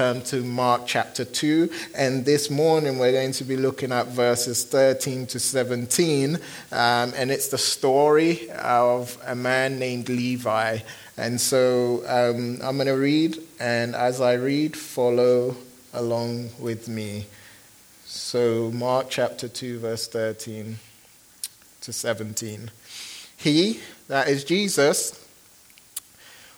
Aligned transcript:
turn 0.00 0.22
to 0.22 0.42
Mark 0.42 0.86
chapter 0.86 1.26
2. 1.26 1.70
And 1.94 2.24
this 2.24 2.48
morning 2.48 2.98
we're 2.98 3.12
going 3.12 3.32
to 3.32 3.44
be 3.44 3.58
looking 3.58 3.92
at 3.92 4.06
verses 4.06 4.64
13 4.64 5.26
to 5.26 5.38
17. 5.38 6.36
Um, 6.36 6.40
and 7.14 7.30
it's 7.30 7.48
the 7.48 7.58
story 7.58 8.50
of 8.52 9.18
a 9.26 9.34
man 9.34 9.78
named 9.78 10.08
Levi. 10.08 10.78
And 11.18 11.38
so 11.38 12.02
um, 12.06 12.60
I'm 12.62 12.76
going 12.78 12.86
to 12.86 12.94
read, 12.94 13.40
and 13.60 13.94
as 13.94 14.22
I 14.22 14.36
read, 14.36 14.74
follow 14.74 15.54
along 15.92 16.48
with 16.58 16.88
me. 16.88 17.26
So, 18.06 18.70
Mark 18.72 19.08
chapter 19.10 19.48
2, 19.48 19.80
verse 19.80 20.08
13 20.08 20.78
to 21.82 21.92
17. 21.92 22.70
He, 23.36 23.80
that 24.08 24.28
is 24.28 24.44
Jesus, 24.44 25.19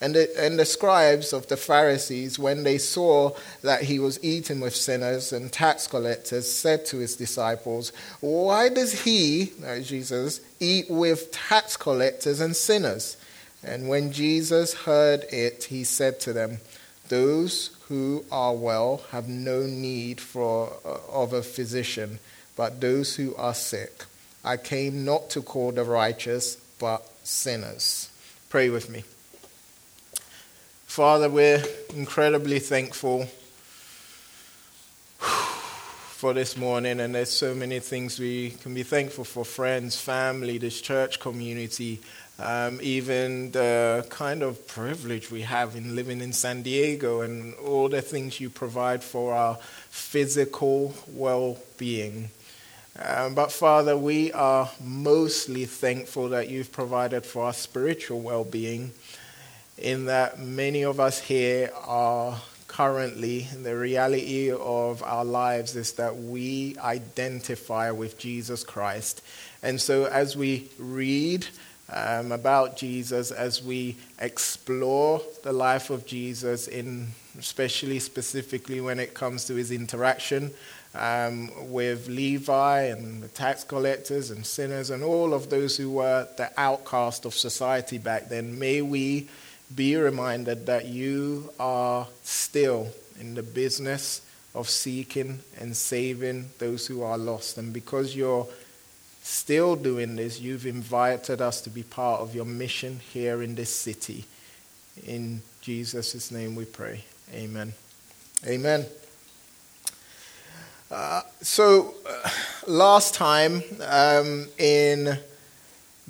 And 0.00 0.14
the, 0.14 0.30
and 0.38 0.58
the 0.58 0.64
scribes 0.64 1.32
of 1.32 1.48
the 1.48 1.56
Pharisees, 1.56 2.38
when 2.38 2.62
they 2.62 2.78
saw 2.78 3.32
that 3.62 3.82
he 3.82 3.98
was 3.98 4.22
eating 4.22 4.60
with 4.60 4.76
sinners 4.76 5.32
and 5.32 5.52
tax 5.52 5.88
collectors, 5.88 6.50
said 6.50 6.86
to 6.86 6.98
his 6.98 7.16
disciples, 7.16 7.92
Why 8.20 8.68
does 8.68 9.02
he, 9.02 9.52
Jesus, 9.82 10.40
eat 10.60 10.88
with 10.88 11.32
tax 11.32 11.76
collectors 11.76 12.40
and 12.40 12.54
sinners? 12.54 13.16
And 13.64 13.88
when 13.88 14.12
Jesus 14.12 14.72
heard 14.72 15.24
it, 15.32 15.64
he 15.64 15.82
said 15.82 16.20
to 16.20 16.32
them, 16.32 16.58
Those 17.08 17.76
who 17.88 18.24
are 18.30 18.54
well 18.54 19.02
have 19.10 19.28
no 19.28 19.62
need 19.62 20.20
for, 20.20 20.74
uh, 20.84 20.98
of 21.10 21.32
a 21.32 21.42
physician, 21.42 22.20
but 22.54 22.80
those 22.80 23.16
who 23.16 23.34
are 23.34 23.54
sick. 23.54 24.04
I 24.44 24.58
came 24.58 25.04
not 25.04 25.30
to 25.30 25.42
call 25.42 25.72
the 25.72 25.82
righteous, 25.82 26.56
but 26.78 27.04
sinners. 27.24 28.10
Pray 28.48 28.70
with 28.70 28.88
me. 28.88 29.02
Father, 30.98 31.30
we're 31.30 31.62
incredibly 31.94 32.58
thankful 32.58 33.26
for 35.20 36.32
this 36.32 36.56
morning, 36.56 36.98
and 36.98 37.14
there's 37.14 37.30
so 37.30 37.54
many 37.54 37.78
things 37.78 38.18
we 38.18 38.50
can 38.50 38.74
be 38.74 38.82
thankful 38.82 39.22
for 39.22 39.44
friends, 39.44 39.96
family, 39.96 40.58
this 40.58 40.80
church 40.80 41.20
community, 41.20 42.00
um, 42.40 42.80
even 42.82 43.52
the 43.52 44.04
kind 44.10 44.42
of 44.42 44.66
privilege 44.66 45.30
we 45.30 45.42
have 45.42 45.76
in 45.76 45.94
living 45.94 46.20
in 46.20 46.32
San 46.32 46.62
Diego 46.62 47.20
and 47.20 47.54
all 47.64 47.88
the 47.88 48.02
things 48.02 48.40
you 48.40 48.50
provide 48.50 49.04
for 49.04 49.32
our 49.34 49.54
physical 49.90 50.92
well 51.12 51.58
being. 51.76 52.28
Um, 52.98 53.36
but 53.36 53.52
Father, 53.52 53.96
we 53.96 54.32
are 54.32 54.68
mostly 54.82 55.64
thankful 55.64 56.30
that 56.30 56.48
you've 56.48 56.72
provided 56.72 57.24
for 57.24 57.44
our 57.44 57.52
spiritual 57.52 58.20
well 58.20 58.42
being, 58.42 58.90
in 59.78 60.06
that 60.06 60.38
many 60.38 60.82
of 60.82 61.00
us 61.00 61.18
here 61.18 61.70
are 61.86 62.40
currently, 62.66 63.48
the 63.62 63.76
reality 63.76 64.52
of 64.52 65.02
our 65.02 65.24
lives 65.24 65.76
is 65.76 65.92
that 65.94 66.16
we 66.16 66.76
identify 66.78 67.90
with 67.90 68.18
Jesus 68.18 68.62
Christ. 68.62 69.22
And 69.62 69.80
so 69.80 70.04
as 70.04 70.36
we 70.36 70.68
read, 70.78 71.46
um, 71.90 72.32
about 72.32 72.76
Jesus 72.76 73.30
as 73.30 73.62
we 73.62 73.96
explore 74.20 75.22
the 75.42 75.52
life 75.52 75.90
of 75.90 76.04
Jesus, 76.06 76.68
in 76.68 77.08
especially 77.38 77.98
specifically 77.98 78.80
when 78.80 78.98
it 78.98 79.14
comes 79.14 79.44
to 79.46 79.54
his 79.54 79.70
interaction 79.70 80.50
um, 80.94 81.50
with 81.70 82.08
Levi 82.08 82.82
and 82.82 83.22
the 83.22 83.28
tax 83.28 83.64
collectors 83.64 84.30
and 84.30 84.44
sinners 84.44 84.90
and 84.90 85.02
all 85.02 85.32
of 85.32 85.48
those 85.48 85.76
who 85.76 85.90
were 85.90 86.28
the 86.36 86.50
outcast 86.60 87.24
of 87.24 87.34
society 87.34 87.98
back 87.98 88.28
then. 88.28 88.58
May 88.58 88.82
we 88.82 89.28
be 89.74 89.96
reminded 89.96 90.66
that 90.66 90.86
you 90.86 91.50
are 91.58 92.06
still 92.22 92.88
in 93.20 93.34
the 93.34 93.42
business 93.42 94.22
of 94.54 94.68
seeking 94.68 95.40
and 95.58 95.76
saving 95.76 96.50
those 96.58 96.86
who 96.86 97.02
are 97.02 97.18
lost. 97.18 97.58
And 97.58 97.72
because 97.72 98.16
you're 98.16 98.46
still 99.22 99.76
doing 99.76 100.16
this, 100.16 100.40
you've 100.40 100.66
invited 100.66 101.40
us 101.40 101.60
to 101.62 101.70
be 101.70 101.82
part 101.82 102.20
of 102.20 102.34
your 102.34 102.46
mission 102.46 103.00
here 103.12 103.42
in 103.42 103.54
this 103.54 103.74
city. 103.74 104.24
In 105.06 105.42
Jesus' 105.60 106.30
name 106.30 106.54
we 106.54 106.64
pray. 106.64 107.04
Amen. 107.34 107.72
Amen. 108.46 108.86
Uh, 110.90 111.20
so, 111.42 111.94
uh, 112.08 112.30
last 112.66 113.14
time 113.14 113.62
um, 113.86 114.48
in 114.56 115.18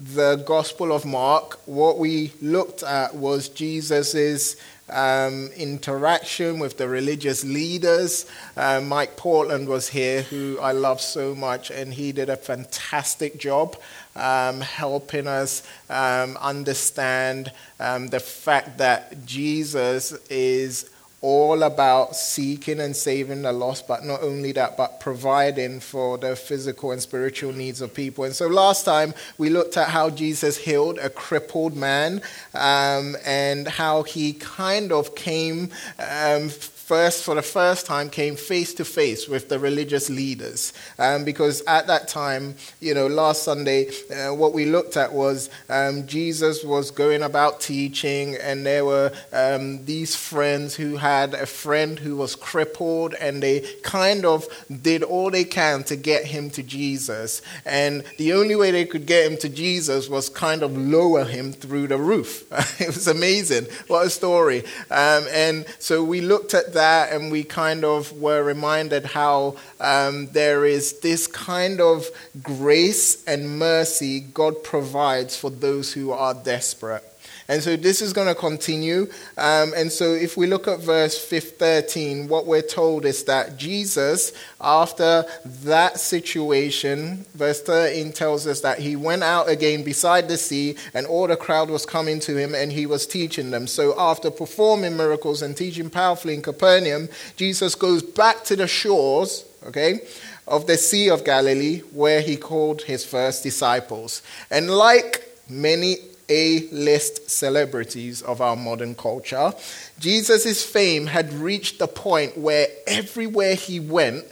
the 0.01 0.37
Gospel 0.47 0.93
of 0.93 1.05
Mark, 1.05 1.59
what 1.67 1.99
we 1.99 2.33
looked 2.41 2.85
at 2.85 3.17
was 3.17 3.49
Jesus' 3.49 4.55
um, 4.89 5.49
interaction 5.57 6.61
with 6.61 6.79
the 6.79 6.89
religious 6.89 7.45
leaders. 7.45 8.25
Uh, 8.57 8.81
Mike 8.81 9.17
Portland 9.17 9.69
was 9.69 9.89
here, 9.89 10.23
who 10.23 10.57
I 10.61 10.71
love 10.71 11.01
so 11.01 11.35
much, 11.35 11.71
and 11.71 11.93
he 11.93 12.13
did 12.13 12.31
a 12.31 12.37
fantastic 12.37 13.39
job 13.39 13.77
um, 14.15 14.61
helping 14.61 15.27
us 15.27 15.67
um, 15.91 16.37
understand 16.37 17.53
um, 17.81 18.07
the 18.07 18.21
fact 18.21 18.79
that 18.79 19.27
Jesus 19.27 20.13
is 20.31 20.89
all 21.21 21.65
about 21.65 22.15
seeking 22.15 22.79
and 22.79 22.95
saving 22.95 23.43
the 23.43 23.53
lost, 23.53 23.89
but 23.89 24.05
not 24.05 24.23
only 24.23 24.53
that, 24.53 24.77
but 24.77 25.01
providing 25.01 25.81
for 25.81 26.17
the 26.17 26.37
physical 26.37 26.93
and 26.93 27.03
spiritual 27.03 27.53
needs 27.53 27.81
of 27.81 27.93
people. 27.93 28.25
And 28.25 28.35
so 28.35 28.47
last 28.47 28.85
time 28.85 29.15
we 29.37 29.51
looked 29.51 29.77
at 29.77 29.89
how 29.89 30.11
Jesus 30.11 30.57
healed 30.57 30.99
a 30.99 31.11
crippled 31.11 31.77
man 31.77 32.23
um, 32.55 33.17
and 33.27 33.67
how 33.67 34.05
he 34.05 34.35
kind 34.35 34.93
of 34.93 35.17
came 35.17 35.71
um, 35.99 36.51
first, 36.89 37.23
for 37.23 37.35
the 37.35 37.43
first 37.43 37.85
time, 37.85 38.09
came 38.09 38.35
face 38.35 38.73
to 38.73 38.83
face 38.83 39.29
with 39.29 39.51
the 39.51 39.59
religious 39.59 40.09
leaders. 40.09 40.73
Um, 40.99 41.23
because 41.23 41.63
at 41.67 41.87
that 41.89 42.09
time, 42.09 42.55
you 42.81 42.95
know, 42.95 43.07
last 43.07 43.43
Sunday, 43.43 43.91
uh, 44.11 44.33
what 44.33 44.55
we 44.55 44.65
looked 44.65 44.97
at 44.97 45.13
was 45.13 45.51
um, 45.69 46.07
Jesus 46.07 46.65
was 46.65 46.91
going 46.91 47.23
about 47.23 47.61
teaching, 47.61 48.37
and 48.37 48.65
there 48.65 48.87
were 48.87 49.13
um, 49.35 49.85
these 49.85 50.17
friends 50.17 50.75
who 50.77 50.97
had 50.97 51.35
a 51.35 51.45
friend 51.45 51.99
who 51.99 52.17
was 52.17 52.35
crippled, 52.35 53.13
and 53.21 53.43
they 53.43 53.61
kind 53.83 54.25
of 54.25 54.47
did 54.81 55.03
all 55.03 55.31
they 55.31 55.45
can 55.45 55.85
to 55.85 55.97
get 55.97 56.25
him 56.25 56.49
to 56.49 56.63
Jesus. 56.63 57.43
And 57.67 58.03
the 58.17 58.33
only 58.33 58.57
way 58.57 58.71
they 58.71 58.87
could 58.87 59.05
get 59.05 59.31
him 59.31 59.37
to 59.39 59.51
Jesus 59.51 60.09
was 60.09 60.31
kind 60.31 60.63
of 60.63 60.75
lower 60.75 61.27
him 61.27 61.53
through 61.53 61.89
the 61.89 61.99
roof. 61.99 62.51
it 62.81 62.87
was 62.87 63.07
amazing. 63.07 63.67
What 63.89 64.07
a 64.07 64.11
story. 64.11 64.61
Um, 64.91 65.27
and 65.31 65.67
so 65.79 66.03
we 66.03 66.23
looked 66.23 66.55
at 66.55 66.78
that 66.79 67.13
and 67.13 67.33
we 67.33 67.43
kind 67.43 67.85
of 67.85 68.13
were 68.13 68.43
reminded 68.43 69.05
how 69.05 69.57
um, 69.81 70.29
there 70.29 70.65
is 70.65 71.01
this 71.01 71.27
kind 71.27 71.81
of 71.81 72.07
grace 72.43 73.25
and 73.27 73.59
mercy 73.59 74.21
God 74.21 74.63
provides 74.63 75.37
for 75.37 75.51
those 75.51 75.93
who 75.93 76.13
are 76.13 76.35
desperate. 76.35 77.05
And 77.51 77.63
so 77.63 77.77
this 77.77 78.03
is 78.03 78.13
going 78.13 78.29
to 78.29 78.35
continue. 78.35 79.09
Um, 79.39 79.73
and 79.75 79.91
so 79.91 80.13
if 80.13 80.37
we 80.37 80.47
look 80.47 80.69
at 80.69 80.81
verse 80.81 81.19
13, 81.27 82.29
what 82.29 82.45
we're 82.45 82.61
told 82.61 83.07
is 83.07 83.25
that 83.25 83.57
Jesus, 83.57 84.35
after 84.61 85.25
that 85.65 85.99
situation, 85.99 87.25
verse 87.35 87.63
13 87.63 88.13
tells 88.13 88.47
us 88.47 88.61
that 88.61 88.79
he 88.79 88.97
went 88.97 89.23
out 89.23 89.49
again 89.49 89.83
beside 89.83 90.29
the 90.29 90.37
sea, 90.37 90.77
and 90.93 91.07
all 91.07 91.27
the 91.27 91.37
crowd 91.37 91.71
was 91.71 91.87
coming 91.87 92.21
to 92.21 92.37
him, 92.37 92.55
and 92.55 92.71
he 92.71 92.85
was 92.85 93.07
teaching 93.07 93.51
them. 93.51 93.67
So 93.67 93.99
after 93.99 94.31
performing 94.31 94.99
miracles 94.99 95.41
and 95.41 95.57
teaching 95.57 95.89
powerfully 95.89 96.35
in 96.35 96.43
Capernaum, 96.43 97.09
Jesus 97.37 97.75
goes 97.75 98.03
back 98.03 98.45
to 98.45 98.57
the 98.57 98.69
shores, 98.69 99.47
okay? 99.65 100.01
Of 100.47 100.67
the 100.67 100.77
Sea 100.77 101.09
of 101.09 101.25
Galilee, 101.25 101.79
where 101.93 102.21
he 102.21 102.37
called 102.37 102.83
his 102.83 103.07
first 103.07 103.43
disciples. 103.43 104.21
And 104.51 104.71
like 104.71 105.25
many 105.49 105.97
a 106.29 106.69
list 106.69 107.31
celebrities 107.31 108.23
of 108.23 108.41
our 108.41 108.57
modern 108.57 108.95
culture. 108.95 109.53
Jesus' 109.99 110.65
fame 110.65 111.07
had 111.07 111.33
reached 111.33 111.79
the 111.79 111.89
point 111.89 112.37
where 112.37 112.69
everywhere 112.87 113.55
he 113.55 113.81
went, 113.81 114.25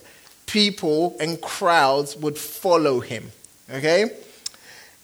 people 0.47 1.17
and 1.21 1.41
crowds 1.41 2.17
would 2.17 2.39
follow 2.39 3.01
him. 3.01 3.31
Okay? 3.71 4.11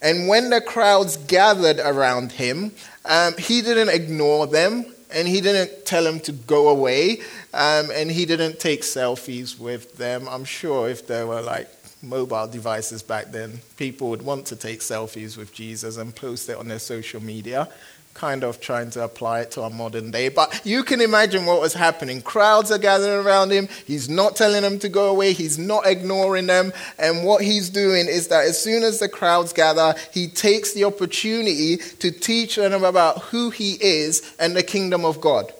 And 0.01 0.29
when 0.29 0.51
the 0.51 0.61
crowds 0.61 1.17
gathered 1.17 1.79
around 1.79 2.33
him, 2.33 2.73
um, 3.05 3.37
he 3.39 3.63
didn't 3.63 3.91
ignore 3.91 4.47
them 4.47 4.93
and 5.15 5.29
he 5.29 5.41
didn't 5.41 5.85
tell 5.85 6.05
them 6.05 6.21
to 6.21 6.33
go 6.33 6.71
away, 6.71 7.21
um, 7.53 7.91
and 7.93 8.11
he 8.11 8.25
didn't 8.25 8.59
take 8.59 8.81
selfies 8.81 9.59
with 9.59 9.97
them. 9.99 10.27
I'm 10.29 10.45
sure 10.45 10.89
if 10.89 11.07
there 11.07 11.27
were 11.27 11.43
like 11.43 11.69
mobile 12.03 12.49
devices 12.49 13.03
back 13.03 13.31
then, 13.31 13.61
people 13.77 14.11
would 14.11 14.23
want 14.23 14.47
to 14.47 14.57
take 14.57 14.81
selfies 14.81 15.37
with 15.37 15.53
Jesus 15.55 15.97
and 15.97 16.15
post 16.15 16.49
it 16.49 16.57
on 16.57 16.69
their 16.69 16.79
social 16.79 17.23
media 17.23 17.69
kind 18.15 18.45
of 18.45 18.61
trying 18.61 18.91
to 18.91 19.03
apply 19.03 19.41
it 19.41 19.51
to 19.53 19.63
our 19.63 19.71
modern 19.71 20.11
day. 20.11 20.29
But 20.29 20.61
you 20.65 20.83
can 20.83 21.01
imagine 21.01 21.47
what 21.47 21.61
was 21.61 21.75
happening. 21.75 22.21
Crowds 22.23 22.71
are 22.71 22.79
gathering 22.79 23.25
around 23.25 23.51
him. 23.51 23.69
He's 23.87 24.09
not 24.09 24.37
telling 24.37 24.63
them 24.63 24.79
to 24.81 24.89
go 24.89 25.11
away, 25.11 25.33
he's 25.33 25.59
not 25.59 25.87
ignoring 25.87 26.47
them. 26.47 26.73
And 26.99 27.25
what 27.25 27.43
he's 27.43 27.71
doing 27.71 28.07
is 28.09 28.29
that 28.29 28.47
as 28.47 28.61
soon 28.61 28.83
as 28.83 28.99
the 28.99 29.09
crowds 29.09 29.53
gather, 29.53 29.95
he 30.13 30.29
takes 30.29 30.75
the 30.75 30.85
opportunity 30.85 31.77
to 31.77 32.11
teach 32.11 32.57
them 32.57 32.85
about 32.85 33.19
who 33.23 33.51
he 33.51 33.73
is 33.81 34.35
and 34.39 34.57
the 34.57 34.63
kingdom 34.63 35.05
of 35.05 35.21
God. 35.21 35.53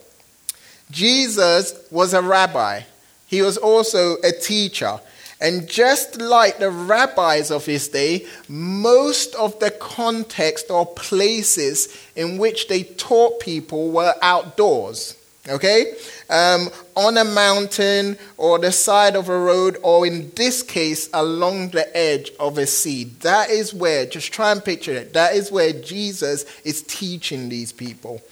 Jesus 0.91 1.75
was 1.91 2.13
a 2.13 2.21
rabbi, 2.21 2.83
he 3.27 3.41
was 3.41 3.57
also 3.57 4.17
a 4.23 4.33
teacher. 4.33 5.01
And 5.43 5.69
just 5.69 6.21
like 6.21 6.59
the 6.59 6.71
rabbis 6.71 7.51
of 7.51 7.67
his 7.67 7.89
day, 7.89 8.27
most 8.49 9.35
of 9.35 9.59
the 9.59 9.73
context 9.73 10.71
or 10.71 10.87
places 10.87 11.89
in 12.15 12.39
which 12.39 12.69
they 12.69 12.85
taught 12.85 13.41
people 13.41 13.91
were 13.91 14.15
outdoors. 14.23 15.19
Okay? 15.49 15.95
Um, 16.31 16.69
on 16.95 17.19
a 17.19 17.25
mountain 17.25 18.17
or 18.37 18.61
the 18.61 18.71
side 18.71 19.17
of 19.17 19.29
a 19.29 19.37
road, 19.37 19.79
or 19.83 20.07
in 20.07 20.31
this 20.37 20.63
case, 20.63 21.11
along 21.13 21.71
the 21.71 21.95
edge 21.97 22.31
of 22.39 22.57
a 22.57 22.67
sea. 22.67 23.05
That 23.23 23.51
is 23.51 23.75
where, 23.75 24.07
just 24.07 24.33
try 24.33 24.53
and 24.53 24.65
picture 24.65 24.93
it, 24.93 25.13
that 25.15 25.35
is 25.35 25.51
where 25.51 25.73
Jesus 25.73 26.45
is 26.65 26.83
teaching 26.83 27.49
these 27.49 27.73
people. 27.73 28.23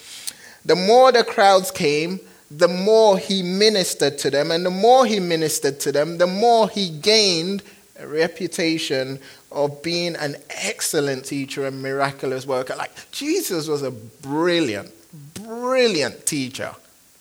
The 0.64 0.76
more 0.76 1.10
the 1.10 1.24
crowds 1.24 1.72
came, 1.72 2.20
the 2.50 2.68
more 2.68 3.18
he 3.18 3.42
ministered 3.42 4.18
to 4.18 4.30
them. 4.30 4.50
And 4.50 4.66
the 4.66 4.70
more 4.70 5.06
he 5.06 5.20
ministered 5.20 5.80
to 5.80 5.92
them, 5.92 6.18
the 6.18 6.26
more 6.26 6.68
he 6.68 6.88
gained 6.88 7.62
a 7.98 8.06
reputation 8.06 9.20
of 9.52 9.82
being 9.82 10.16
an 10.16 10.36
excellent 10.48 11.24
teacher 11.24 11.66
and 11.66 11.82
miraculous 11.82 12.46
worker. 12.46 12.74
Like 12.76 12.92
Jesus 13.12 13.68
was 13.68 13.82
a 13.82 13.90
brilliant, 13.90 14.90
brilliant 15.34 16.26
teacher. 16.26 16.74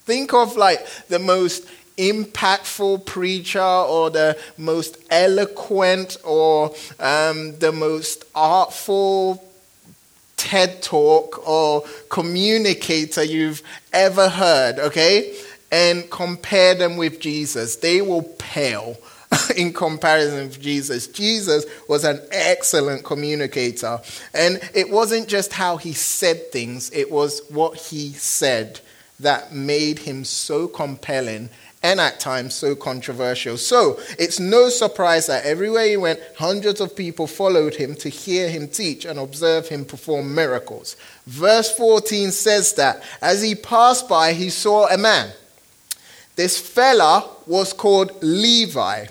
Think 0.05 0.33
of 0.33 0.55
like 0.55 0.85
the 1.07 1.19
most 1.19 1.67
impactful 1.97 3.05
preacher 3.05 3.61
or 3.61 4.09
the 4.09 4.37
most 4.57 4.97
eloquent 5.09 6.17
or 6.23 6.73
um, 6.99 7.57
the 7.59 7.71
most 7.71 8.23
artful 8.33 9.43
TED 10.39 10.81
talk 10.81 11.47
or 11.47 11.83
communicator 12.09 13.23
you've 13.23 13.61
ever 13.91 14.29
heard, 14.29 14.79
okay? 14.79 15.35
And 15.71 16.09
compare 16.09 16.73
them 16.73 16.97
with 16.97 17.19
Jesus. 17.19 17.75
They 17.75 18.01
will 18.01 18.23
pale 18.23 18.97
in 19.57 19.73
comparison 19.73 20.47
with 20.47 20.61
Jesus. 20.61 21.07
Jesus 21.07 21.65
was 21.87 22.05
an 22.05 22.21
excellent 22.31 23.03
communicator. 23.03 23.99
And 24.33 24.59
it 24.73 24.89
wasn't 24.89 25.27
just 25.27 25.53
how 25.53 25.77
he 25.77 25.93
said 25.93 26.51
things, 26.51 26.89
it 26.91 27.11
was 27.11 27.41
what 27.49 27.77
he 27.77 28.13
said 28.13 28.79
that 29.19 29.53
made 29.53 29.99
him 29.99 30.23
so 30.23 30.67
compelling 30.67 31.49
and 31.81 31.99
at 32.01 32.19
times 32.19 32.53
so 32.53 32.75
controversial. 32.75 33.57
So 33.57 33.99
it's 34.17 34.39
no 34.39 34.69
surprise 34.69 35.27
that 35.27 35.45
everywhere 35.45 35.87
he 35.87 35.97
went, 35.97 36.19
hundreds 36.37 36.81
of 36.81 36.95
people 36.95 37.25
followed 37.25 37.75
him 37.75 37.95
to 37.95 38.09
hear 38.09 38.49
him 38.49 38.67
teach 38.67 39.05
and 39.05 39.17
observe 39.17 39.69
him 39.69 39.85
perform 39.85 40.35
miracles. 40.35 40.97
Verse 41.25 41.75
14 41.75 42.31
says 42.31 42.73
that 42.73 43.01
as 43.21 43.41
he 43.41 43.55
passed 43.55 44.09
by, 44.09 44.33
he 44.33 44.49
saw 44.49 44.87
a 44.89 44.97
man. 44.97 45.31
This 46.35 46.59
fella 46.59 47.29
was 47.45 47.73
called 47.73 48.11
Levi. 48.21 49.05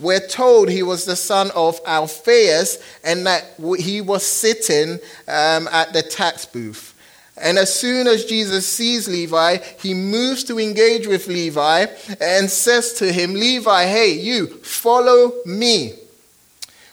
We're 0.00 0.26
told 0.26 0.68
he 0.68 0.82
was 0.82 1.04
the 1.04 1.16
son 1.16 1.50
of 1.54 1.80
Alphaeus 1.84 2.78
and 3.02 3.26
that 3.26 3.44
he 3.78 4.00
was 4.00 4.24
sitting 4.24 4.98
um, 5.26 5.68
at 5.68 5.92
the 5.92 6.02
tax 6.02 6.46
booth. 6.46 6.94
And 7.40 7.58
as 7.58 7.74
soon 7.74 8.06
as 8.06 8.24
Jesus 8.24 8.66
sees 8.66 9.08
Levi, 9.08 9.58
he 9.80 9.94
moves 9.94 10.44
to 10.44 10.58
engage 10.58 11.06
with 11.06 11.28
Levi 11.28 11.86
and 12.20 12.50
says 12.50 12.94
to 12.94 13.12
him, 13.12 13.34
Levi, 13.34 13.86
hey, 13.86 14.12
you, 14.12 14.46
follow 14.46 15.32
me. 15.44 15.94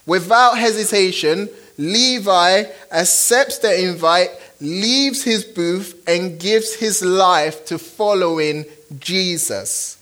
Without 0.05 0.57
hesitation, 0.57 1.49
Levi 1.77 2.63
accepts 2.91 3.57
the 3.59 3.87
invite, 3.87 4.29
leaves 4.61 5.23
his 5.23 5.43
booth, 5.43 6.01
and 6.07 6.39
gives 6.39 6.75
his 6.75 7.03
life 7.03 7.65
to 7.65 7.77
following 7.77 8.65
Jesus. 8.99 9.97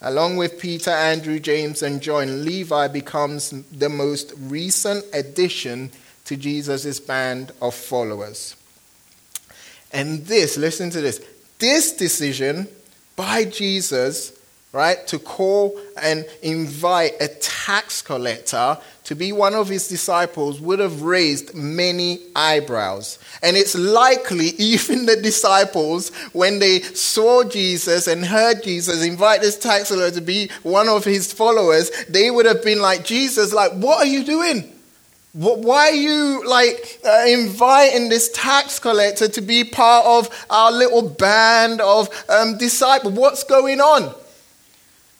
Along 0.00 0.36
with 0.36 0.60
Peter, 0.60 0.90
Andrew, 0.90 1.40
James, 1.40 1.82
and 1.82 2.02
John, 2.02 2.44
Levi 2.44 2.88
becomes 2.88 3.50
the 3.72 3.88
most 3.88 4.34
recent 4.38 5.04
addition 5.14 5.90
to 6.26 6.36
Jesus' 6.36 7.00
band 7.00 7.52
of 7.62 7.74
followers. 7.74 8.54
And 9.94 10.26
this, 10.26 10.58
listen 10.58 10.90
to 10.90 11.00
this, 11.00 11.24
this 11.60 11.92
decision 11.92 12.66
by 13.14 13.44
Jesus, 13.44 14.36
right, 14.72 15.06
to 15.06 15.20
call 15.20 15.80
and 16.02 16.26
invite 16.42 17.12
a 17.20 17.28
tax 17.28 18.02
collector 18.02 18.76
to 19.04 19.14
be 19.14 19.30
one 19.30 19.54
of 19.54 19.68
his 19.68 19.86
disciples 19.86 20.60
would 20.60 20.80
have 20.80 21.02
raised 21.02 21.54
many 21.54 22.18
eyebrows. 22.34 23.20
And 23.40 23.56
it's 23.56 23.76
likely 23.76 24.46
even 24.58 25.06
the 25.06 25.16
disciples, 25.16 26.08
when 26.32 26.58
they 26.58 26.80
saw 26.80 27.44
Jesus 27.44 28.08
and 28.08 28.24
heard 28.24 28.64
Jesus 28.64 29.04
invite 29.04 29.42
this 29.42 29.56
tax 29.56 29.88
collector 29.88 30.18
to 30.18 30.26
be 30.26 30.50
one 30.64 30.88
of 30.88 31.04
his 31.04 31.32
followers, 31.32 31.92
they 32.06 32.32
would 32.32 32.46
have 32.46 32.64
been 32.64 32.80
like, 32.80 33.04
Jesus, 33.04 33.52
like, 33.52 33.72
what 33.74 33.98
are 33.98 34.10
you 34.10 34.24
doing? 34.24 34.73
Why 35.34 35.88
are 35.88 35.90
you 35.90 36.46
like 36.46 37.00
uh, 37.04 37.24
inviting 37.26 38.08
this 38.08 38.30
tax 38.30 38.78
collector 38.78 39.26
to 39.26 39.40
be 39.40 39.64
part 39.64 40.06
of 40.06 40.46
our 40.48 40.70
little 40.70 41.08
band 41.08 41.80
of 41.80 42.08
um, 42.28 42.56
disciples? 42.56 43.14
What's 43.14 43.42
going 43.42 43.80
on? 43.80 44.14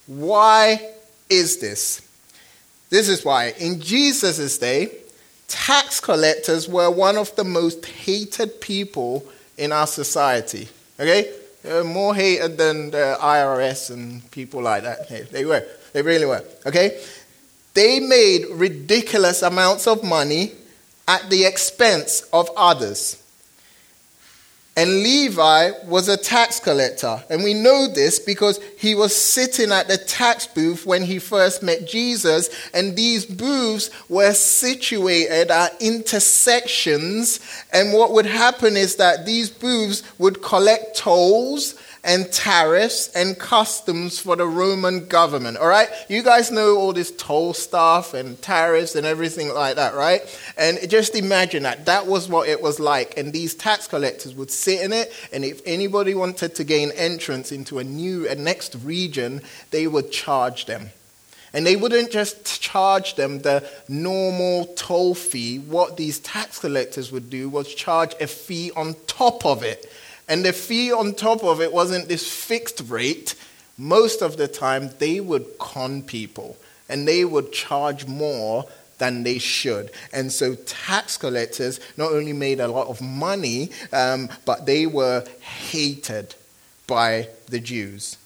Why 0.07 0.81
is 1.29 1.59
this? 1.59 2.01
This 2.91 3.09
is 3.09 3.25
why. 3.25 3.55
In 3.59 3.81
Jesus' 3.81 4.57
day, 4.57 4.93
tax 5.49 5.99
collectors 5.99 6.69
were 6.69 6.93
one 6.93 7.17
of 7.17 7.35
the 7.35 7.43
most 7.43 7.85
hated 7.85 8.61
people 8.61 9.27
in 9.59 9.73
our 9.73 9.89
society. 9.89 10.69
Okay? 11.01 11.33
They 11.65 11.83
more 11.83 12.15
hated 12.15 12.57
than 12.57 12.93
the 12.93 13.17
IRS 13.21 13.91
and 13.91 14.31
people 14.31 14.63
like 14.63 14.85
that. 14.85 15.09
They 15.33 15.45
were. 15.45 15.67
They 15.93 16.03
really 16.03 16.27
were. 16.27 16.45
Okay? 16.67 17.01
They 17.75 18.01
made 18.01 18.47
ridiculous 18.51 19.43
amounts 19.43 19.87
of 19.87 20.05
money 20.05 20.53
at 21.07 21.29
the 21.29 21.45
expense 21.45 22.23
of 22.33 22.49
others. 22.57 23.21
And 24.77 24.91
Levi 24.91 25.71
was 25.87 26.09
a 26.09 26.17
tax 26.17 26.59
collector. 26.59 27.23
And 27.31 27.45
we 27.45 27.55
know 27.55 27.87
this 27.87 28.19
because 28.19 28.59
he 28.77 28.97
was 28.97 29.15
sitting 29.15 29.71
at 29.71 29.87
the 29.87 29.99
tax 29.99 30.49
booth 30.49 30.85
when 30.85 31.05
he 31.05 31.21
first 31.21 31.63
met 31.63 31.87
Jesus. 31.87 32.51
And 32.75 32.97
these 32.97 33.25
booths 33.25 33.91
were 34.09 34.33
situated 34.33 35.53
at 35.53 35.81
intersections. 35.81 37.39
And 37.73 37.93
what 37.93 38.11
would 38.13 38.27
happen 38.27 38.77
is 38.77 38.97
that 38.97 39.25
these 39.25 39.49
booths 39.49 40.03
would 40.19 40.43
collect 40.43 40.97
tolls 40.97 41.77
and 42.05 42.31
tariffs 42.31 43.09
and 43.15 43.39
customs 43.39 44.19
for 44.19 44.37
the 44.37 44.47
Roman 44.47 45.07
government. 45.07 45.57
All 45.57 45.67
right? 45.67 45.89
You 46.09 46.23
guys 46.23 46.51
know 46.51 46.77
all 46.77 46.93
this 46.93 47.11
toll 47.17 47.55
stuff 47.55 48.13
and 48.13 48.41
tariffs 48.43 48.95
and 48.95 49.07
everything 49.07 49.53
like 49.53 49.77
that, 49.77 49.95
right? 49.95 50.21
And 50.59 50.79
just 50.89 51.17
imagine 51.17 51.63
that. 51.63 51.87
That 51.87 52.07
was 52.07 52.29
what 52.29 52.49
it 52.49 52.63
was 52.63 52.79
like. 52.79 53.17
And 53.17 53.33
these 53.33 53.55
tax 53.55 53.87
collectors 53.87 54.35
would 54.35 54.51
sit 54.51 54.83
in 54.83 54.93
it, 54.93 55.13
and 55.33 55.45
if 55.45 55.63
anybody 55.65 56.15
wanted 56.15 56.55
to 56.57 56.65
gain 56.65 56.91
entrance 56.93 57.51
into 57.51 57.79
a 57.79 57.85
new, 57.85 58.29
a 58.29 58.35
next 58.35 58.77
region, 58.77 59.41
they 59.71 59.87
would 59.87 60.13
charge 60.13 60.67
them. 60.67 60.91
And 61.55 61.65
they 61.65 61.77
wouldn't 61.77 62.11
just 62.11 62.61
charge 62.61 63.15
them 63.15 63.39
the 63.39 63.67
normal 63.89 64.67
toll 64.75 65.15
fee. 65.15 65.61
What 65.61 65.97
these 65.97 66.19
tax 66.19 66.59
collectors 66.59 67.13
would 67.13 67.31
do 67.31 67.49
was 67.49 67.73
charge 67.73 68.13
a 68.21 68.27
fee 68.27 68.73
on 68.75 68.97
top 69.07 69.47
of 69.47 69.63
it. 69.63 69.87
And 70.29 70.45
the 70.45 70.53
fee 70.53 70.93
on 70.93 71.15
top 71.15 71.45
of 71.45 71.61
it 71.61 71.73
wasn't 71.73 72.09
this 72.09 72.31
fixed 72.31 72.83
rate. 72.89 73.35
Most 73.77 74.23
of 74.23 74.37
the 74.37 74.49
time, 74.49 74.91
they 74.99 75.21
would 75.21 75.59
con 75.59 76.03
people 76.03 76.57
and 76.89 77.07
they 77.09 77.25
would 77.25 77.53
charge 77.53 78.07
more 78.07 78.67
than 78.99 79.23
they 79.23 79.39
should. 79.39 79.91
And 80.13 80.31
so 80.33 80.55
tax 80.55 81.17
collectors 81.17 81.81
not 81.97 82.13
only 82.13 82.33
made 82.33 82.61
a 82.61 82.69
lot 82.69 82.89
of 82.89 83.01
money, 83.01 83.71
um, 83.93 84.29
but 84.45 84.67
they 84.67 84.87
were 84.87 85.25
hated 85.41 86.35
by 86.87 87.29
the 87.49 87.61
Jews. 87.61 88.17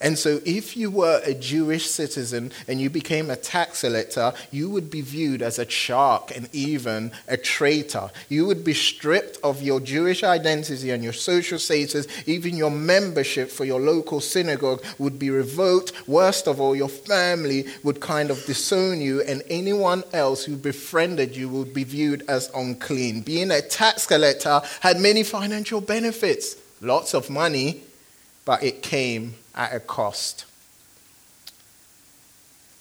And 0.00 0.18
so, 0.18 0.40
if 0.44 0.76
you 0.76 0.90
were 0.90 1.20
a 1.24 1.34
Jewish 1.34 1.88
citizen 1.88 2.52
and 2.68 2.80
you 2.80 2.90
became 2.90 3.30
a 3.30 3.36
tax 3.36 3.82
collector, 3.82 4.32
you 4.50 4.68
would 4.70 4.90
be 4.90 5.00
viewed 5.00 5.42
as 5.42 5.58
a 5.58 5.68
shark 5.68 6.32
and 6.34 6.48
even 6.52 7.12
a 7.28 7.36
traitor. 7.36 8.10
You 8.28 8.46
would 8.46 8.64
be 8.64 8.74
stripped 8.74 9.38
of 9.42 9.62
your 9.62 9.80
Jewish 9.80 10.22
identity 10.24 10.90
and 10.90 11.02
your 11.02 11.12
social 11.12 11.58
status. 11.58 12.06
Even 12.26 12.56
your 12.56 12.70
membership 12.70 13.50
for 13.50 13.64
your 13.64 13.80
local 13.80 14.20
synagogue 14.20 14.84
would 14.98 15.18
be 15.18 15.30
revoked. 15.30 15.92
Worst 16.08 16.48
of 16.48 16.60
all, 16.60 16.74
your 16.74 16.88
family 16.88 17.66
would 17.82 18.00
kind 18.00 18.30
of 18.30 18.44
disown 18.44 19.00
you, 19.00 19.22
and 19.22 19.42
anyone 19.48 20.02
else 20.12 20.44
who 20.44 20.56
befriended 20.56 21.36
you 21.36 21.48
would 21.48 21.72
be 21.72 21.84
viewed 21.84 22.24
as 22.28 22.50
unclean. 22.54 23.22
Being 23.22 23.50
a 23.50 23.60
tax 23.60 24.06
collector 24.06 24.60
had 24.80 25.00
many 25.00 25.22
financial 25.22 25.80
benefits, 25.80 26.56
lots 26.80 27.14
of 27.14 27.30
money, 27.30 27.82
but 28.44 28.62
it 28.62 28.82
came 28.82 29.34
at 29.54 29.74
a 29.74 29.80
cost. 29.80 30.44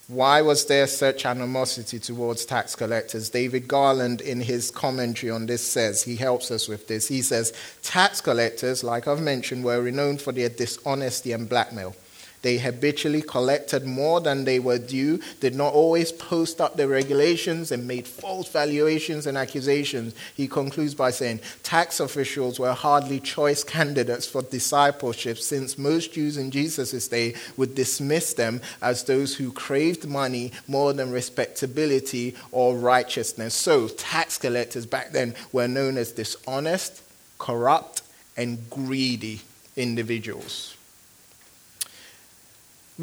Why 0.08 0.42
was 0.42 0.66
there 0.66 0.86
such 0.88 1.26
animosity 1.26 1.98
towards 1.98 2.46
tax 2.46 2.76
collectors? 2.76 3.30
David 3.30 3.68
Garland, 3.68 4.20
in 4.20 4.42
his 4.42 4.70
commentary 4.70 5.32
on 5.32 5.46
this, 5.46 5.66
says, 5.66 6.04
he 6.04 6.18
helps 6.18 6.52
us 6.52 6.68
with 6.68 6.88
this. 6.88 7.08
He 7.08 7.22
says, 7.22 7.54
Tax 7.82 8.20
collectors, 8.20 8.84
like 8.84 9.08
I've 9.08 9.22
mentioned, 9.22 9.64
were 9.64 9.82
renowned 9.82 10.22
for 10.22 10.34
their 10.34 10.50
dishonesty 10.50 11.32
and 11.32 11.48
blackmail. 11.48 11.96
They 12.44 12.58
habitually 12.58 13.22
collected 13.22 13.86
more 13.86 14.20
than 14.20 14.44
they 14.44 14.60
were 14.60 14.78
due, 14.78 15.22
did 15.40 15.56
not 15.56 15.74
always 15.74 16.12
post 16.12 16.60
up 16.60 16.76
the 16.76 16.90
regulations, 16.90 17.72
and 17.72 17.88
made 17.88 18.06
false 18.06 18.50
valuations 18.50 19.26
and 19.26 19.38
accusations. 19.38 20.14
He 20.36 20.48
concludes 20.50 20.94
by 20.94 21.12
saying 21.12 21.40
tax 21.64 22.02
officials 22.02 22.60
were 22.60 22.74
hardly 22.74 23.22
choice 23.22 23.64
candidates 23.64 24.28
for 24.28 24.42
discipleship, 24.42 25.38
since 25.38 25.78
most 25.78 26.14
Jews 26.14 26.38
in 26.38 26.52
Jesus' 26.52 27.08
day 27.08 27.34
would 27.56 27.76
dismiss 27.76 28.34
them 28.34 28.62
as 28.82 29.06
those 29.06 29.38
who 29.38 29.54
craved 29.54 30.06
money 30.06 30.52
more 30.68 30.92
than 30.92 31.12
respectability 31.12 32.36
or 32.52 32.78
righteousness. 32.78 33.54
So, 33.54 33.88
tax 33.88 34.38
collectors 34.38 34.86
back 34.86 35.14
then 35.14 35.34
were 35.54 35.70
known 35.70 35.98
as 35.98 36.12
dishonest, 36.12 37.02
corrupt, 37.40 38.02
and 38.36 38.70
greedy 38.70 39.42
individuals. 39.78 40.76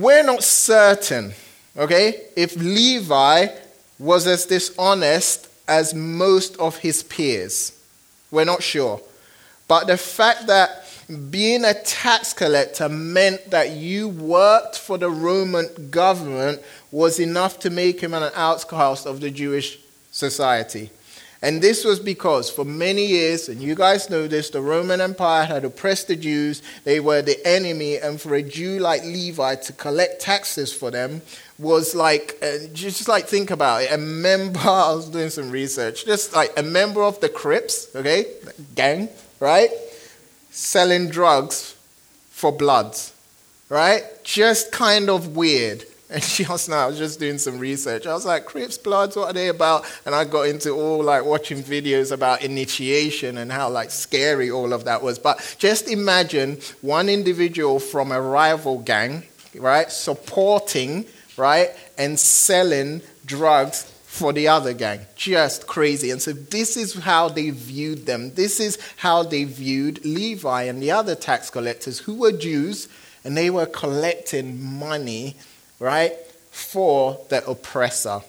We're 0.00 0.22
not 0.22 0.42
certain, 0.42 1.34
okay, 1.76 2.22
if 2.34 2.56
Levi 2.56 3.48
was 3.98 4.26
as 4.26 4.46
dishonest 4.46 5.46
as 5.68 5.92
most 5.92 6.56
of 6.56 6.78
his 6.78 7.02
peers. 7.02 7.78
We're 8.30 8.46
not 8.46 8.62
sure. 8.62 9.02
But 9.68 9.88
the 9.88 9.98
fact 9.98 10.46
that 10.46 10.86
being 11.30 11.66
a 11.66 11.74
tax 11.74 12.32
collector 12.32 12.88
meant 12.88 13.50
that 13.50 13.72
you 13.72 14.08
worked 14.08 14.78
for 14.78 14.96
the 14.96 15.10
Roman 15.10 15.68
government 15.90 16.62
was 16.90 17.20
enough 17.20 17.58
to 17.58 17.68
make 17.68 18.00
him 18.00 18.14
an 18.14 18.32
outcast 18.34 19.06
of 19.06 19.20
the 19.20 19.30
Jewish 19.30 19.80
society. 20.10 20.88
And 21.42 21.62
this 21.62 21.86
was 21.86 21.98
because 21.98 22.50
for 22.50 22.66
many 22.66 23.06
years, 23.06 23.48
and 23.48 23.62
you 23.62 23.74
guys 23.74 24.10
know 24.10 24.26
this, 24.28 24.50
the 24.50 24.60
Roman 24.60 25.00
Empire 25.00 25.46
had 25.46 25.64
oppressed 25.64 26.08
the 26.08 26.16
Jews. 26.16 26.60
They 26.84 27.00
were 27.00 27.22
the 27.22 27.38
enemy. 27.46 27.96
And 27.96 28.20
for 28.20 28.34
a 28.34 28.42
Jew 28.42 28.78
like 28.78 29.02
Levi 29.04 29.54
to 29.54 29.72
collect 29.72 30.20
taxes 30.20 30.70
for 30.72 30.90
them 30.90 31.22
was 31.58 31.94
like, 31.94 32.36
uh, 32.42 32.66
just 32.74 33.08
like 33.08 33.26
think 33.26 33.50
about 33.50 33.82
it. 33.82 33.92
A 33.92 33.96
member, 33.96 34.58
I 34.64 34.92
was 34.92 35.08
doing 35.08 35.30
some 35.30 35.50
research, 35.50 36.04
just 36.04 36.34
like 36.34 36.52
a 36.58 36.62
member 36.62 37.02
of 37.02 37.20
the 37.20 37.28
Crips, 37.30 37.94
okay, 37.96 38.26
gang, 38.74 39.08
right? 39.38 39.70
Selling 40.50 41.08
drugs 41.08 41.74
for 42.28 42.52
bloods, 42.52 43.14
right? 43.70 44.02
Just 44.24 44.72
kind 44.72 45.08
of 45.08 45.36
weird. 45.36 45.84
And 46.10 46.22
just 46.22 46.68
now, 46.68 46.84
I 46.84 46.86
was 46.86 46.98
just 46.98 47.20
doing 47.20 47.38
some 47.38 47.58
research. 47.58 48.04
I 48.04 48.12
was 48.12 48.26
like, 48.26 48.44
Crips 48.44 48.76
Bloods, 48.76 49.14
what 49.14 49.30
are 49.30 49.32
they 49.32 49.48
about? 49.48 49.84
And 50.04 50.12
I 50.12 50.24
got 50.24 50.48
into 50.48 50.72
all 50.72 51.02
like 51.04 51.24
watching 51.24 51.62
videos 51.62 52.10
about 52.10 52.42
initiation 52.42 53.38
and 53.38 53.52
how 53.52 53.70
like 53.70 53.92
scary 53.92 54.50
all 54.50 54.72
of 54.72 54.84
that 54.86 55.02
was. 55.02 55.20
But 55.20 55.56
just 55.58 55.88
imagine 55.88 56.58
one 56.80 57.08
individual 57.08 57.78
from 57.78 58.10
a 58.10 58.20
rival 58.20 58.80
gang, 58.80 59.22
right, 59.54 59.90
supporting, 59.90 61.06
right, 61.36 61.70
and 61.96 62.18
selling 62.18 63.02
drugs 63.24 63.84
for 64.02 64.32
the 64.32 64.48
other 64.48 64.72
gang. 64.72 65.06
Just 65.14 65.68
crazy. 65.68 66.10
And 66.10 66.20
so 66.20 66.32
this 66.32 66.76
is 66.76 66.94
how 66.94 67.28
they 67.28 67.50
viewed 67.50 68.06
them. 68.06 68.34
This 68.34 68.58
is 68.58 68.78
how 68.96 69.22
they 69.22 69.44
viewed 69.44 70.04
Levi 70.04 70.64
and 70.64 70.82
the 70.82 70.90
other 70.90 71.14
tax 71.14 71.50
collectors 71.50 72.00
who 72.00 72.16
were 72.16 72.32
Jews 72.32 72.88
and 73.22 73.36
they 73.36 73.50
were 73.50 73.66
collecting 73.66 74.60
money 74.60 75.36
right, 75.80 76.12
for 76.50 77.18
the 77.30 77.44
oppressor. 77.48 78.20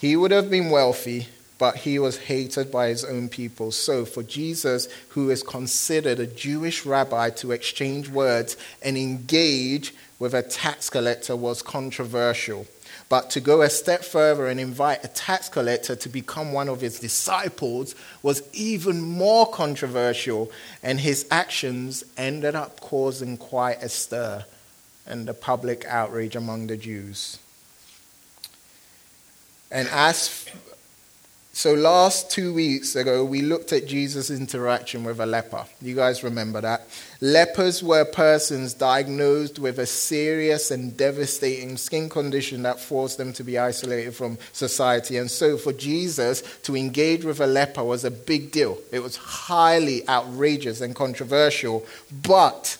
He 0.00 0.16
would 0.16 0.32
have 0.32 0.50
been 0.50 0.70
wealthy, 0.70 1.28
but 1.58 1.76
he 1.76 1.98
was 1.98 2.18
hated 2.18 2.70
by 2.70 2.88
his 2.88 3.04
own 3.04 3.28
people. 3.28 3.72
So, 3.72 4.04
for 4.04 4.22
Jesus, 4.22 4.88
who 5.10 5.30
is 5.30 5.42
considered 5.42 6.20
a 6.20 6.26
Jewish 6.26 6.84
rabbi, 6.84 7.30
to 7.30 7.52
exchange 7.52 8.08
words 8.08 8.56
and 8.82 8.96
engage 8.96 9.94
with 10.18 10.34
a 10.34 10.42
tax 10.42 10.90
collector 10.90 11.36
was 11.36 11.62
controversial. 11.62 12.66
But 13.08 13.30
to 13.30 13.40
go 13.40 13.62
a 13.62 13.70
step 13.70 14.04
further 14.04 14.48
and 14.48 14.60
invite 14.60 15.04
a 15.04 15.08
tax 15.08 15.48
collector 15.48 15.96
to 15.96 16.08
become 16.08 16.52
one 16.52 16.68
of 16.68 16.80
his 16.80 17.00
disciples 17.00 17.94
was 18.22 18.42
even 18.52 19.00
more 19.00 19.50
controversial, 19.50 20.52
and 20.82 21.00
his 21.00 21.26
actions 21.30 22.04
ended 22.16 22.54
up 22.54 22.80
causing 22.80 23.36
quite 23.36 23.82
a 23.82 23.88
stir 23.88 24.44
and 25.08 25.26
the 25.26 25.34
public 25.34 25.84
outrage 25.86 26.36
among 26.36 26.68
the 26.68 26.76
Jews. 26.76 27.38
And 29.70 29.88
as 29.88 30.46
so 31.58 31.74
last 31.74 32.30
two 32.30 32.54
weeks 32.54 32.94
ago, 32.94 33.24
we 33.24 33.42
looked 33.42 33.72
at 33.72 33.84
Jesus' 33.84 34.30
interaction 34.30 35.02
with 35.02 35.18
a 35.18 35.26
leper. 35.26 35.64
You 35.82 35.96
guys 35.96 36.22
remember 36.22 36.60
that? 36.60 36.86
Lepers 37.20 37.82
were 37.82 38.04
persons 38.04 38.74
diagnosed 38.74 39.58
with 39.58 39.80
a 39.80 39.84
serious 39.84 40.70
and 40.70 40.96
devastating 40.96 41.76
skin 41.76 42.08
condition 42.08 42.62
that 42.62 42.78
forced 42.78 43.18
them 43.18 43.32
to 43.32 43.42
be 43.42 43.58
isolated 43.58 44.14
from 44.14 44.38
society. 44.52 45.16
And 45.16 45.28
so 45.28 45.56
for 45.56 45.72
Jesus 45.72 46.42
to 46.62 46.76
engage 46.76 47.24
with 47.24 47.40
a 47.40 47.46
leper 47.48 47.82
was 47.82 48.04
a 48.04 48.10
big 48.12 48.52
deal. 48.52 48.78
It 48.92 49.00
was 49.00 49.16
highly 49.16 50.08
outrageous 50.08 50.80
and 50.80 50.94
controversial. 50.94 51.84
But 52.22 52.78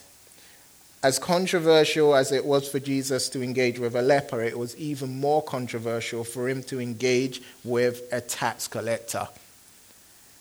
as 1.03 1.19
controversial 1.19 2.15
as 2.15 2.33
it 2.33 2.45
was 2.45 2.69
for 2.69 2.81
Jesus 2.81 3.29
to 3.31 3.43
engage 3.43 3.79
with 3.79 3.95
a 3.95 4.03
leper, 4.03 4.43
it 4.43 4.59
was 4.59 4.77
even 4.77 5.21
more 5.21 5.43
controversial 5.43 6.25
for 6.25 6.49
him 6.49 6.63
to 6.65 6.81
engage 6.81 7.41
with 7.63 8.03
a 8.11 8.21
tax 8.21 8.67
collector. 8.67 9.29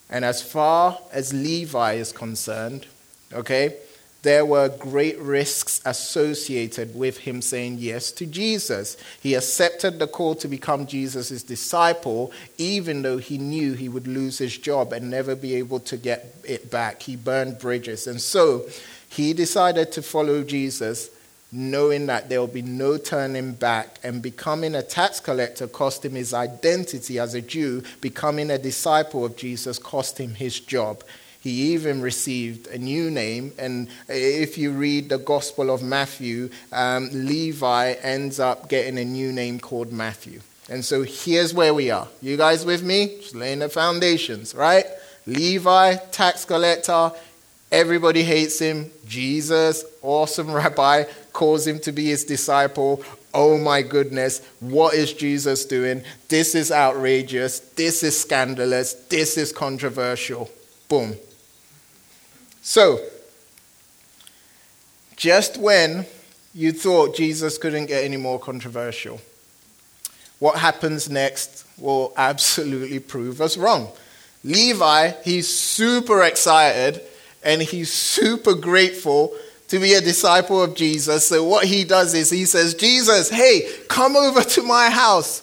And 0.09 0.25
as 0.25 0.41
far 0.41 0.99
as 1.11 1.33
Levi 1.33 1.93
is 1.93 2.11
concerned, 2.11 2.87
okay, 3.33 3.75
there 4.23 4.45
were 4.45 4.67
great 4.67 5.19
risks 5.19 5.79
associated 5.85 6.95
with 6.95 7.19
him 7.19 7.41
saying 7.41 7.77
yes 7.77 8.11
to 8.13 8.25
Jesus. 8.25 8.97
He 9.21 9.35
accepted 9.35 9.99
the 9.99 10.07
call 10.07 10.33
to 10.35 10.47
become 10.47 10.87
Jesus' 10.87 11.43
disciple, 11.43 12.31
even 12.57 13.03
though 13.03 13.19
he 13.19 13.37
knew 13.37 13.73
he 13.73 13.87
would 13.87 14.07
lose 14.07 14.39
his 14.39 14.57
job 14.57 14.91
and 14.91 15.11
never 15.11 15.35
be 15.35 15.55
able 15.55 15.79
to 15.81 15.97
get 15.97 16.35
it 16.43 16.71
back. 16.71 17.03
He 17.03 17.15
burned 17.15 17.59
bridges. 17.59 18.07
And 18.07 18.19
so, 18.19 18.65
he 19.09 19.33
decided 19.33 19.91
to 19.93 20.01
follow 20.01 20.43
Jesus, 20.43 21.09
knowing 21.51 22.07
that 22.07 22.29
there 22.29 22.39
will 22.39 22.47
be 22.47 22.61
no 22.61 22.97
turning 22.97 23.53
back. 23.53 23.99
And 24.03 24.21
becoming 24.21 24.75
a 24.75 24.83
tax 24.83 25.19
collector 25.19 25.67
cost 25.67 26.03
him 26.03 26.13
his 26.15 26.33
identity 26.33 27.19
as 27.19 27.33
a 27.33 27.41
Jew. 27.41 27.83
Becoming 28.01 28.51
a 28.51 28.57
disciple 28.57 29.25
of 29.25 29.37
Jesus 29.37 29.79
cost 29.79 30.19
him 30.19 30.35
his 30.35 30.59
job. 30.59 31.03
He 31.39 31.73
even 31.73 32.01
received 32.01 32.67
a 32.67 32.77
new 32.77 33.09
name. 33.09 33.53
And 33.57 33.87
if 34.09 34.57
you 34.57 34.71
read 34.71 35.07
the 35.07 35.17
Gospel 35.17 35.69
of 35.69 35.81
Matthew, 35.81 36.49
um, 36.73 37.09
Levi 37.13 37.93
ends 38.01 38.39
up 38.39 38.67
getting 38.67 38.97
a 38.97 39.05
new 39.05 39.31
name 39.31 39.59
called 39.59 39.93
Matthew. 39.93 40.41
And 40.69 40.83
so 40.83 41.03
here's 41.03 41.53
where 41.53 41.73
we 41.73 41.89
are. 41.91 42.09
You 42.21 42.35
guys 42.35 42.65
with 42.65 42.83
me? 42.83 43.19
Just 43.21 43.35
laying 43.35 43.59
the 43.59 43.69
foundations, 43.69 44.53
right? 44.53 44.85
Levi, 45.25 45.95
tax 46.11 46.43
collector, 46.43 47.11
Everybody 47.71 48.23
hates 48.23 48.59
him. 48.59 48.91
Jesus, 49.07 49.83
awesome 50.01 50.51
rabbi, 50.53 51.03
calls 51.33 51.67
him 51.67 51.79
to 51.79 51.91
be 51.91 52.05
his 52.05 52.23
disciple. 52.23 53.03
Oh 53.33 53.57
my 53.57 53.81
goodness, 53.81 54.41
what 54.59 54.93
is 54.93 55.13
Jesus 55.13 55.65
doing? 55.65 56.03
This 56.29 56.55
is 56.55 56.71
outrageous. 56.71 57.59
This 57.59 58.03
is 58.03 58.19
scandalous. 58.19 58.93
This 58.93 59.37
is 59.37 59.51
controversial. 59.51 60.49
Boom. 60.87 61.15
So, 62.61 62.99
just 65.15 65.57
when 65.57 66.05
you 66.53 66.71
thought 66.71 67.15
Jesus 67.15 67.57
couldn't 67.57 67.87
get 67.87 68.03
any 68.03 68.17
more 68.17 68.39
controversial, 68.39 69.19
what 70.39 70.57
happens 70.57 71.09
next 71.09 71.65
will 71.77 72.13
absolutely 72.17 72.99
prove 72.99 73.41
us 73.41 73.57
wrong. 73.57 73.91
Levi, 74.43 75.11
he's 75.23 75.47
super 75.47 76.23
excited 76.23 77.01
and 77.47 77.61
he's 77.61 77.91
super 77.93 78.53
grateful 78.53 79.33
to 79.69 79.79
be 79.79 79.93
a 79.93 80.01
disciple 80.01 80.61
of 80.61 80.75
Jesus. 80.75 81.29
So 81.29 81.45
what 81.45 81.65
he 81.65 81.85
does 81.85 82.13
is 82.13 82.29
he 82.29 82.43
says, 82.43 82.73
Jesus, 82.73 83.29
hey, 83.29 83.69
come 83.87 84.17
over 84.17 84.41
to 84.41 84.63
my 84.63 84.89
house. 84.89 85.41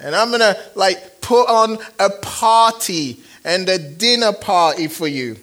And 0.00 0.16
I'm 0.16 0.28
going 0.28 0.40
to 0.40 0.58
like 0.74 1.20
put 1.20 1.46
on 1.46 1.78
a 2.00 2.08
party 2.08 3.20
and 3.44 3.68
a 3.68 3.78
dinner 3.78 4.32
party 4.32 4.88
for 4.88 5.06
you. 5.06 5.36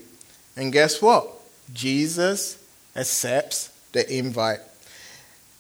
And 0.57 0.73
guess 0.73 0.99
what? 0.99 1.27
Jesus 1.73 2.57
accepts 2.95 3.71
the 3.91 4.11
invite. 4.11 4.61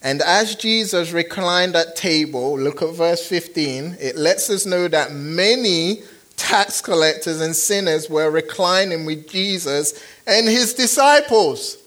And 0.01 0.19
as 0.23 0.55
Jesus 0.55 1.11
reclined 1.11 1.75
at 1.75 1.95
table, 1.95 2.57
look 2.59 2.81
at 2.81 2.95
verse 2.95 3.27
15, 3.27 3.97
it 3.99 4.15
lets 4.15 4.49
us 4.49 4.65
know 4.65 4.87
that 4.87 5.11
many 5.11 6.01
tax 6.37 6.81
collectors 6.81 7.41
and 7.41 7.55
sinners 7.55 8.09
were 8.09 8.29
reclining 8.29 9.05
with 9.05 9.29
Jesus 9.29 10.01
and 10.27 10.47
his 10.47 10.73
disciples. 10.73 11.77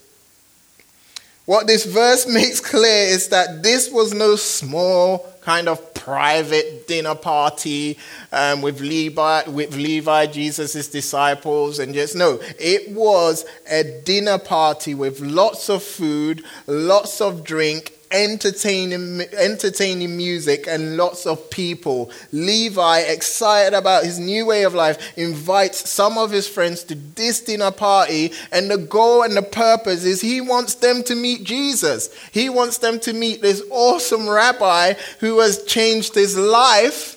What 1.47 1.67
this 1.67 1.87
verse 1.87 2.27
makes 2.33 2.61
clear 2.61 3.07
is 3.07 3.29
that 3.29 3.63
this 3.63 3.91
was 3.91 4.13
no 4.13 4.37
small 4.37 5.27
kind 5.41 5.69
of 5.69 5.95
private 5.95 6.89
dinner 6.89 7.15
party 7.15 7.97
um, 8.33 8.63
with 8.63 8.81
Levi, 8.81 9.49
with 9.49 9.77
Levi, 9.77 10.27
Jesus' 10.27 10.89
disciples, 10.89 11.79
and 11.79 11.95
just 11.95 12.17
no, 12.17 12.41
it 12.59 12.91
was 12.91 13.45
a 13.71 13.85
dinner 14.05 14.39
party 14.39 14.95
with 14.95 15.21
lots 15.21 15.71
of 15.71 15.85
food, 15.85 16.45
lots 16.67 17.21
of 17.21 17.45
drink, 17.45 17.96
entertaining, 18.11 19.23
entertaining 19.37 20.17
music 20.17 20.67
and 20.69 20.97
lots 20.97 21.27
of 21.27 21.51
people. 21.51 22.11
Levi, 22.33 23.01
excited 23.01 23.75
about 23.75 24.05
his 24.05 24.19
new 24.19 24.47
way 24.47 24.65
of 24.65 24.75
life, 24.75 25.17
invites 25.17 25.89
some 25.89 26.19
of 26.19 26.31
his 26.31 26.49
friends 26.49 26.85
to 26.85 26.95
this 26.95 27.41
dinner 27.41 27.71
party. 27.71 28.33
And 28.53 28.71
the 28.71 28.79
goal 28.79 29.23
and 29.23 29.37
the 29.37 29.43
purpose 29.43 30.05
is 30.05 30.21
he 30.21 30.41
wants 30.41 30.77
them 30.77 31.03
to 31.05 31.15
meet 31.15 31.45
Jesus. 31.45 32.11
He 32.33 32.49
wants 32.49 32.79
them 32.79 33.01
to 33.01 33.13
meet 33.13 33.43
this 33.43 33.63
awesome 33.71 34.29
rabbi 34.29 34.95
who 35.21 35.41
has 35.41 35.65
changed 35.65 36.15
his 36.15 36.37
life 36.37 37.17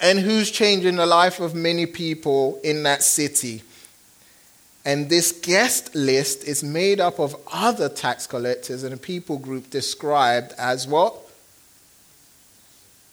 and 0.00 0.18
who's 0.18 0.50
changing 0.50 0.96
the 0.96 1.06
life 1.06 1.40
of 1.40 1.54
many 1.54 1.86
people 1.86 2.60
in 2.62 2.82
that 2.82 3.02
city. 3.02 3.62
And 4.84 5.08
this 5.08 5.32
guest 5.32 5.94
list 5.94 6.44
is 6.44 6.62
made 6.62 7.00
up 7.00 7.18
of 7.18 7.36
other 7.50 7.88
tax 7.88 8.26
collectors 8.26 8.82
and 8.82 8.92
a 8.92 8.98
people 8.98 9.38
group 9.38 9.70
described 9.70 10.52
as 10.58 10.86
what? 10.86 11.16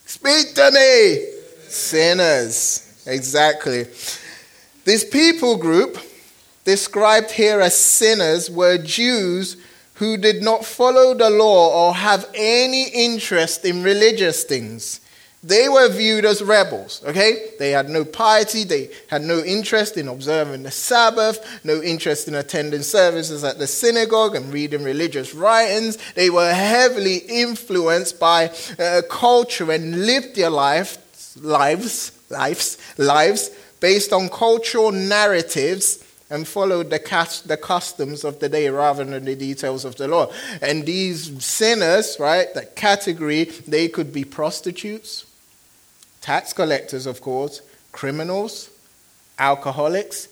Speak 0.06 0.54
to 0.56 0.72
me! 0.72 1.26
Sinners. 1.70 3.04
Exactly. 3.06 3.86
This 4.84 5.06
people 5.06 5.58
group, 5.58 5.98
described 6.66 7.32
here 7.32 7.62
as 7.62 7.78
sinners, 7.78 8.52
were 8.52 8.78
Jews 8.78 9.56
who 9.96 10.18
did 10.18 10.44
not 10.44 10.66
follow 10.66 11.14
the 11.14 11.30
law 11.30 11.88
or 11.88 11.96
have 11.96 12.28
any 12.34 12.90
interest 12.90 13.64
in 13.64 13.84
religious 13.84 14.44
things. 14.44 15.00
They 15.44 15.70
were 15.70 15.90
viewed 15.90 16.24
as 16.24 16.44
rebels, 16.44 17.02
okay? 17.04 17.54
They 17.58 17.72
had 17.72 17.90
no 17.90 18.06
piety, 18.06 18.64
they 18.64 18.92
had 19.08 19.24
no 19.24 19.40
interest 19.40 19.98
in 19.98 20.08
observing 20.08 20.62
the 20.62 20.70
Sabbath, 20.70 21.64
no 21.64 21.82
interest 21.82 22.28
in 22.28 22.36
attending 22.36 22.84
services 22.84 23.44
at 23.44 23.58
the 23.58 23.66
synagogue 23.66 24.36
and 24.36 24.54
reading 24.54 24.84
religious 24.84 25.34
writings. 25.34 25.98
They 26.14 26.30
were 26.30 26.54
heavily 26.54 27.18
influenced 27.18 28.20
by 28.20 28.52
uh, 28.78 29.02
culture 29.10 29.72
and 29.72 30.06
lived 30.06 30.36
their 30.36 30.52
life, 30.52 31.00
lives, 31.42 32.12
lives, 32.30 32.78
lives 33.00 33.50
based 33.80 34.14
on 34.14 34.30
cultural 34.30 34.92
narratives 34.92 36.06
and 36.30 36.48
followed 36.48 36.92
the, 36.92 37.00
cast, 37.00 37.48
the 37.48 37.58
customs 37.58 38.24
of 38.24 38.40
the 38.40 38.48
day 38.48 38.70
rather 38.70 39.04
than 39.04 39.26
the 39.26 39.36
details 39.36 39.86
of 39.86 39.96
the 39.96 40.08
law. 40.08 40.32
And 40.62 40.86
these 40.86 41.44
sinners, 41.44 42.18
right, 42.20 42.54
that 42.54 42.76
category, 42.76 43.46
they 43.68 43.88
could 43.88 44.14
be 44.14 44.24
prostitutes, 44.24 45.26
tax 46.22 46.54
collectors, 46.54 47.06
of 47.06 47.22
course, 47.22 47.62
criminals, 47.92 48.70
alcoholics, 49.38 50.28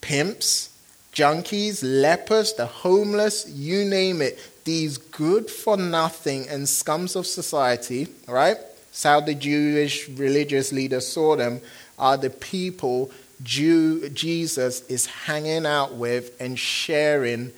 pimps, 0.00 0.70
junkies, 1.12 1.80
lepers, 1.82 2.52
the 2.54 2.66
homeless, 2.66 3.48
you 3.48 3.84
name 3.84 4.22
it. 4.22 4.38
These 4.64 4.98
good 4.98 5.50
for 5.50 5.76
nothing 5.76 6.48
and 6.48 6.64
scums 6.64 7.16
of 7.16 7.26
society, 7.26 8.08
right? 8.28 8.58
It's 8.90 9.02
how 9.02 9.20
the 9.20 9.34
Jewish 9.34 10.08
religious 10.08 10.72
leaders 10.72 11.06
saw 11.06 11.36
them, 11.36 11.60
are 11.98 12.16
the 12.16 12.30
people 12.30 13.10
Jew, 13.42 14.08
Jesus 14.10 14.82
is 14.88 15.06
hanging 15.06 15.64
out 15.64 15.94
with 15.94 16.38
and 16.40 16.58
sharing 16.58 17.52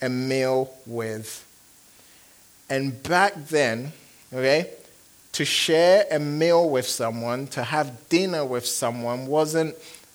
a 0.00 0.08
meal 0.08 0.72
with. 0.84 1.46
And 2.68 3.02
back 3.02 3.34
then, 3.46 3.92
okay, 4.32 4.70
to 5.32 5.44
share 5.44 6.06
a 6.10 6.18
meal 6.18 6.68
with 6.68 6.86
someone, 6.86 7.46
to 7.48 7.62
have 7.62 8.08
dinner 8.08 8.44
with 8.44 8.66
someone, 8.66 9.26
wasn't 9.26 9.74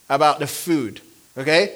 about 0.10 0.40
the 0.40 0.48
food, 0.48 1.02
okay? 1.38 1.76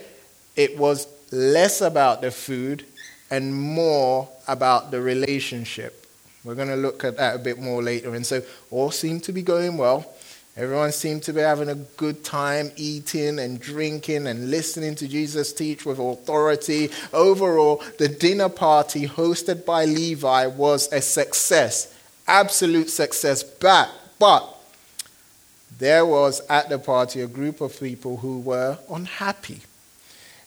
It 0.55 0.77
was 0.77 1.07
less 1.31 1.81
about 1.81 2.21
the 2.21 2.31
food 2.31 2.85
and 3.29 3.55
more 3.55 4.29
about 4.47 4.91
the 4.91 5.01
relationship. 5.01 6.05
We're 6.43 6.55
going 6.55 6.67
to 6.67 6.75
look 6.75 7.03
at 7.03 7.17
that 7.17 7.35
a 7.35 7.39
bit 7.39 7.59
more 7.59 7.81
later. 7.81 8.13
And 8.15 8.25
so, 8.25 8.41
all 8.69 8.91
seemed 8.91 9.23
to 9.25 9.31
be 9.31 9.41
going 9.41 9.77
well. 9.77 10.11
Everyone 10.57 10.91
seemed 10.91 11.23
to 11.23 11.33
be 11.33 11.39
having 11.39 11.69
a 11.69 11.75
good 11.75 12.25
time 12.25 12.71
eating 12.75 13.39
and 13.39 13.59
drinking 13.59 14.27
and 14.27 14.51
listening 14.51 14.95
to 14.95 15.07
Jesus 15.07 15.53
teach 15.53 15.85
with 15.85 15.97
authority. 15.97 16.89
Overall, 17.13 17.81
the 17.99 18.09
dinner 18.09 18.49
party 18.49 19.07
hosted 19.07 19.65
by 19.65 19.85
Levi 19.85 20.47
was 20.47 20.91
a 20.91 21.01
success 21.01 21.95
absolute 22.31 22.89
success. 22.89 23.43
But, 23.43 23.89
but 24.17 24.47
there 25.77 26.05
was 26.05 26.41
at 26.49 26.69
the 26.69 26.79
party 26.79 27.21
a 27.21 27.27
group 27.27 27.61
of 27.61 27.77
people 27.79 28.17
who 28.17 28.39
were 28.39 28.77
unhappy. 28.89 29.61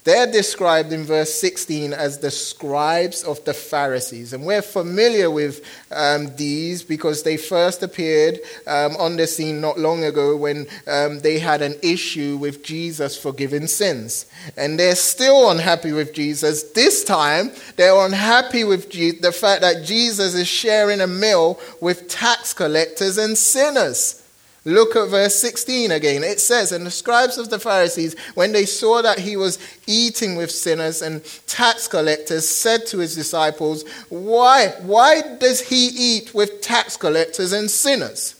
They're 0.04 0.30
described 0.30 0.92
in 0.92 1.04
verse 1.04 1.32
16 1.32 1.94
as 1.94 2.18
the 2.18 2.30
scribes 2.30 3.24
of 3.24 3.42
the 3.46 3.54
Pharisees. 3.54 4.34
And 4.34 4.44
we're 4.44 4.60
familiar 4.60 5.30
with 5.30 5.64
um, 5.90 6.36
these 6.36 6.82
because 6.82 7.22
they 7.22 7.38
first 7.38 7.82
appeared 7.82 8.40
um, 8.66 8.96
on 8.96 9.16
the 9.16 9.26
scene 9.26 9.62
not 9.62 9.78
long 9.78 10.04
ago 10.04 10.36
when 10.36 10.66
um, 10.86 11.20
they 11.20 11.38
had 11.38 11.62
an 11.62 11.76
issue 11.82 12.36
with 12.36 12.62
Jesus 12.62 13.16
forgiving 13.16 13.66
sins. 13.66 14.26
And 14.58 14.78
they're 14.78 14.94
still 14.94 15.50
unhappy 15.50 15.92
with 15.92 16.12
Jesus. 16.12 16.64
This 16.72 17.02
time, 17.02 17.50
they're 17.76 17.98
unhappy 18.04 18.64
with 18.64 18.90
the 18.92 19.32
fact 19.32 19.62
that 19.62 19.84
Jesus 19.84 20.34
is 20.34 20.46
sharing 20.46 21.00
a 21.00 21.06
meal 21.06 21.58
with 21.80 22.08
tax 22.08 22.52
collectors 22.52 23.16
and 23.16 23.38
sinners. 23.38 24.23
Look 24.66 24.96
at 24.96 25.10
verse 25.10 25.38
16 25.40 25.90
again. 25.90 26.24
It 26.24 26.40
says, 26.40 26.72
And 26.72 26.86
the 26.86 26.90
scribes 26.90 27.36
of 27.36 27.50
the 27.50 27.58
Pharisees, 27.58 28.16
when 28.34 28.52
they 28.52 28.64
saw 28.64 29.02
that 29.02 29.18
he 29.18 29.36
was 29.36 29.58
eating 29.86 30.36
with 30.36 30.50
sinners 30.50 31.02
and 31.02 31.22
tax 31.46 31.86
collectors, 31.86 32.48
said 32.48 32.86
to 32.86 32.98
his 32.98 33.14
disciples, 33.14 33.84
Why? 34.08 34.68
Why 34.80 35.36
does 35.38 35.60
he 35.68 35.88
eat 35.88 36.34
with 36.34 36.62
tax 36.62 36.96
collectors 36.96 37.52
and 37.52 37.70
sinners? 37.70 38.36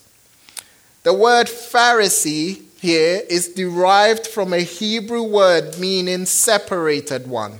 The 1.03 1.13
word 1.13 1.45
Pharisee 1.45 2.63
here 2.81 3.21
is 3.29 3.49
derived 3.49 4.25
from 4.25 4.51
a 4.51 4.59
Hebrew 4.59 5.21
word 5.21 5.77
meaning 5.77 6.25
separated 6.25 7.27
one. 7.27 7.59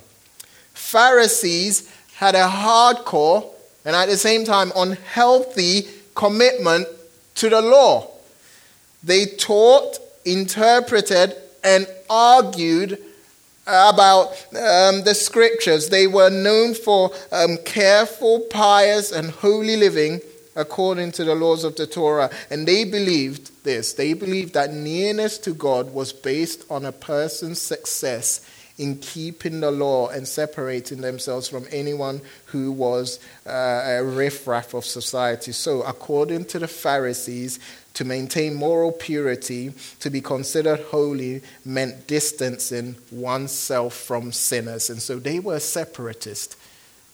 Pharisees 0.73 1.91
had 2.15 2.33
a 2.33 2.47
hardcore 2.47 3.47
and 3.85 3.95
at 3.95 4.07
the 4.07 4.17
same 4.17 4.45
time 4.45 4.71
unhealthy 4.75 5.87
commitment 6.15 6.87
to 7.35 7.49
the 7.49 7.61
law. 7.61 8.14
They 9.05 9.25
taught, 9.27 9.99
interpreted, 10.25 11.35
and 11.63 11.87
argued 12.09 12.99
about 13.67 14.31
um, 14.49 15.03
the 15.03 15.13
scriptures. 15.15 15.89
They 15.89 16.07
were 16.07 16.29
known 16.29 16.73
for 16.73 17.11
um, 17.31 17.57
careful, 17.65 18.41
pious, 18.49 19.11
and 19.11 19.29
holy 19.29 19.77
living 19.77 20.21
according 20.55 21.11
to 21.11 21.23
the 21.23 21.35
laws 21.35 21.63
of 21.63 21.75
the 21.75 21.85
Torah. 21.85 22.29
And 22.49 22.67
they 22.67 22.83
believed 22.85 23.63
this 23.63 23.93
they 23.93 24.13
believed 24.13 24.53
that 24.53 24.73
nearness 24.73 25.37
to 25.39 25.53
God 25.53 25.93
was 25.93 26.13
based 26.13 26.65
on 26.69 26.85
a 26.85 26.91
person's 26.91 27.61
success 27.61 28.49
in 28.77 28.97
keeping 28.97 29.61
the 29.61 29.71
law 29.71 30.09
and 30.09 30.27
separating 30.27 30.99
themselves 30.99 31.47
from 31.47 31.65
anyone 31.71 32.21
who 32.47 32.71
was 32.71 33.19
uh, 33.47 33.51
a 33.51 34.03
riffraff 34.03 34.73
of 34.73 34.83
society. 34.83 35.53
So, 35.53 35.81
according 35.83 36.45
to 36.45 36.59
the 36.59 36.67
Pharisees, 36.67 37.59
to 37.95 38.05
maintain 38.05 38.53
moral 38.53 38.91
purity, 38.91 39.73
to 39.99 40.09
be 40.09 40.21
considered 40.21 40.79
holy, 40.91 41.41
meant 41.65 42.07
distancing 42.07 42.95
oneself 43.09 43.93
from 43.93 44.31
sinners. 44.31 44.89
And 44.89 45.01
so 45.01 45.17
they 45.17 45.39
were 45.39 45.59
separatist. 45.59 46.55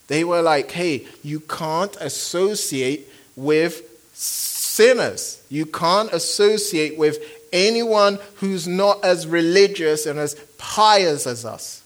They 0.07 0.23
were 0.23 0.41
like, 0.41 0.71
hey, 0.71 1.07
you 1.23 1.39
can't 1.39 1.95
associate 1.97 3.07
with 3.35 3.83
sinners. 4.13 5.41
You 5.49 5.65
can't 5.65 6.11
associate 6.11 6.97
with 6.97 7.19
anyone 7.53 8.19
who's 8.35 8.67
not 8.67 9.03
as 9.05 9.27
religious 9.27 10.05
and 10.05 10.17
as 10.19 10.35
pious 10.57 11.27
as 11.27 11.45
us. 11.45 11.83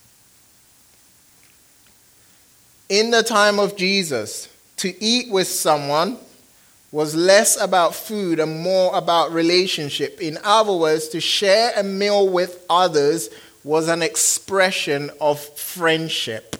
In 2.88 3.12
the 3.12 3.23
time 3.23 3.60
of 3.60 3.75
Jesus, 3.75 4.47
to 4.77 5.03
eat 5.03 5.31
with 5.31 5.47
someone 5.47 6.17
was 6.95 7.13
less 7.13 7.62
about 7.62 7.93
food 7.93 8.39
and 8.39 8.62
more 8.62 8.95
about 8.95 9.29
relationship. 9.34 10.21
In 10.21 10.38
other 10.45 10.71
words, 10.71 11.10
to 11.10 11.19
share 11.19 11.73
a 11.75 11.84
meal 11.84 12.29
with 12.29 12.65
others 12.69 13.29
was 13.65 13.89
an 13.89 14.01
expression 14.01 15.12
of 15.19 15.38
friendship. 15.60 16.55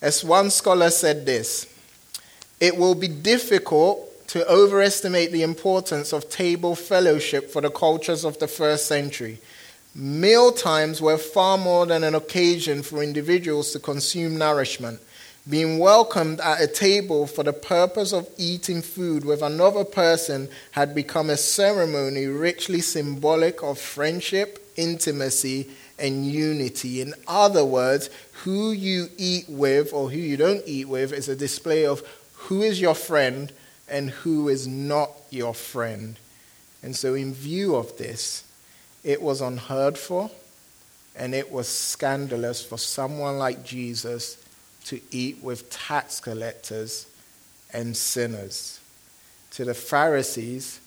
As 0.00 0.24
one 0.24 0.48
scholar 0.48 0.88
said 0.88 1.26
this, 1.26 1.66
it 2.58 2.74
will 2.74 2.94
be 2.94 3.08
difficult 3.08 4.26
to 4.28 4.50
overestimate 4.50 5.32
the 5.32 5.42
importance 5.42 6.14
of 6.14 6.30
table 6.30 6.74
fellowship 6.74 7.50
for 7.50 7.60
the 7.60 7.70
cultures 7.70 8.24
of 8.24 8.38
the 8.38 8.48
first 8.48 8.86
century. 8.86 9.42
Meal 9.94 10.52
times 10.52 11.02
were 11.02 11.18
far 11.18 11.58
more 11.58 11.84
than 11.84 12.02
an 12.02 12.14
occasion 12.14 12.82
for 12.82 13.02
individuals 13.02 13.72
to 13.72 13.78
consume 13.78 14.38
nourishment. 14.38 15.00
Being 15.50 15.80
welcomed 15.80 16.40
at 16.40 16.60
a 16.60 16.68
table 16.68 17.26
for 17.26 17.42
the 17.42 17.52
purpose 17.52 18.12
of 18.12 18.28
eating 18.38 18.82
food 18.82 19.24
with 19.24 19.42
another 19.42 19.84
person 19.84 20.48
had 20.70 20.94
become 20.94 21.28
a 21.28 21.36
ceremony 21.36 22.26
richly 22.26 22.80
symbolic 22.80 23.60
of 23.60 23.76
friendship, 23.76 24.64
intimacy, 24.76 25.68
and 25.98 26.24
unity. 26.24 27.00
In 27.00 27.14
other 27.26 27.64
words, 27.64 28.10
who 28.44 28.70
you 28.70 29.08
eat 29.18 29.46
with 29.48 29.92
or 29.92 30.10
who 30.10 30.18
you 30.18 30.36
don't 30.36 30.62
eat 30.66 30.88
with 30.88 31.12
is 31.12 31.28
a 31.28 31.34
display 31.34 31.84
of 31.84 32.06
who 32.34 32.62
is 32.62 32.80
your 32.80 32.94
friend 32.94 33.52
and 33.88 34.10
who 34.10 34.48
is 34.48 34.68
not 34.68 35.10
your 35.30 35.52
friend. 35.52 36.16
And 36.80 36.94
so, 36.94 37.14
in 37.14 37.34
view 37.34 37.74
of 37.74 37.98
this, 37.98 38.44
it 39.02 39.20
was 39.20 39.40
unheard 39.40 39.98
for 39.98 40.30
and 41.16 41.34
it 41.34 41.50
was 41.50 41.68
scandalous 41.68 42.64
for 42.64 42.78
someone 42.78 43.36
like 43.36 43.64
Jesus 43.64 44.39
to 44.86 45.00
eat 45.10 45.42
with 45.42 45.70
tax 45.70 46.20
collectors 46.20 47.06
and 47.72 47.96
sinners. 47.96 48.80
To 49.52 49.64
the 49.64 49.74
Pharisees, 49.74 50.80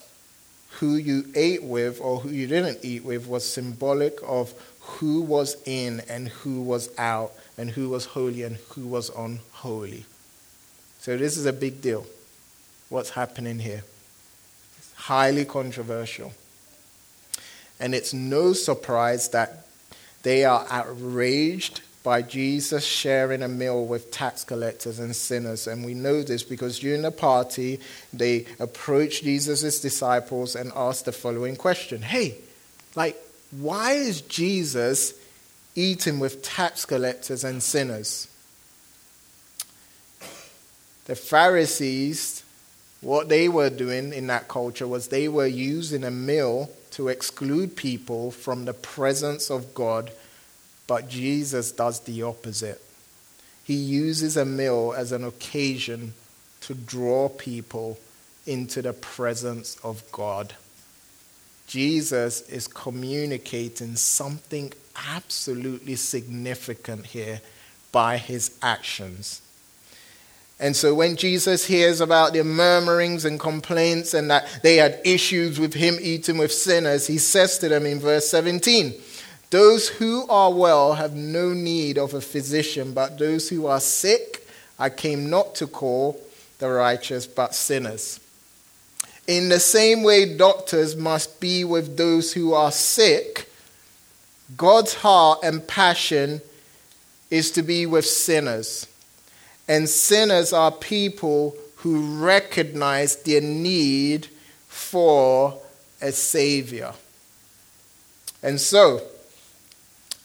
who 0.79 0.95
you 0.95 1.25
ate 1.35 1.63
with 1.63 2.01
or 2.01 2.19
who 2.19 2.29
you 2.29 2.47
didn't 2.47 2.79
eat 2.81 3.03
with 3.03 3.27
was 3.27 3.47
symbolic 3.47 4.17
of 4.25 4.53
who 4.79 5.21
was 5.21 5.55
in 5.65 6.01
and 6.09 6.29
who 6.29 6.61
was 6.61 6.89
out, 6.97 7.31
and 7.57 7.71
who 7.71 7.89
was 7.89 8.05
holy 8.05 8.43
and 8.43 8.57
who 8.69 8.87
was 8.87 9.09
unholy. 9.09 10.05
So, 10.99 11.17
this 11.17 11.37
is 11.37 11.45
a 11.45 11.53
big 11.53 11.81
deal 11.81 12.05
what's 12.89 13.11
happening 13.11 13.59
here. 13.59 13.83
It's 14.77 14.93
highly 14.93 15.45
controversial. 15.45 16.33
And 17.79 17.95
it's 17.95 18.13
no 18.13 18.53
surprise 18.53 19.29
that 19.29 19.65
they 20.21 20.45
are 20.45 20.65
outraged 20.69 21.81
by 22.03 22.21
Jesus 22.21 22.85
sharing 22.85 23.41
a 23.41 23.47
meal 23.47 23.85
with 23.85 24.11
tax 24.11 24.43
collectors 24.43 24.99
and 24.99 25.15
sinners. 25.15 25.67
And 25.67 25.85
we 25.85 25.93
know 25.93 26.21
this 26.21 26.43
because 26.43 26.79
during 26.79 27.01
the 27.01 27.11
party, 27.11 27.79
they 28.11 28.45
approached 28.59 29.23
Jesus' 29.23 29.79
disciples 29.79 30.55
and 30.55 30.71
asked 30.75 31.05
the 31.05 31.11
following 31.11 31.55
question 31.55 32.01
Hey, 32.01 32.35
like, 32.95 33.17
why 33.51 33.93
is 33.93 34.21
Jesus 34.21 35.13
eating 35.75 36.19
with 36.19 36.43
tax 36.43 36.85
collectors 36.85 37.43
and 37.43 37.63
sinners? 37.63 38.27
The 41.05 41.15
Pharisees 41.15 42.43
what 43.03 43.27
they 43.27 43.49
were 43.49 43.69
doing 43.69 44.13
in 44.13 44.27
that 44.27 44.47
culture 44.47 44.87
was 44.87 45.07
they 45.07 45.27
were 45.27 45.45
using 45.45 46.05
a 46.05 46.11
meal 46.11 46.69
to 46.91 47.09
exclude 47.09 47.75
people 47.75 48.31
from 48.31 48.63
the 48.63 48.73
presence 48.73 49.51
of 49.51 49.73
God, 49.73 50.11
but 50.87 51.09
Jesus 51.09 51.71
does 51.71 51.99
the 52.01 52.23
opposite. 52.23 52.81
He 53.63 53.75
uses 53.75 54.35
a 54.35 54.45
meal 54.45 54.93
as 54.95 55.11
an 55.11 55.23
occasion 55.23 56.13
to 56.61 56.73
draw 56.73 57.29
people 57.29 57.97
into 58.45 58.81
the 58.81 58.93
presence 58.93 59.77
of 59.83 60.03
God. 60.11 60.53
Jesus 61.67 62.41
is 62.49 62.67
communicating 62.67 63.95
something 63.95 64.73
absolutely 65.07 65.95
significant 65.95 67.05
here 67.07 67.41
by 67.91 68.17
his 68.17 68.57
actions. 68.61 69.41
And 70.59 70.75
so 70.75 70.93
when 70.93 71.15
Jesus 71.15 71.65
hears 71.65 71.99
about 71.99 72.33
their 72.33 72.43
murmurings 72.43 73.25
and 73.25 73.39
complaints 73.39 74.13
and 74.13 74.29
that 74.29 74.47
they 74.61 74.77
had 74.77 74.99
issues 75.03 75.59
with 75.59 75.73
him 75.73 75.97
eating 76.01 76.37
with 76.37 76.53
sinners, 76.53 77.07
he 77.07 77.17
says 77.17 77.57
to 77.59 77.69
them 77.69 77.85
in 77.85 77.99
verse 77.99 78.29
17, 78.29 78.93
Those 79.53 79.87
who 79.87 80.25
are 80.29 80.51
well 80.51 80.93
have 80.93 81.13
no 81.13 81.53
need 81.53 81.99
of 81.99 82.15
a 82.15 82.21
physician, 82.21 82.91
but 82.91 83.19
those 83.19 83.49
who 83.49 83.67
are 83.67 83.79
sick 83.79 84.47
I 84.79 84.89
came 84.89 85.29
not 85.29 85.53
to 85.57 85.67
call 85.67 86.19
the 86.57 86.69
righteous, 86.69 87.27
but 87.27 87.53
sinners. 87.53 88.19
In 89.27 89.49
the 89.49 89.59
same 89.59 90.01
way, 90.01 90.35
doctors 90.35 90.95
must 90.95 91.39
be 91.39 91.63
with 91.63 91.97
those 91.97 92.33
who 92.33 92.55
are 92.55 92.71
sick. 92.71 93.47
God's 94.57 94.95
heart 94.95 95.41
and 95.43 95.67
passion 95.67 96.41
is 97.29 97.51
to 97.51 97.61
be 97.61 97.85
with 97.85 98.07
sinners. 98.07 98.87
And 99.67 99.87
sinners 99.87 100.51
are 100.51 100.71
people 100.71 101.55
who 101.75 102.25
recognize 102.25 103.17
their 103.17 103.41
need 103.41 104.29
for 104.67 105.59
a 106.01 106.11
Savior. 106.11 106.93
And 108.41 108.59
so, 108.59 109.03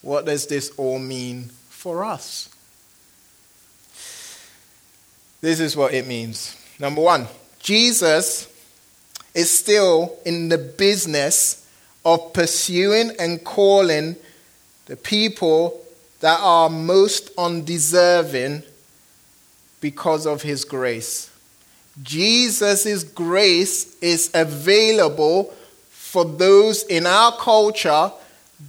what 0.02 0.26
does 0.26 0.46
this 0.46 0.70
all 0.76 0.98
mean 0.98 1.50
for 1.68 2.04
us? 2.04 2.48
This 5.40 5.60
is 5.60 5.76
what 5.76 5.94
it 5.94 6.06
means. 6.06 6.56
Number 6.78 7.00
one, 7.00 7.26
Jesus 7.58 8.48
is 9.34 9.56
still 9.56 10.16
in 10.24 10.48
the 10.48 10.58
business 10.58 11.68
of 12.04 12.32
pursuing 12.32 13.12
and 13.18 13.44
calling 13.44 14.16
the 14.86 14.96
people 14.96 15.80
that 16.20 16.40
are 16.40 16.68
most 16.68 17.30
undeserving 17.38 18.62
because 19.80 20.26
of 20.26 20.42
his 20.42 20.64
grace. 20.64 21.30
Jesus' 22.02 23.04
grace 23.04 23.96
is 24.00 24.30
available 24.34 25.52
for 25.90 26.24
those 26.24 26.84
in 26.84 27.06
our 27.06 27.36
culture, 27.36 28.10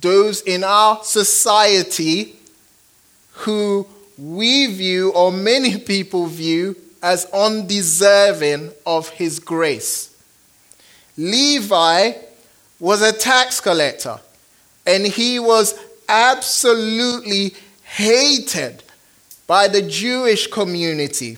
those 0.01 0.41
in 0.41 0.63
our 0.63 1.03
society 1.03 2.35
who 3.31 3.87
we 4.17 4.67
view, 4.67 5.11
or 5.11 5.31
many 5.31 5.77
people 5.77 6.25
view, 6.27 6.75
as 7.01 7.25
undeserving 7.33 8.71
of 8.85 9.09
his 9.09 9.39
grace. 9.39 10.09
Levi 11.17 12.11
was 12.79 13.01
a 13.01 13.13
tax 13.13 13.59
collector, 13.61 14.19
and 14.85 15.05
he 15.05 15.39
was 15.39 15.79
absolutely 16.07 17.53
hated 17.83 18.83
by 19.47 19.67
the 19.67 19.81
Jewish 19.81 20.47
community. 20.47 21.37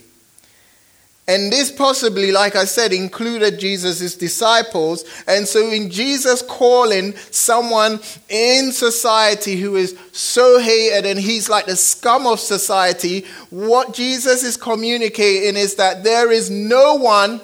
And 1.27 1.51
this 1.51 1.71
possibly, 1.71 2.31
like 2.31 2.55
I 2.55 2.65
said, 2.65 2.91
included 2.91 3.59
Jesus' 3.59 4.15
disciples. 4.15 5.05
And 5.27 5.47
so, 5.47 5.69
in 5.69 5.91
Jesus 5.91 6.41
calling 6.41 7.15
someone 7.29 7.99
in 8.27 8.71
society 8.71 9.55
who 9.55 9.75
is 9.75 9.97
so 10.11 10.59
hated 10.59 11.05
and 11.05 11.19
he's 11.19 11.47
like 11.47 11.67
the 11.67 11.75
scum 11.75 12.25
of 12.25 12.39
society, 12.39 13.25
what 13.51 13.93
Jesus 13.93 14.43
is 14.43 14.57
communicating 14.57 15.55
is 15.55 15.75
that 15.75 16.03
there 16.03 16.31
is 16.31 16.49
no 16.49 16.95
one 16.95 17.39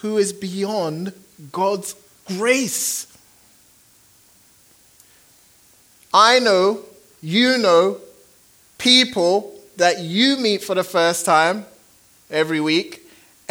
who 0.00 0.18
is 0.18 0.32
beyond 0.32 1.12
God's 1.52 1.94
grace. 2.26 3.06
I 6.12 6.40
know, 6.40 6.80
you 7.22 7.56
know, 7.56 7.98
people 8.78 9.54
that 9.76 10.00
you 10.00 10.36
meet 10.38 10.62
for 10.62 10.74
the 10.74 10.84
first 10.84 11.24
time 11.24 11.64
every 12.28 12.60
week 12.60 13.01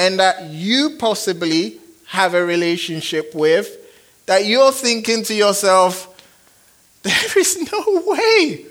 and 0.02 0.20
that 0.20 0.46
you 0.50 0.96
possibly 0.98 1.80
have 2.08 2.34
a 2.34 2.44
relationship 2.44 3.36
with, 3.36 3.78
that 4.26 4.46
you're 4.46 4.72
thinking 4.72 5.22
to 5.24 5.36
yourself, 5.36 6.08
there 7.04 7.38
is 7.38 7.72
no 7.72 8.04
way. 8.08 8.66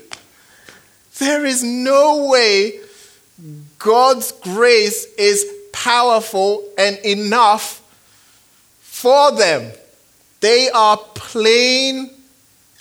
There 1.19 1.45
is 1.45 1.63
no 1.63 2.27
way 2.29 2.81
God's 3.79 4.33
grace 4.33 5.05
is 5.17 5.45
powerful 5.71 6.67
and 6.77 6.97
enough 6.97 7.81
for 8.81 9.31
them. 9.31 9.71
They 10.41 10.69
are 10.69 10.97
plain, 11.15 12.09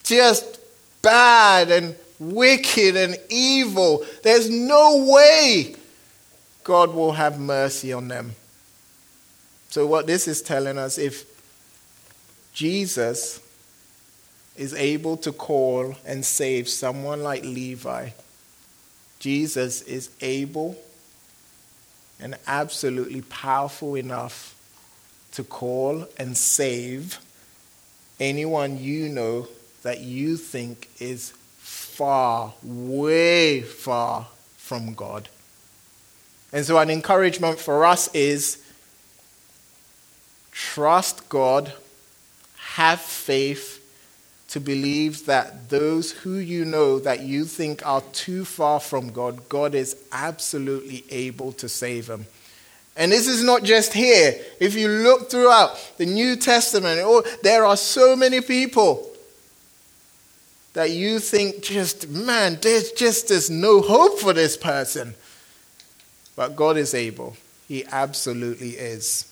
just 0.02 0.58
bad 1.02 1.70
and 1.70 1.94
wicked 2.18 2.96
and 2.96 3.16
evil. 3.28 4.04
There's 4.24 4.50
no 4.50 5.04
way 5.08 5.76
God 6.64 6.92
will 6.92 7.12
have 7.12 7.38
mercy 7.38 7.92
on 7.92 8.08
them. 8.08 8.34
So, 9.70 9.86
what 9.86 10.08
this 10.08 10.26
is 10.26 10.42
telling 10.42 10.78
us 10.78 10.98
if 10.98 11.24
Jesus 12.52 13.40
is 14.56 14.74
able 14.74 15.16
to 15.18 15.32
call 15.32 15.94
and 16.04 16.26
save 16.26 16.68
someone 16.68 17.22
like 17.22 17.44
Levi, 17.44 18.10
Jesus 19.20 19.82
is 19.82 20.10
able 20.20 20.76
and 22.18 22.36
absolutely 22.48 23.22
powerful 23.22 23.94
enough 23.94 24.56
to 25.32 25.44
call 25.44 26.06
and 26.18 26.36
save 26.36 27.18
anyone 28.18 28.76
you 28.76 29.08
know 29.08 29.46
that 29.82 30.00
you 30.00 30.36
think 30.36 30.88
is 30.98 31.32
far, 31.58 32.54
way 32.62 33.62
far 33.62 34.26
from 34.56 34.94
God. 34.94 35.28
And 36.52 36.66
so, 36.66 36.76
an 36.78 36.90
encouragement 36.90 37.60
for 37.60 37.84
us 37.84 38.12
is 38.12 38.59
trust 40.60 41.26
God, 41.30 41.72
have 42.58 43.00
faith 43.00 43.78
to 44.48 44.60
believe 44.60 45.24
that 45.24 45.70
those 45.70 46.12
who 46.12 46.34
you 46.34 46.66
know 46.66 46.98
that 46.98 47.20
you 47.20 47.44
think 47.44 47.86
are 47.86 48.02
too 48.12 48.44
far 48.44 48.78
from 48.78 49.10
God, 49.10 49.48
God 49.48 49.74
is 49.74 49.96
absolutely 50.12 51.04
able 51.10 51.52
to 51.52 51.68
save 51.68 52.06
them. 52.06 52.26
And 52.94 53.10
this 53.10 53.26
is 53.26 53.42
not 53.42 53.62
just 53.62 53.94
here. 53.94 54.38
If 54.60 54.74
you 54.74 54.88
look 54.88 55.30
throughout 55.30 55.78
the 55.96 56.04
New 56.04 56.36
Testament, 56.36 57.00
oh, 57.02 57.24
there 57.42 57.64
are 57.64 57.76
so 57.76 58.14
many 58.14 58.42
people 58.42 59.08
that 60.74 60.90
you 60.90 61.20
think 61.20 61.62
just, 61.62 62.08
man, 62.08 62.58
there's 62.60 62.92
just 62.92 63.28
there's 63.28 63.48
no 63.48 63.80
hope 63.80 64.18
for 64.18 64.34
this 64.34 64.58
person. 64.58 65.14
But 66.36 66.54
God 66.54 66.76
is 66.76 66.92
able. 66.92 67.36
He 67.66 67.84
absolutely 67.90 68.70
is. 68.70 69.29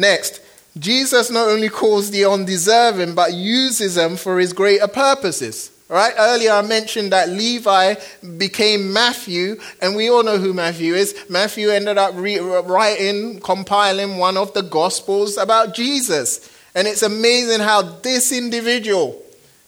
Next, 0.00 0.40
Jesus 0.78 1.30
not 1.30 1.48
only 1.48 1.68
calls 1.68 2.10
the 2.10 2.24
undeserving, 2.24 3.14
but 3.14 3.34
uses 3.34 3.96
them 3.96 4.16
for 4.16 4.38
his 4.38 4.54
greater 4.54 4.88
purposes. 4.88 5.70
Right? 5.90 6.14
Earlier 6.16 6.52
I 6.52 6.62
mentioned 6.62 7.12
that 7.12 7.28
Levi 7.28 7.96
became 8.38 8.94
Matthew, 8.94 9.60
and 9.82 9.94
we 9.94 10.08
all 10.08 10.22
know 10.22 10.38
who 10.38 10.54
Matthew 10.54 10.94
is. 10.94 11.14
Matthew 11.28 11.68
ended 11.68 11.98
up 11.98 12.14
re- 12.14 12.38
writing, 12.38 13.40
compiling 13.40 14.16
one 14.16 14.38
of 14.38 14.54
the 14.54 14.62
Gospels 14.62 15.36
about 15.36 15.74
Jesus. 15.74 16.48
And 16.74 16.88
it's 16.88 17.02
amazing 17.02 17.60
how 17.60 17.82
this 17.82 18.32
individual, 18.32 19.20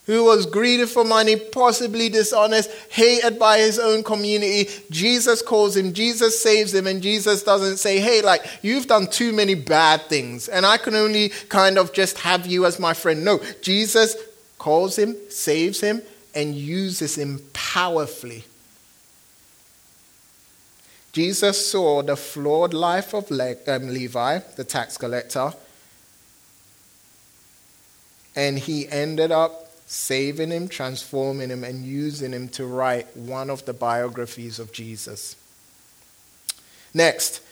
who 0.07 0.25
was 0.25 0.47
greedy 0.47 0.85
for 0.85 1.05
money, 1.05 1.37
possibly 1.37 2.09
dishonest, 2.09 2.71
hated 2.91 3.39
by 3.39 3.59
his 3.59 3.79
own 3.79 4.03
community. 4.03 4.69
Jesus 4.91 5.43
calls 5.43 5.77
him, 5.77 5.93
Jesus 5.93 6.43
saves 6.43 6.75
him, 6.75 6.87
and 6.89 7.01
Jesus 7.03 7.43
doesn't 7.45 7.77
say, 7.77 8.01
Hey, 8.01 8.21
like, 8.21 8.45
you've 8.63 8.89
done 8.89 9.07
too 9.07 9.33
many 9.33 9.55
bad 9.55 10.03
things, 10.03 10.49
and 10.49 10.67
I 10.67 10.77
can 10.77 10.95
only 10.95 11.29
kind 11.49 11.79
of 11.79 11.93
just 11.93 12.19
have 12.19 12.47
you 12.47 12.67
as 12.67 12.81
my 12.81 12.95
friend. 12.95 13.25
No, 13.25 13.41
Jesus 13.61 14.17
calls 14.59 14.99
him, 14.99 15.17
saves 15.29 15.81
him, 15.81 16.03
and 16.35 16.55
uses 16.55 17.17
him 17.17 17.41
powerfully. 17.53 18.45
Jesus 21.13 21.71
saw 21.71 22.03
the 22.03 22.17
flawed 22.17 22.73
life 22.73 23.15
of 23.15 23.31
um, 23.31 23.89
Levi, 23.89 24.39
the 24.57 24.65
tax 24.65 24.97
collector, 24.97 25.53
and 28.35 28.59
he 28.59 28.89
ended 28.89 29.31
up 29.31 29.72
saving 29.93 30.51
him, 30.51 30.69
transforming 30.69 31.51
him, 31.51 31.65
and 31.65 31.85
using 31.85 32.33
him 32.33 32.49
to 32.49 32.67
write 32.67 33.15
one 33.17 33.51
of 33.51 33.65
the 33.67 33.75
biographies 33.75 34.59
of 34.59 34.73
Jesus. 34.73 35.37
Next, 36.95 37.43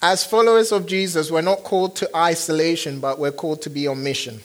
as 0.00 0.24
followers 0.24 0.72
of 0.72 0.86
Jesus, 0.86 1.30
we're 1.30 1.42
not 1.42 1.62
called 1.62 1.96
to 1.96 2.16
isolation, 2.16 2.98
but 2.98 3.18
we're 3.18 3.30
called 3.30 3.62
to 3.62 3.70
be 3.70 3.86
on 3.86 4.02
mission. 4.02 4.40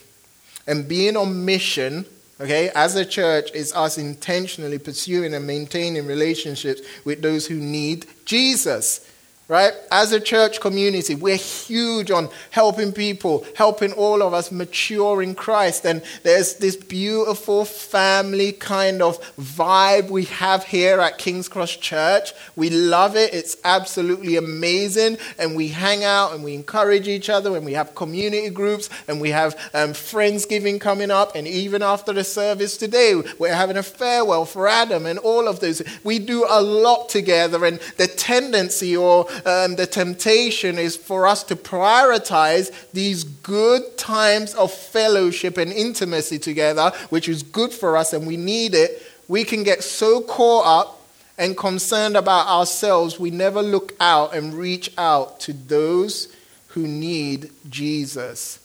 And 0.68 0.88
being 0.88 1.16
on 1.16 1.46
mission 1.46 2.06
okay, 2.40 2.70
as 2.76 2.96
a 2.96 3.06
church, 3.06 3.52
is 3.54 3.74
us 3.74 3.98
intentionally 3.98 4.78
pursuing 4.78 5.34
and 5.34 5.48
maintaining 5.48 6.06
relationships 6.06 6.82
with 7.04 7.22
those 7.22 7.48
who 7.48 7.56
need 7.56 8.06
Jesus 8.26 9.12
right? 9.48 9.72
As 9.92 10.12
a 10.12 10.20
church 10.20 10.60
community, 10.60 11.16
we're 11.16 11.38
huge 11.38 12.12
on 12.12 12.30
helping 12.52 12.92
people, 12.92 13.46
helping 13.56 13.94
all 13.94 14.22
of 14.22 14.34
us 14.34 14.52
mature 14.52 15.22
in 15.22 15.36
Christ. 15.36 15.86
And 15.86 16.02
there's 16.24 16.56
this 16.56 16.76
beautiful 16.76 17.64
family 17.64 18.52
kind 18.52 19.02
of 19.02 19.22
vibe 19.36 20.10
we 20.10 20.26
have 20.26 20.66
here 20.66 21.00
at 21.00 21.18
King's 21.18 21.48
Cross 21.48 21.78
Church. 21.78 22.34
We 22.58 22.70
love 22.70 23.16
it. 23.16 23.34
It's 23.34 23.56
absolutely 23.64 24.36
amazing. 24.36 25.18
And 25.40 25.56
we 25.56 25.70
hang 25.70 26.04
out 26.04 26.34
and 26.34 26.44
we 26.44 26.54
encourage 26.54 27.08
each 27.08 27.30
other 27.30 27.56
and 27.56 27.66
we 27.66 27.74
have 27.74 27.96
community 27.96 28.50
groups 28.50 28.90
and 29.08 29.22
we 29.22 29.30
have 29.30 29.56
um, 29.74 29.92
Friendsgiving 29.92 30.82
coming 30.82 31.10
up. 31.10 31.36
And 31.36 31.48
even 31.48 31.82
after 31.82 32.12
the 32.12 32.26
service 32.26 32.76
today, 32.76 33.22
we're 33.40 33.56
having 33.56 33.78
a 33.78 33.84
farewell 33.84 34.44
for 34.44 34.68
Adam 34.68 35.06
and 35.06 35.20
all 35.20 35.48
of 35.48 35.62
those. 35.62 35.82
We 36.04 36.20
do 36.20 36.46
a 36.50 36.62
lot 36.62 37.08
together. 37.08 37.64
And 37.64 37.80
the 37.96 38.08
tendency 38.08 38.98
or 38.98 39.26
um, 39.46 39.76
the 39.76 39.88
temptation 39.88 40.78
is 40.78 40.96
for 40.96 41.28
us 41.28 41.44
to 41.44 41.56
prioritize 41.56 42.72
these 42.92 43.24
good 43.24 43.98
times 43.98 44.54
of 44.56 44.72
fellowship 44.72 45.58
and 45.58 45.72
intimacy 45.72 46.40
together, 46.40 46.92
which 47.10 47.30
is 47.30 47.44
good 47.44 47.72
for 47.72 47.98
us 47.98 48.14
and 48.14 48.26
we 48.26 48.38
need 48.38 48.74
it. 48.74 49.02
We 49.28 49.44
can 49.44 49.64
get 49.64 49.84
so 49.84 50.22
caught 50.22 50.66
up 50.66 50.98
and 51.38 51.56
concerned 51.56 52.18
about 52.18 52.48
ourselves, 52.48 53.20
we 53.20 53.30
never 53.30 53.62
look 53.62 53.94
out 54.00 54.34
and 54.34 54.54
reach 54.54 54.92
out 54.98 55.40
to 55.42 55.54
those 55.54 56.34
who 56.70 56.88
need 56.88 57.52
Jesus. 57.70 58.60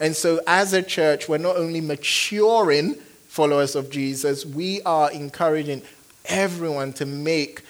And 0.00 0.16
so, 0.16 0.40
as 0.46 0.72
a 0.72 0.82
church, 0.82 1.28
we're 1.28 1.38
not 1.38 1.56
only 1.56 1.80
maturing 1.80 2.94
followers 3.28 3.74
of 3.76 3.90
Jesus, 3.90 4.46
we 4.46 4.80
are 4.82 5.10
encouraging 5.12 5.82
everyone 6.24 6.92
to 6.94 7.06
make 7.06 7.62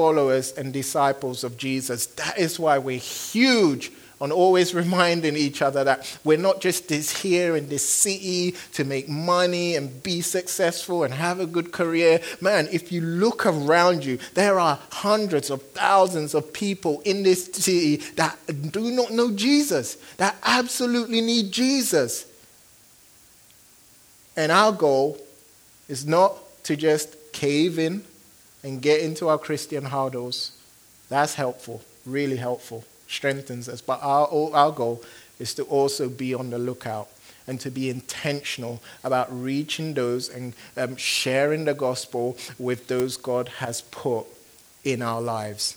followers 0.00 0.52
and 0.52 0.72
disciples 0.72 1.44
of 1.44 1.58
Jesus. 1.58 2.06
That 2.06 2.38
is 2.38 2.58
why 2.58 2.78
we're 2.78 2.96
huge 2.96 3.92
on 4.18 4.32
always 4.32 4.72
reminding 4.82 5.36
each 5.36 5.60
other 5.60 5.84
that 5.84 6.18
we're 6.24 6.38
not 6.38 6.62
just 6.62 6.88
this 6.88 7.20
here 7.20 7.54
in 7.54 7.68
this 7.68 7.86
city 7.86 8.52
to 8.72 8.84
make 8.84 9.10
money 9.10 9.76
and 9.76 10.02
be 10.02 10.22
successful 10.22 11.04
and 11.04 11.12
have 11.12 11.38
a 11.38 11.44
good 11.44 11.70
career. 11.70 12.18
Man, 12.40 12.66
if 12.72 12.90
you 12.90 13.02
look 13.02 13.44
around 13.44 14.02
you, 14.02 14.18
there 14.32 14.58
are 14.58 14.78
hundreds 14.90 15.50
of 15.50 15.60
thousands 15.72 16.34
of 16.34 16.50
people 16.50 17.02
in 17.04 17.22
this 17.22 17.44
city 17.52 17.96
that 18.16 18.38
do 18.72 18.90
not 18.92 19.10
know 19.10 19.30
Jesus, 19.32 19.96
that 20.16 20.34
absolutely 20.44 21.20
need 21.20 21.52
Jesus. 21.52 22.24
And 24.34 24.50
our 24.50 24.72
goal 24.72 25.18
is 25.88 26.06
not 26.06 26.38
to 26.64 26.74
just 26.74 27.34
cave 27.34 27.78
in 27.78 28.02
and 28.62 28.82
get 28.82 29.00
into 29.00 29.28
our 29.28 29.38
Christian 29.38 29.84
huddles, 29.84 30.52
that's 31.08 31.34
helpful, 31.34 31.82
really 32.06 32.36
helpful, 32.36 32.84
strengthens 33.08 33.68
us. 33.68 33.80
But 33.80 34.00
our, 34.02 34.28
our 34.54 34.72
goal 34.72 35.02
is 35.38 35.54
to 35.54 35.64
also 35.64 36.08
be 36.08 36.34
on 36.34 36.50
the 36.50 36.58
lookout 36.58 37.08
and 37.46 37.60
to 37.60 37.70
be 37.70 37.90
intentional 37.90 38.80
about 39.02 39.28
reaching 39.30 39.94
those 39.94 40.28
and 40.28 40.54
um, 40.76 40.96
sharing 40.96 41.64
the 41.64 41.74
gospel 41.74 42.36
with 42.58 42.86
those 42.86 43.16
God 43.16 43.48
has 43.48 43.80
put 43.80 44.26
in 44.84 45.02
our 45.02 45.20
lives. 45.20 45.76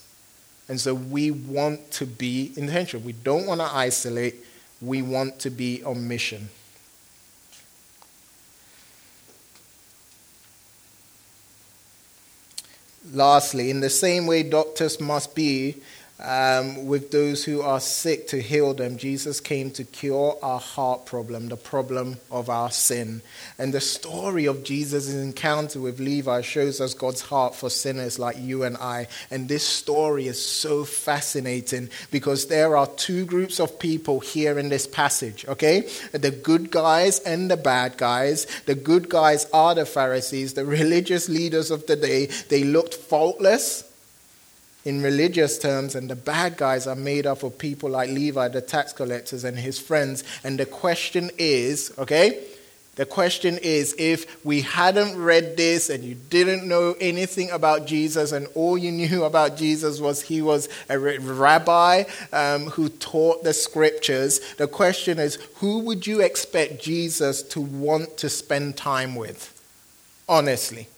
And 0.68 0.80
so 0.80 0.94
we 0.94 1.30
want 1.30 1.90
to 1.92 2.06
be 2.06 2.52
intentional. 2.56 3.04
We 3.04 3.12
don't 3.12 3.46
want 3.46 3.60
to 3.60 3.66
isolate, 3.66 4.36
we 4.80 5.02
want 5.02 5.40
to 5.40 5.50
be 5.50 5.82
on 5.82 6.06
mission. 6.06 6.48
Lastly, 13.12 13.70
in 13.70 13.80
the 13.80 13.90
same 13.90 14.26
way 14.26 14.42
doctors 14.42 14.98
must 14.98 15.34
be 15.34 15.76
um, 16.20 16.86
with 16.86 17.10
those 17.10 17.44
who 17.44 17.60
are 17.60 17.80
sick 17.80 18.28
to 18.28 18.40
heal 18.40 18.72
them. 18.72 18.96
Jesus 18.96 19.40
came 19.40 19.70
to 19.72 19.84
cure 19.84 20.38
our 20.42 20.60
heart 20.60 21.06
problem, 21.06 21.48
the 21.48 21.56
problem 21.56 22.18
of 22.30 22.48
our 22.48 22.70
sin. 22.70 23.20
And 23.58 23.74
the 23.74 23.80
story 23.80 24.46
of 24.46 24.62
Jesus' 24.62 25.12
encounter 25.12 25.80
with 25.80 25.98
Levi 25.98 26.40
shows 26.42 26.80
us 26.80 26.94
God's 26.94 27.22
heart 27.22 27.54
for 27.54 27.68
sinners 27.68 28.18
like 28.18 28.38
you 28.38 28.62
and 28.62 28.76
I. 28.76 29.08
And 29.30 29.48
this 29.48 29.66
story 29.66 30.28
is 30.28 30.44
so 30.44 30.84
fascinating 30.84 31.90
because 32.10 32.46
there 32.46 32.76
are 32.76 32.86
two 32.86 33.24
groups 33.24 33.58
of 33.58 33.78
people 33.78 34.20
here 34.20 34.58
in 34.58 34.68
this 34.68 34.86
passage, 34.86 35.44
okay? 35.48 35.88
The 36.12 36.30
good 36.30 36.70
guys 36.70 37.18
and 37.20 37.50
the 37.50 37.56
bad 37.56 37.96
guys. 37.96 38.46
The 38.66 38.76
good 38.76 39.08
guys 39.08 39.46
are 39.52 39.74
the 39.74 39.86
Pharisees, 39.86 40.54
the 40.54 40.64
religious 40.64 41.28
leaders 41.28 41.72
of 41.72 41.86
the 41.86 41.96
day. 41.96 42.26
They 42.26 42.62
looked 42.62 42.94
faultless 42.94 43.90
in 44.84 45.02
religious 45.02 45.58
terms, 45.58 45.94
and 45.94 46.10
the 46.10 46.16
bad 46.16 46.56
guys 46.56 46.86
are 46.86 46.96
made 46.96 47.26
up 47.26 47.42
of 47.42 47.58
people 47.58 47.90
like 47.90 48.10
Levi, 48.10 48.48
the 48.48 48.60
tax 48.60 48.92
collectors, 48.92 49.44
and 49.44 49.58
his 49.58 49.78
friends. 49.78 50.24
And 50.44 50.58
the 50.58 50.66
question 50.66 51.30
is 51.38 51.92
okay, 51.98 52.44
The 52.96 53.06
question 53.06 53.58
is 53.60 53.94
if 53.98 54.44
we 54.44 54.60
hadn't 54.60 55.20
read 55.20 55.56
this 55.56 55.90
and 55.90 56.04
you 56.04 56.14
didn't 56.14 56.66
know 56.66 56.94
anything 57.00 57.50
about 57.50 57.86
Jesus, 57.86 58.30
and 58.30 58.46
all 58.54 58.78
you 58.78 58.92
knew 58.92 59.24
about 59.24 59.56
Jesus 59.56 60.00
was 60.00 60.22
he 60.22 60.40
was 60.40 60.68
a 60.88 60.98
rabbi 60.98 62.04
um, 62.32 62.66
who 62.66 62.88
taught 62.88 63.42
the 63.42 63.52
scriptures, 63.52 64.40
the 64.54 64.68
question 64.68 65.18
is 65.18 65.38
who 65.56 65.80
would 65.80 66.06
you 66.06 66.20
expect 66.20 66.82
Jesus 66.82 67.42
to 67.42 67.60
want 67.60 68.16
to 68.18 68.28
spend 68.28 68.76
time 68.76 69.16
with? 69.16 69.50
Honestly. 70.28 70.88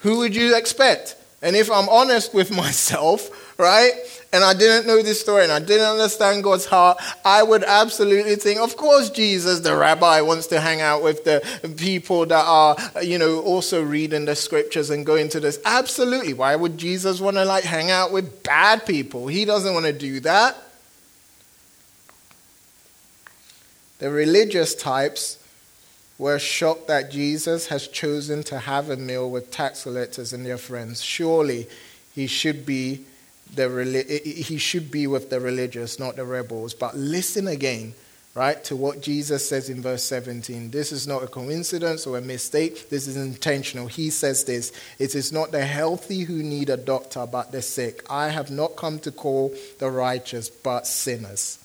Who 0.00 0.18
would 0.18 0.36
you 0.36 0.56
expect? 0.56 1.16
And 1.42 1.56
if 1.56 1.70
I'm 1.70 1.88
honest 1.88 2.32
with 2.32 2.50
myself, 2.56 3.58
right, 3.58 3.92
and 4.32 4.42
I 4.42 4.54
didn't 4.54 4.86
know 4.86 5.02
this 5.02 5.20
story 5.20 5.42
and 5.42 5.52
I 5.52 5.58
didn't 5.58 5.86
understand 5.86 6.42
God's 6.42 6.64
heart, 6.64 6.98
I 7.24 7.42
would 7.42 7.64
absolutely 7.64 8.36
think, 8.36 8.60
of 8.60 8.76
course, 8.76 9.10
Jesus, 9.10 9.60
the 9.60 9.76
rabbi, 9.76 10.20
wants 10.22 10.46
to 10.48 10.60
hang 10.60 10.80
out 10.80 11.02
with 11.02 11.24
the 11.24 11.42
people 11.76 12.24
that 12.26 12.44
are, 12.46 12.76
you 13.02 13.18
know, 13.18 13.40
also 13.40 13.82
reading 13.82 14.24
the 14.24 14.34
scriptures 14.34 14.88
and 14.88 15.04
going 15.04 15.28
to 15.30 15.40
this. 15.40 15.58
Absolutely. 15.66 16.32
Why 16.32 16.56
would 16.56 16.78
Jesus 16.78 17.20
want 17.20 17.36
to, 17.36 17.44
like, 17.44 17.64
hang 17.64 17.90
out 17.90 18.12
with 18.12 18.42
bad 18.42 18.86
people? 18.86 19.26
He 19.26 19.44
doesn't 19.44 19.74
want 19.74 19.84
to 19.84 19.92
do 19.92 20.20
that. 20.20 20.56
The 23.98 24.10
religious 24.10 24.74
types 24.74 25.38
were 26.22 26.38
shocked 26.38 26.86
that 26.86 27.10
Jesus 27.10 27.66
has 27.66 27.88
chosen 27.88 28.44
to 28.44 28.60
have 28.60 28.88
a 28.90 28.96
meal 28.96 29.28
with 29.28 29.50
tax 29.50 29.82
collectors 29.82 30.32
and 30.32 30.46
their 30.46 30.56
friends. 30.56 31.02
Surely 31.02 31.66
he 32.14 32.28
should 32.28 32.64
be 32.64 33.04
the 33.56 34.22
he 34.24 34.56
should 34.56 34.88
be 34.92 35.08
with 35.08 35.30
the 35.30 35.40
religious, 35.40 35.98
not 35.98 36.14
the 36.14 36.24
rebels. 36.24 36.74
But 36.74 36.96
listen 36.96 37.48
again, 37.48 37.94
right, 38.36 38.62
to 38.62 38.76
what 38.76 39.02
Jesus 39.02 39.48
says 39.48 39.68
in 39.68 39.82
verse 39.82 40.04
17. 40.04 40.70
This 40.70 40.92
is 40.92 41.08
not 41.08 41.24
a 41.24 41.26
coincidence 41.26 42.06
or 42.06 42.16
a 42.18 42.22
mistake. 42.22 42.88
This 42.88 43.08
is 43.08 43.16
intentional. 43.16 43.88
He 43.88 44.08
says 44.08 44.44
this 44.44 44.70
It 45.00 45.16
is 45.16 45.32
not 45.32 45.50
the 45.50 45.66
healthy 45.66 46.20
who 46.20 46.40
need 46.40 46.70
a 46.70 46.76
doctor, 46.76 47.26
but 47.26 47.50
the 47.50 47.62
sick. 47.62 48.04
I 48.08 48.28
have 48.28 48.48
not 48.48 48.76
come 48.76 49.00
to 49.00 49.10
call 49.10 49.52
the 49.80 49.90
righteous, 49.90 50.48
but 50.48 50.86
sinners. 50.86 51.58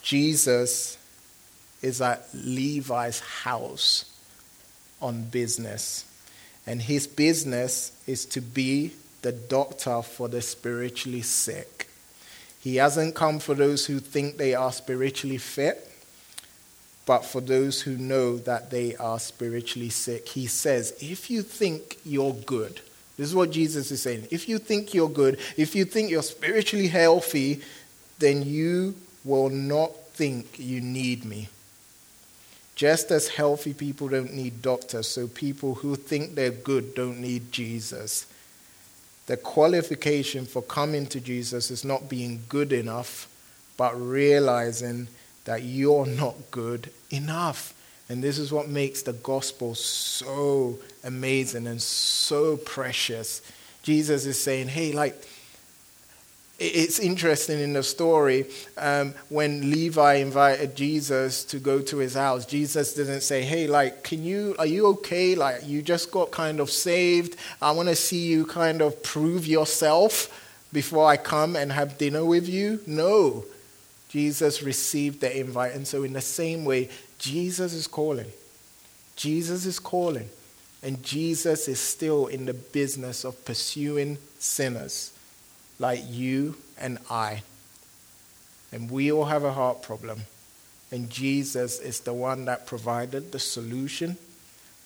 Jesus 0.00 0.96
is 1.84 2.00
at 2.00 2.26
Levi's 2.32 3.20
house 3.20 4.06
on 5.02 5.24
business. 5.24 6.06
And 6.66 6.80
his 6.80 7.06
business 7.06 7.92
is 8.06 8.24
to 8.26 8.40
be 8.40 8.92
the 9.20 9.32
doctor 9.32 10.00
for 10.00 10.28
the 10.28 10.40
spiritually 10.40 11.20
sick. 11.20 11.88
He 12.60 12.76
hasn't 12.76 13.14
come 13.14 13.38
for 13.38 13.54
those 13.54 13.84
who 13.84 14.00
think 14.00 14.38
they 14.38 14.54
are 14.54 14.72
spiritually 14.72 15.36
fit, 15.36 15.90
but 17.04 17.26
for 17.26 17.42
those 17.42 17.82
who 17.82 17.98
know 17.98 18.38
that 18.38 18.70
they 18.70 18.96
are 18.96 19.18
spiritually 19.18 19.90
sick. 19.90 20.26
He 20.28 20.46
says, 20.46 20.94
if 21.02 21.30
you 21.30 21.42
think 21.42 21.98
you're 22.02 22.32
good, 22.32 22.80
this 23.18 23.28
is 23.28 23.34
what 23.34 23.50
Jesus 23.50 23.90
is 23.90 24.00
saying. 24.00 24.26
If 24.30 24.48
you 24.48 24.56
think 24.56 24.94
you're 24.94 25.10
good, 25.10 25.38
if 25.58 25.74
you 25.74 25.84
think 25.84 26.10
you're 26.10 26.22
spiritually 26.22 26.88
healthy, 26.88 27.60
then 28.18 28.42
you 28.42 28.94
will 29.22 29.50
not 29.50 29.92
think 30.14 30.58
you 30.58 30.80
need 30.80 31.26
me. 31.26 31.48
Just 32.74 33.10
as 33.10 33.28
healthy 33.28 33.72
people 33.72 34.08
don't 34.08 34.34
need 34.34 34.60
doctors, 34.62 35.08
so 35.08 35.28
people 35.28 35.76
who 35.76 35.94
think 35.94 36.34
they're 36.34 36.50
good 36.50 36.94
don't 36.94 37.20
need 37.20 37.52
Jesus. 37.52 38.26
The 39.26 39.36
qualification 39.36 40.44
for 40.44 40.60
coming 40.60 41.06
to 41.06 41.20
Jesus 41.20 41.70
is 41.70 41.84
not 41.84 42.08
being 42.08 42.42
good 42.48 42.72
enough, 42.72 43.28
but 43.76 43.94
realizing 43.94 45.08
that 45.44 45.62
you're 45.62 46.06
not 46.06 46.34
good 46.50 46.90
enough. 47.10 47.74
And 48.08 48.22
this 48.22 48.38
is 48.38 48.52
what 48.52 48.68
makes 48.68 49.02
the 49.02 49.12
gospel 49.14 49.74
so 49.74 50.78
amazing 51.04 51.66
and 51.66 51.80
so 51.80 52.56
precious. 52.56 53.40
Jesus 53.82 54.26
is 54.26 54.40
saying, 54.40 54.68
hey, 54.68 54.92
like, 54.92 55.26
it's 56.58 57.00
interesting 57.00 57.58
in 57.58 57.72
the 57.72 57.82
story 57.82 58.46
um, 58.78 59.14
when 59.28 59.72
Levi 59.72 60.14
invited 60.14 60.76
Jesus 60.76 61.42
to 61.44 61.58
go 61.58 61.80
to 61.80 61.96
his 61.96 62.14
house. 62.14 62.46
Jesus 62.46 62.94
didn't 62.94 63.22
say, 63.22 63.42
"Hey, 63.42 63.66
like, 63.66 64.04
can 64.04 64.22
you? 64.22 64.54
Are 64.58 64.66
you 64.66 64.86
okay? 64.88 65.34
Like, 65.34 65.66
you 65.66 65.82
just 65.82 66.12
got 66.12 66.30
kind 66.30 66.60
of 66.60 66.70
saved. 66.70 67.36
I 67.60 67.72
want 67.72 67.88
to 67.88 67.96
see 67.96 68.26
you 68.26 68.46
kind 68.46 68.82
of 68.82 69.02
prove 69.02 69.46
yourself 69.46 70.40
before 70.72 71.06
I 71.06 71.16
come 71.16 71.56
and 71.56 71.72
have 71.72 71.98
dinner 71.98 72.24
with 72.24 72.48
you." 72.48 72.80
No, 72.86 73.44
Jesus 74.08 74.62
received 74.62 75.20
the 75.20 75.36
invite, 75.36 75.74
and 75.74 75.88
so 75.88 76.04
in 76.04 76.12
the 76.12 76.20
same 76.20 76.64
way, 76.64 76.88
Jesus 77.18 77.72
is 77.72 77.88
calling. 77.88 78.30
Jesus 79.16 79.66
is 79.66 79.80
calling, 79.80 80.28
and 80.84 81.02
Jesus 81.02 81.66
is 81.66 81.80
still 81.80 82.28
in 82.28 82.46
the 82.46 82.54
business 82.54 83.24
of 83.24 83.44
pursuing 83.44 84.18
sinners 84.38 85.13
like 85.78 86.00
you 86.08 86.56
and 86.78 86.98
I. 87.10 87.42
And 88.72 88.90
we 88.90 89.12
all 89.12 89.26
have 89.26 89.44
a 89.44 89.52
heart 89.52 89.82
problem. 89.82 90.22
And 90.90 91.10
Jesus 91.10 91.80
is 91.80 92.00
the 92.00 92.12
one 92.12 92.44
that 92.44 92.66
provided 92.66 93.32
the 93.32 93.38
solution 93.38 94.16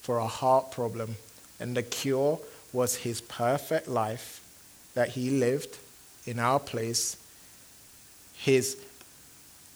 for 0.00 0.18
a 0.18 0.26
heart 0.26 0.70
problem. 0.70 1.16
And 1.60 1.76
the 1.76 1.82
cure 1.82 2.38
was 2.72 2.96
his 2.96 3.20
perfect 3.20 3.88
life 3.88 4.42
that 4.94 5.10
he 5.10 5.30
lived 5.30 5.78
in 6.26 6.38
our 6.38 6.60
place, 6.60 7.16
his 8.34 8.76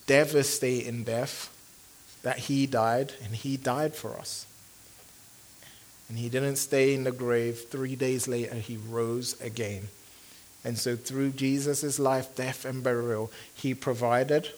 devastating 0.07 1.05
death 1.05 1.49
that 2.23 2.39
he 2.39 2.67
died, 2.67 3.13
and 3.25 3.35
he 3.35 3.57
died 3.57 3.95
for 3.95 4.17
us. 4.17 4.47
And 6.09 6.19
he 6.19 6.29
didn't 6.29 6.57
stay 6.57 6.95
in 6.95 7.05
the 7.05 7.13
grave. 7.13 7.67
Three 7.71 7.97
days 7.97 8.29
later, 8.29 8.55
he 8.55 8.77
rose 8.77 9.41
again. 9.41 9.89
And 10.65 10.79
so, 10.79 10.95
through 10.97 11.31
Jesus' 11.31 11.99
life, 11.99 12.35
death, 12.37 12.65
and 12.65 12.83
burial, 12.83 13.33
he 13.55 13.75
provided 13.75 14.51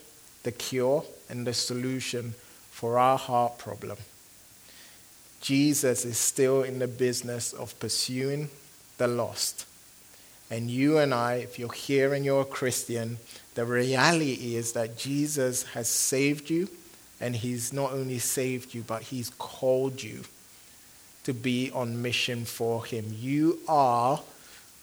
the 0.42 0.52
cure 0.52 1.04
and 1.28 1.46
the 1.46 1.54
solution 1.54 2.34
for 2.70 2.98
our 2.98 3.16
heart 3.16 3.58
problem. 3.58 3.96
Jesus 5.40 6.04
is 6.04 6.18
still 6.18 6.62
in 6.62 6.78
the 6.78 6.88
business 6.88 7.52
of 7.52 7.78
pursuing 7.78 8.50
the 8.98 9.06
lost. 9.06 9.66
And 10.50 10.70
you 10.70 10.98
and 10.98 11.12
I, 11.12 11.34
if 11.34 11.58
you're 11.58 11.72
here 11.72 12.14
and 12.14 12.24
you're 12.24 12.42
a 12.42 12.46
Christian, 12.46 13.18
the 13.54 13.64
reality 13.64 14.56
is 14.56 14.72
that 14.72 14.96
Jesus 14.96 15.62
has 15.74 15.88
saved 15.88 16.50
you, 16.50 16.68
and 17.20 17.36
he's 17.36 17.72
not 17.72 17.92
only 17.92 18.18
saved 18.18 18.74
you, 18.74 18.82
but 18.82 19.02
he's 19.02 19.30
called 19.30 20.02
you 20.02 20.22
to 21.24 21.32
be 21.32 21.70
on 21.72 22.02
mission 22.02 22.44
for 22.44 22.84
him. 22.84 23.14
You 23.18 23.58
are, 23.68 24.20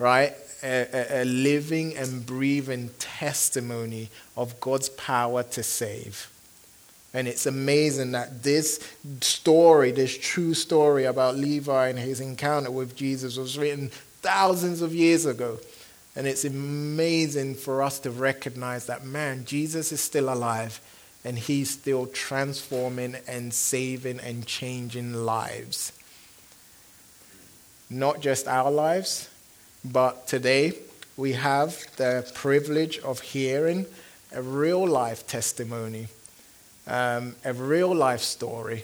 right, 0.01 0.33
a, 0.63 1.21
a, 1.21 1.25
living 1.25 1.95
and 1.95 2.25
breathing 2.25 2.89
testimony 2.97 4.09
of 4.35 4.59
God's 4.59 4.89
power 4.89 5.43
to 5.43 5.61
save. 5.61 6.31
And 7.13 7.27
it's 7.27 7.45
amazing 7.45 8.13
that 8.13 8.41
this 8.41 8.79
story, 9.21 9.91
this 9.91 10.17
true 10.17 10.53
story 10.53 11.05
about 11.05 11.35
Levi 11.35 11.89
and 11.89 11.99
his 11.99 12.19
encounter 12.19 12.71
with 12.71 12.95
Jesus, 12.95 13.37
was 13.37 13.59
written 13.59 13.89
thousands 14.21 14.81
of 14.81 14.93
years 14.93 15.25
ago. 15.25 15.59
And 16.15 16.25
it's 16.25 16.45
amazing 16.45 17.55
for 17.55 17.83
us 17.83 17.99
to 17.99 18.11
recognize 18.11 18.87
that, 18.87 19.05
man, 19.05 19.45
Jesus 19.45 19.91
is 19.91 20.01
still 20.01 20.33
alive 20.33 20.81
and 21.23 21.37
he's 21.37 21.69
still 21.69 22.07
transforming 22.07 23.17
and 23.27 23.53
saving 23.53 24.19
and 24.19 24.47
changing 24.47 25.13
lives. 25.13 25.91
Not 27.89 28.19
just 28.19 28.47
our 28.47 28.71
lives, 28.71 29.29
but 29.83 30.27
today 30.27 30.73
we 31.17 31.33
have 31.33 31.85
the 31.97 32.29
privilege 32.33 32.99
of 32.99 33.19
hearing 33.19 33.85
a 34.33 34.41
real 34.41 34.87
life 34.87 35.27
testimony, 35.27 36.07
um, 36.87 37.35
a 37.43 37.53
real 37.53 37.93
life 37.93 38.21
story 38.21 38.83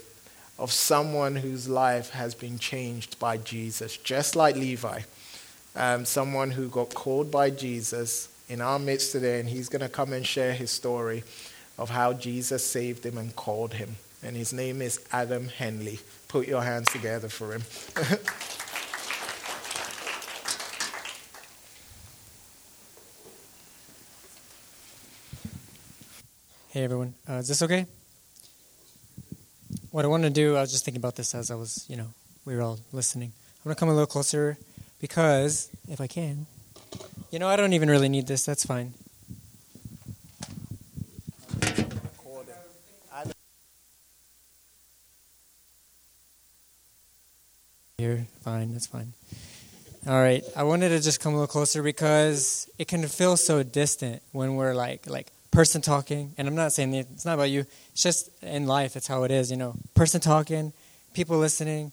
of 0.60 0.72
someone 0.72 1.36
whose 1.36 1.70
life 1.70 2.10
has 2.12 2.34
been 2.34 2.58
changed 2.58 3.20
by 3.20 3.38
Jesus, 3.38 3.98
just 3.98 4.36
like 4.36 4.56
Levi. 4.56 5.02
Um, 5.76 6.06
someone 6.06 6.52
who 6.52 6.70
got 6.70 6.94
called 6.96 7.30
by 7.30 7.52
Jesus 7.52 8.30
in 8.50 8.62
our 8.62 8.80
midst 8.80 9.12
today, 9.12 9.40
and 9.40 9.48
he's 9.48 9.70
going 9.70 9.82
to 9.82 9.90
come 9.90 10.14
and 10.14 10.26
share 10.26 10.54
his 10.54 10.72
story 10.72 11.24
of 11.78 11.92
how 11.92 12.14
Jesus 12.14 12.66
saved 12.66 13.06
him 13.06 13.18
and 13.20 13.36
called 13.36 13.76
him. 13.76 13.98
And 14.24 14.36
his 14.36 14.52
name 14.52 14.82
is 14.82 15.00
Adam 15.12 15.48
Henley. 15.50 16.00
Put 16.28 16.48
your 16.48 16.64
hands 16.64 16.92
together 16.92 17.30
for 17.30 17.54
him. 17.54 17.64
Hey, 26.78 26.84
everyone. 26.84 27.16
Uh, 27.28 27.38
is 27.38 27.48
this 27.48 27.64
okay? 27.64 27.88
What 29.90 30.06
I 30.06 30.10
want 30.10 30.22
to 30.26 30.30
do, 30.30 30.56
I 30.56 30.62
was 30.62 30.72
just 30.72 30.86
thinking 30.86 31.02
about 31.02 31.16
this 31.16 31.34
as 31.34 31.50
I 31.50 31.56
was, 31.56 31.84
you 31.90 31.98
know, 31.98 32.14
we 32.46 32.56
were 32.56 32.62
all 32.62 32.78
listening. 32.92 33.32
I'm 33.32 33.64
going 33.64 33.76
to 33.76 33.80
come 33.80 33.90
a 33.90 33.94
little 33.94 34.06
closer 34.06 34.60
because, 35.02 35.72
if 35.90 36.00
I 36.00 36.06
can, 36.06 36.46
you 37.32 37.40
know, 37.40 37.48
I 37.48 37.56
don't 37.56 37.74
even 37.74 37.90
really 37.90 38.10
need 38.10 38.28
this. 38.28 38.46
That's 38.46 38.64
fine. 38.64 38.94
Here, 47.98 48.28
fine, 48.44 48.74
that's 48.74 48.86
fine. 48.86 49.14
All 50.06 50.22
right, 50.22 50.44
I 50.56 50.62
wanted 50.62 50.90
to 50.90 51.00
just 51.02 51.22
come 51.22 51.34
a 51.34 51.38
little 51.38 51.48
closer 51.48 51.82
because 51.82 52.70
it 52.78 52.88
can 52.88 53.08
feel 53.08 53.36
so 53.36 53.64
distant 53.64 54.22
when 54.32 54.58
we're 54.58 54.76
like, 54.76 55.10
like, 55.10 55.32
person 55.52 55.82
talking. 55.82 56.34
And 56.38 56.48
I'm 56.48 56.56
not 56.56 56.74
saying 56.74 56.94
it's 56.94 57.26
not 57.26 57.36
about 57.36 57.50
you. 57.50 57.66
It's 57.92 58.04
just 58.04 58.30
in 58.44 58.68
life. 58.68 58.96
It's 58.96 59.08
how 59.08 59.24
it 59.24 59.32
is. 59.32 59.52
You 59.52 59.58
know, 59.58 59.76
person 59.96 60.22
talking, 60.22 60.74
people 61.14 61.38
listening, 61.38 61.92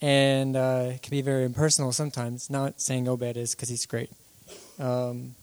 and 0.00 0.56
uh, 0.56 0.92
it 0.94 1.02
can 1.02 1.10
be 1.10 1.22
very 1.22 1.44
impersonal 1.44 1.92
sometimes. 1.92 2.50
Not 2.50 2.80
saying 2.80 3.08
Obed 3.08 3.36
is 3.36 3.54
because 3.54 3.68
he's 3.68 3.86
great. 3.86 4.10
Um, 4.78 5.34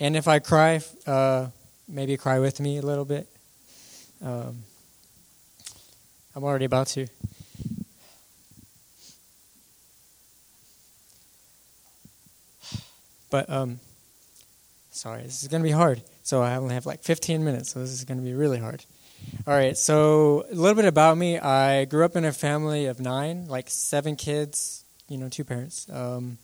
and 0.00 0.16
if 0.16 0.28
I 0.28 0.40
cry, 0.40 0.80
uh, 1.06 1.46
maybe 1.88 2.16
cry 2.16 2.38
with 2.38 2.60
me 2.60 2.78
a 2.78 2.82
little 2.82 3.04
bit. 3.04 3.28
Um, 4.22 4.62
I'm 6.34 6.44
already 6.44 6.64
about 6.66 6.88
to. 6.88 7.06
But 13.30 13.50
um, 13.50 13.80
sorry, 14.90 15.22
this 15.22 15.42
is 15.42 15.48
going 15.48 15.62
to 15.62 15.66
be 15.66 15.72
hard. 15.72 16.02
So 16.26 16.42
I 16.42 16.56
only 16.56 16.74
have 16.74 16.86
like 16.86 17.04
15 17.04 17.44
minutes, 17.44 17.70
so 17.70 17.78
this 17.78 17.92
is 17.92 18.04
going 18.04 18.18
to 18.18 18.24
be 18.24 18.34
really 18.34 18.58
hard. 18.58 18.84
All 19.46 19.54
right, 19.54 19.78
so 19.78 20.44
a 20.50 20.54
little 20.56 20.74
bit 20.74 20.84
about 20.84 21.16
me. 21.16 21.38
I 21.38 21.84
grew 21.84 22.04
up 22.04 22.16
in 22.16 22.24
a 22.24 22.32
family 22.32 22.86
of 22.86 22.98
nine, 22.98 23.46
like 23.46 23.70
seven 23.70 24.16
kids, 24.16 24.84
you 25.08 25.18
know, 25.18 25.28
two 25.28 25.44
parents. 25.44 25.88
Um, 25.88 26.38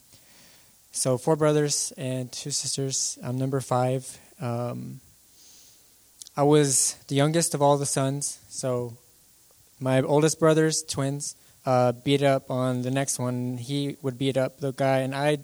so 0.93 1.19
four 1.19 1.35
brothers 1.35 1.93
and 1.97 2.31
two 2.31 2.53
sisters. 2.53 3.19
I'm 3.25 3.37
number 3.39 3.61
five. 3.61 4.21
Um, 4.41 5.01
I 6.37 6.45
was 6.45 6.95
the 7.09 7.17
youngest 7.17 7.53
of 7.53 7.61
all 7.61 7.77
the 7.77 7.85
sons, 7.85 8.39
so 8.51 8.97
my 9.81 10.01
oldest 10.01 10.39
brothers, 10.39 10.85
twins, 10.85 11.35
uh, 11.67 11.91
beat 11.91 12.23
up 12.23 12.53
on 12.53 12.83
the 12.83 12.93
next 12.93 13.19
one. 13.19 13.57
He 13.57 13.97
would 14.01 14.17
beat 14.17 14.37
up 14.37 14.61
the 14.61 14.73
guy, 14.73 14.99
and 14.99 15.13
I 15.13 15.39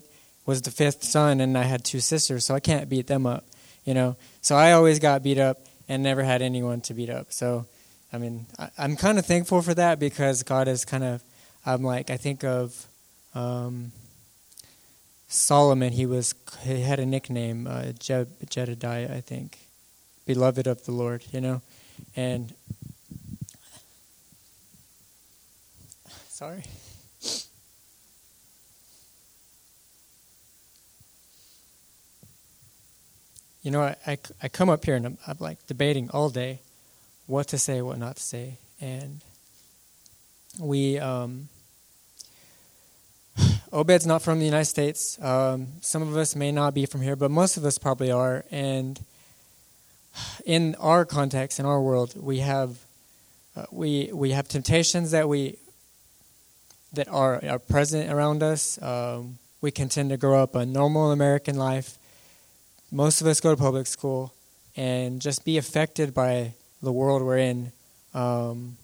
was 0.45 0.61
the 0.61 0.71
fifth 0.71 1.03
son, 1.03 1.41
and 1.41 1.57
I 1.57 1.63
had 1.63 1.83
two 1.83 1.99
sisters, 1.99 2.45
so 2.45 2.55
I 2.55 2.61
can't 2.61 2.87
beat 2.87 3.07
them 3.07 3.25
up, 3.25 3.43
you 3.89 3.95
know. 3.95 4.15
So 4.41 4.55
I 4.55 4.73
always 4.73 4.99
got 4.99 5.23
beat 5.23 5.39
up 5.39 5.65
and 5.87 6.03
never 6.03 6.21
had 6.21 6.43
anyone 6.43 6.79
to 6.81 6.93
beat 6.93 7.09
up. 7.09 7.33
So, 7.33 7.65
I 8.13 8.19
mean, 8.19 8.45
I, 8.59 8.69
am 8.77 8.95
kind 8.95 9.17
of 9.17 9.25
thankful 9.25 9.63
for 9.63 9.73
that 9.73 9.97
because 9.97 10.43
God 10.43 10.67
is 10.67 10.85
kind 10.85 11.03
of, 11.03 11.23
I'm 11.65 11.81
like, 11.81 12.11
I 12.11 12.17
think 12.17 12.43
of 12.43 12.85
um, 13.33 13.91
Solomon. 15.27 15.91
He 15.91 16.05
was 16.05 16.35
he 16.61 16.81
had 16.81 16.99
a 16.99 17.05
nickname, 17.05 17.65
uh, 17.65 17.93
Jedidiah, 17.97 19.11
I 19.11 19.21
think, 19.21 19.57
beloved 20.27 20.67
of 20.67 20.85
the 20.85 20.91
Lord, 20.91 21.23
you 21.31 21.41
know, 21.41 21.63
and 22.15 22.53
sorry. 26.27 26.63
You 33.69 33.73
know, 33.73 33.83
I, 33.83 34.17
I, 34.41 34.47
come 34.47 34.67
up 34.67 34.83
here 34.83 34.95
and 34.95 35.05
I'm, 35.05 35.17
I'm, 35.27 35.37
like 35.39 35.63
debating 35.67 36.09
all 36.09 36.31
day 36.31 36.59
what 37.27 37.49
to 37.49 37.59
say, 37.59 37.83
what 37.83 37.99
not 37.99 38.15
to 38.15 38.23
say. 38.23 38.57
And 38.81 39.21
we, 40.59 40.97
um, 40.97 41.49
Obed's 43.71 44.07
not 44.07 44.23
from 44.23 44.39
the 44.39 44.45
United 44.45 44.65
States. 44.65 45.21
Um, 45.21 45.67
some 45.81 46.01
of 46.01 46.17
us 46.17 46.35
may 46.35 46.51
not 46.51 46.73
be 46.73 46.87
from 46.87 47.01
here, 47.01 47.15
but 47.15 47.29
most 47.29 47.57
of 47.57 47.63
us 47.63 47.77
probably 47.77 48.09
are. 48.09 48.43
And 48.49 48.99
in 50.47 50.73
our 50.79 51.05
context, 51.05 51.59
in 51.59 51.67
our 51.67 51.79
world, 51.79 52.15
we 52.19 52.39
have 52.39 52.75
uh, 53.55 53.65
we 53.71 54.09
we 54.11 54.31
have 54.31 54.47
temptations 54.47 55.11
that 55.11 55.29
we 55.29 55.59
that 56.93 57.07
are 57.07 57.39
are 57.47 57.59
present 57.59 58.11
around 58.11 58.41
us. 58.41 58.81
Um, 58.81 59.37
we 59.61 59.69
can 59.69 59.89
tend 59.89 60.09
to 60.09 60.17
grow 60.17 60.41
up 60.41 60.55
a 60.55 60.65
normal 60.65 61.11
American 61.11 61.55
life 61.55 61.98
most 62.91 63.21
of 63.21 63.27
us 63.27 63.39
go 63.39 63.51
to 63.53 63.57
public 63.57 63.87
school 63.87 64.33
and 64.75 65.21
just 65.21 65.45
be 65.45 65.57
affected 65.57 66.13
by 66.13 66.53
the 66.81 66.91
world 66.91 67.21
we're 67.21 67.37
in. 67.37 67.71
Um, 68.13 68.77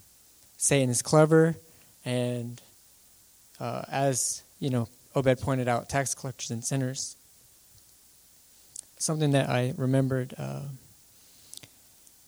Satan 0.58 0.90
is 0.90 1.02
clever, 1.02 1.56
and 2.04 2.62
uh, 3.60 3.84
as 3.92 4.44
you 4.60 4.70
know, 4.70 4.88
Obed 5.16 5.40
pointed 5.40 5.68
out, 5.68 5.90
tax 5.90 6.14
collectors 6.14 6.52
and 6.52 6.64
sinners. 6.64 7.16
Something 8.98 9.32
that 9.32 9.50
I 9.50 9.74
remembered 9.78 10.34
uh, 10.38 10.62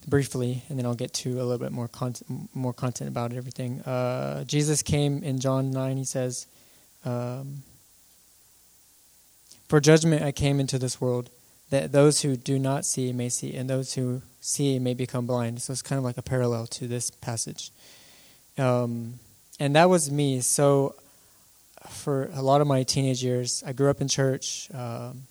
briefly, 0.08 0.64
and 0.70 0.78
then 0.78 0.86
I'll 0.86 0.96
get 0.96 1.14
to 1.16 1.34
a 1.34 1.44
little 1.44 1.58
bit 1.58 1.72
more 1.72 1.88
content, 1.88 2.50
more 2.54 2.74
content 2.74 3.10
about 3.10 3.34
everything. 3.34 3.82
Uh, 3.82 4.44
Jesus 4.46 4.82
came 4.82 5.24
in 5.24 5.40
John 5.40 5.72
nine. 5.72 5.98
He 5.98 6.06
says, 6.06 6.48
um, 7.06 7.64
"For 9.68 9.80
judgment 9.80 10.24
I 10.24 10.32
came 10.32 10.60
into 10.60 10.80
this 10.80 11.02
world." 11.02 11.30
That 11.70 11.92
those 11.92 12.22
who 12.22 12.36
do 12.36 12.58
not 12.60 12.86
see 12.86 13.12
may 13.12 13.30
see, 13.30 13.54
and 13.54 13.70
those 13.70 13.94
who 13.94 14.22
see 14.40 14.80
may 14.80 14.94
become 14.94 15.26
blind. 15.26 15.62
So 15.62 15.74
it's 15.74 15.82
kind 15.82 15.98
of 15.98 16.06
like 16.06 16.18
a 16.18 16.22
parallel 16.22 16.68
to 16.68 16.88
this 16.88 17.12
passage. 17.12 17.72
Um, 18.58 19.20
and 19.60 19.76
that 19.76 19.90
was 19.90 20.12
me. 20.12 20.42
So 20.42 20.96
for 21.90 22.30
a 22.34 22.42
lot 22.42 22.62
of 22.62 22.68
my 22.68 22.84
teenage 22.84 23.24
years, 23.24 23.64
I 23.66 23.74
grew 23.74 23.90
up 23.90 24.02
in 24.02 24.08
church. 24.08 24.70
Um, 24.74 25.24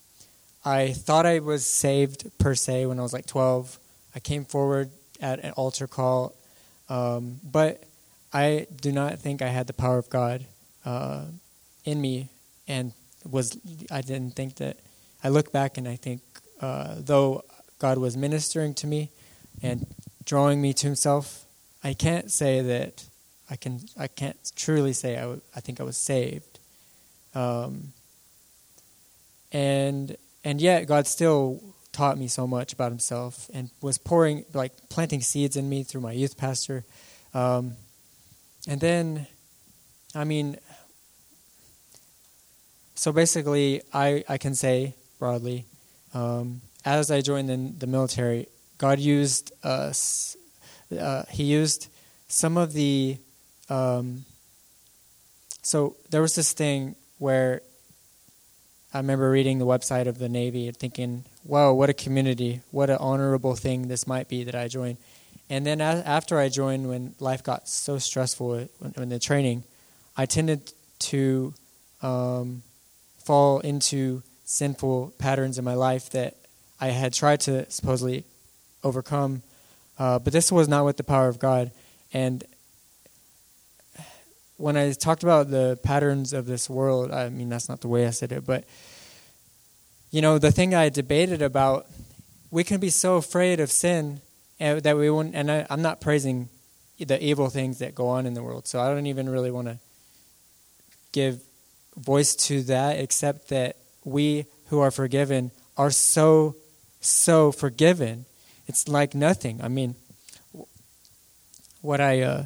I 0.64 0.92
thought 0.92 1.26
I 1.26 1.38
was 1.38 1.64
saved 1.64 2.30
per 2.38 2.54
se 2.54 2.86
when 2.86 2.98
I 2.98 3.02
was 3.02 3.12
like 3.12 3.26
12. 3.26 3.78
I 4.14 4.20
came 4.20 4.44
forward 4.44 4.90
at 5.20 5.40
an 5.44 5.52
altar 5.52 5.86
call, 5.86 6.34
um, 6.88 7.40
but 7.44 7.84
I 8.32 8.66
do 8.80 8.92
not 8.92 9.18
think 9.18 9.42
I 9.42 9.48
had 9.48 9.66
the 9.66 9.72
power 9.72 9.98
of 9.98 10.10
God 10.10 10.44
uh, 10.84 11.26
in 11.84 12.00
me, 12.00 12.30
and 12.66 12.92
was 13.24 13.58
I 13.90 14.00
didn't 14.00 14.34
think 14.34 14.56
that 14.56 14.78
I 15.26 15.28
look 15.28 15.50
back 15.50 15.76
and 15.76 15.88
I 15.88 15.96
think, 15.96 16.20
uh, 16.60 16.94
though 16.98 17.42
God 17.80 17.98
was 17.98 18.16
ministering 18.16 18.74
to 18.74 18.86
me 18.86 19.10
and 19.60 19.84
drawing 20.24 20.62
me 20.62 20.72
to 20.74 20.86
Himself, 20.86 21.44
I 21.82 21.94
can't 21.94 22.30
say 22.30 22.60
that 22.60 23.04
I 23.50 23.56
can. 23.56 23.80
I 23.98 24.06
can't 24.06 24.36
truly 24.54 24.92
say 24.92 25.16
I, 25.16 25.22
w- 25.22 25.40
I 25.56 25.58
think 25.58 25.80
I 25.80 25.82
was 25.82 25.96
saved. 25.96 26.60
Um, 27.34 27.92
and 29.50 30.16
and 30.44 30.60
yet 30.60 30.86
God 30.86 31.08
still 31.08 31.60
taught 31.90 32.18
me 32.18 32.28
so 32.28 32.46
much 32.46 32.72
about 32.72 32.92
Himself 32.92 33.50
and 33.52 33.70
was 33.82 33.98
pouring 33.98 34.44
like 34.54 34.88
planting 34.90 35.22
seeds 35.22 35.56
in 35.56 35.68
me 35.68 35.82
through 35.82 36.02
my 36.02 36.12
youth 36.12 36.36
pastor. 36.36 36.84
Um, 37.34 37.72
and 38.68 38.80
then, 38.80 39.26
I 40.14 40.22
mean, 40.22 40.56
so 42.94 43.10
basically, 43.10 43.82
I, 43.92 44.22
I 44.28 44.38
can 44.38 44.54
say 44.54 44.94
broadly. 45.18 45.64
Um, 46.14 46.60
as 46.84 47.10
I 47.10 47.20
joined 47.20 47.48
the, 47.48 47.72
the 47.78 47.86
military, 47.86 48.48
God 48.78 48.98
used 48.98 49.52
us. 49.62 50.36
Uh, 50.96 51.24
he 51.30 51.44
used 51.44 51.88
some 52.28 52.56
of 52.56 52.72
the. 52.72 53.18
Um, 53.68 54.24
so 55.62 55.96
there 56.10 56.22
was 56.22 56.34
this 56.34 56.52
thing 56.52 56.94
where 57.18 57.62
I 58.94 58.98
remember 58.98 59.30
reading 59.30 59.58
the 59.58 59.66
website 59.66 60.06
of 60.06 60.18
the 60.18 60.28
Navy 60.28 60.68
and 60.68 60.76
thinking, 60.76 61.24
"Wow, 61.44 61.72
what 61.72 61.90
a 61.90 61.94
community! 61.94 62.60
What 62.70 62.90
an 62.90 62.98
honorable 62.98 63.56
thing 63.56 63.88
this 63.88 64.06
might 64.06 64.28
be 64.28 64.44
that 64.44 64.54
I 64.54 64.68
joined." 64.68 64.98
And 65.48 65.64
then 65.64 65.80
after 65.80 66.38
I 66.38 66.48
joined, 66.48 66.88
when 66.88 67.14
life 67.20 67.42
got 67.42 67.68
so 67.68 67.98
stressful 67.98 68.68
in 68.96 69.08
the 69.08 69.18
training, 69.18 69.62
I 70.16 70.26
tended 70.26 70.72
to 70.98 71.54
um, 72.02 72.62
fall 73.24 73.60
into 73.60 74.22
sinful 74.46 75.12
patterns 75.18 75.58
in 75.58 75.64
my 75.64 75.74
life 75.74 76.08
that 76.10 76.36
I 76.80 76.88
had 76.88 77.12
tried 77.12 77.40
to 77.40 77.70
supposedly 77.70 78.24
overcome. 78.82 79.42
Uh, 79.98 80.18
but 80.18 80.32
this 80.32 80.50
was 80.50 80.68
not 80.68 80.84
with 80.84 80.96
the 80.96 81.04
power 81.04 81.28
of 81.28 81.38
God. 81.38 81.72
And 82.12 82.44
when 84.56 84.76
I 84.76 84.92
talked 84.92 85.22
about 85.22 85.50
the 85.50 85.78
patterns 85.82 86.32
of 86.32 86.46
this 86.46 86.70
world, 86.70 87.10
I 87.10 87.28
mean, 87.28 87.48
that's 87.48 87.68
not 87.68 87.80
the 87.80 87.88
way 87.88 88.06
I 88.06 88.10
said 88.10 88.32
it, 88.32 88.46
but, 88.46 88.64
you 90.10 90.22
know, 90.22 90.38
the 90.38 90.52
thing 90.52 90.74
I 90.74 90.88
debated 90.88 91.42
about, 91.42 91.86
we 92.50 92.62
can 92.62 92.80
be 92.80 92.88
so 92.88 93.16
afraid 93.16 93.58
of 93.60 93.70
sin 93.70 94.20
uh, 94.60 94.80
that 94.80 94.96
we 94.96 95.10
won't, 95.10 95.34
and 95.34 95.50
I, 95.50 95.66
I'm 95.68 95.82
not 95.82 96.00
praising 96.00 96.48
the 96.98 97.22
evil 97.22 97.50
things 97.50 97.80
that 97.80 97.94
go 97.94 98.08
on 98.08 98.24
in 98.24 98.34
the 98.34 98.42
world, 98.42 98.66
so 98.66 98.80
I 98.80 98.88
don't 98.94 99.06
even 99.06 99.28
really 99.28 99.50
want 99.50 99.68
to 99.68 99.78
give 101.12 101.42
voice 101.96 102.34
to 102.36 102.62
that, 102.62 102.98
except 102.98 103.48
that 103.48 103.76
we 104.06 104.46
who 104.68 104.80
are 104.80 104.90
forgiven 104.90 105.50
are 105.76 105.90
so, 105.90 106.56
so 107.00 107.52
forgiven. 107.52 108.24
It's 108.66 108.88
like 108.88 109.14
nothing. 109.14 109.60
I 109.60 109.68
mean, 109.68 109.96
what 111.82 112.00
I, 112.00 112.22
uh, 112.22 112.44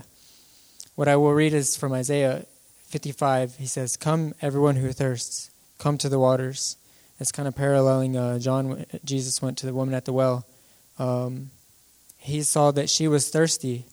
what 0.97 1.07
I 1.07 1.17
will 1.17 1.33
read 1.33 1.53
is 1.53 1.77
from 1.77 1.93
Isaiah 1.93 2.45
55. 2.89 3.57
He 3.57 3.67
says, 3.67 3.97
Come, 3.97 4.35
everyone 4.41 4.77
who 4.77 4.91
thirsts, 4.93 5.51
come 5.79 5.99
to 5.99 6.09
the 6.09 6.19
waters. 6.19 6.77
It's 7.21 7.31
kind 7.31 7.47
of 7.47 7.55
paralleling 7.55 8.17
uh, 8.17 8.39
John, 8.39 8.87
Jesus 9.05 9.43
went 9.43 9.59
to 9.59 9.67
the 9.67 9.75
woman 9.75 9.95
at 9.95 10.07
the 10.07 10.13
well. 10.13 10.47
Um, 10.99 11.51
he 12.17 12.43
saw 12.43 12.71
that 12.71 12.89
she 12.89 13.07
was 13.07 13.29
thirsty, 13.29 13.87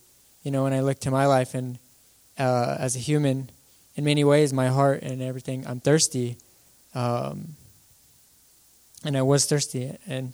you 0.44 0.52
know, 0.52 0.66
and 0.66 0.74
I 0.74 0.80
look 0.80 1.00
to 1.00 1.12
my 1.12 1.26
life 1.26 1.54
and 1.54 1.80
uh, 2.38 2.78
as 2.80 2.96
a 2.96 3.00
human, 3.00 3.50
in 3.96 4.04
many 4.04 4.24
ways, 4.24 4.54
my 4.54 4.68
heart 4.68 5.02
and 5.02 5.22
everything, 5.22 5.66
I'm 5.68 5.80
thirsty. 5.80 6.38
Um, 6.98 7.50
and 9.06 9.16
I 9.16 9.22
was 9.22 9.46
thirsty. 9.46 9.96
And 10.08 10.34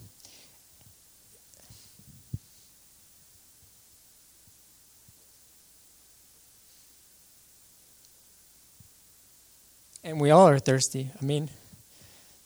and 10.02 10.18
we 10.18 10.30
all 10.30 10.48
are 10.48 10.58
thirsty. 10.58 11.10
I 11.20 11.22
mean, 11.22 11.50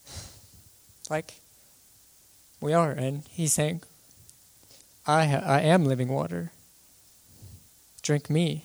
like, 1.09 1.35
we 2.61 2.73
are. 2.73 2.91
And 2.91 3.23
he's 3.31 3.53
saying, 3.53 3.83
I, 5.07 5.27
ha- 5.27 5.45
I 5.47 5.61
am 5.61 5.85
living 5.85 6.09
water. 6.09 6.51
Drink 8.03 8.29
me. 8.29 8.65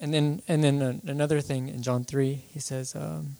And 0.00 0.14
then, 0.14 0.42
and 0.48 0.64
then 0.64 1.02
another 1.06 1.42
thing 1.42 1.68
in 1.68 1.82
John 1.82 2.04
3, 2.04 2.34
he 2.34 2.58
says, 2.58 2.96
um, 2.96 3.36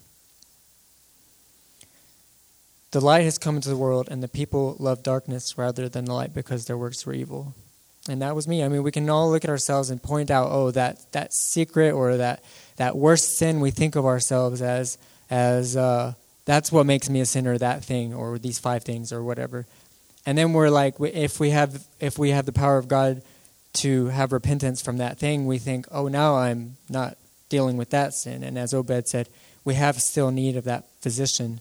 The 2.91 3.01
light 3.01 3.23
has 3.23 3.39
come 3.39 3.55
into 3.55 3.69
the 3.69 3.77
world, 3.77 4.07
and 4.11 4.21
the 4.21 4.27
people 4.27 4.75
love 4.77 5.01
darkness 5.01 5.57
rather 5.57 5.89
than 5.89 6.05
the 6.05 6.13
light 6.13 6.33
because 6.33 6.65
their 6.65 6.77
works 6.77 7.05
were 7.05 7.13
evil. 7.13 7.55
And 8.07 8.21
that 8.21 8.35
was 8.35 8.47
me. 8.47 8.63
I 8.63 8.67
mean, 8.67 8.83
we 8.83 8.91
can 8.91 9.09
all 9.09 9.31
look 9.31 9.43
at 9.43 9.49
ourselves 9.49 9.89
and 9.89 10.01
point 10.01 10.29
out, 10.29 10.49
oh, 10.51 10.71
that, 10.71 11.11
that 11.13 11.33
secret 11.33 11.93
or 11.93 12.17
that, 12.17 12.43
that 12.77 12.95
worst 12.95 13.37
sin 13.37 13.59
we 13.59 13.71
think 13.71 13.95
of 13.95 14.05
ourselves 14.05 14.61
as, 14.61 14.97
as 15.29 15.75
uh, 15.75 16.13
that's 16.45 16.71
what 16.71 16.85
makes 16.85 17.09
me 17.09 17.21
a 17.21 17.25
sinner, 17.25 17.57
that 17.57 17.83
thing, 17.83 18.13
or 18.13 18.37
these 18.37 18.59
five 18.59 18.83
things, 18.83 19.11
or 19.11 19.23
whatever. 19.23 19.65
And 20.25 20.37
then 20.37 20.53
we're 20.53 20.69
like, 20.69 20.95
if 20.99 21.39
we 21.39 21.51
have, 21.51 21.87
if 21.99 22.19
we 22.19 22.29
have 22.31 22.45
the 22.45 22.51
power 22.51 22.77
of 22.77 22.87
God 22.87 23.23
to 23.73 24.07
have 24.07 24.31
repentance 24.31 24.81
from 24.81 24.97
that 24.97 25.17
thing, 25.17 25.45
we 25.45 25.57
think, 25.57 25.87
oh, 25.91 26.07
now 26.07 26.35
I'm 26.35 26.77
not 26.89 27.17
dealing 27.49 27.77
with 27.77 27.89
that 27.91 28.13
sin. 28.13 28.43
And 28.43 28.57
as 28.57 28.73
Obed 28.73 29.07
said, 29.07 29.29
we 29.63 29.75
have 29.75 30.01
still 30.01 30.31
need 30.31 30.55
of 30.57 30.63
that 30.65 30.85
physician. 31.01 31.59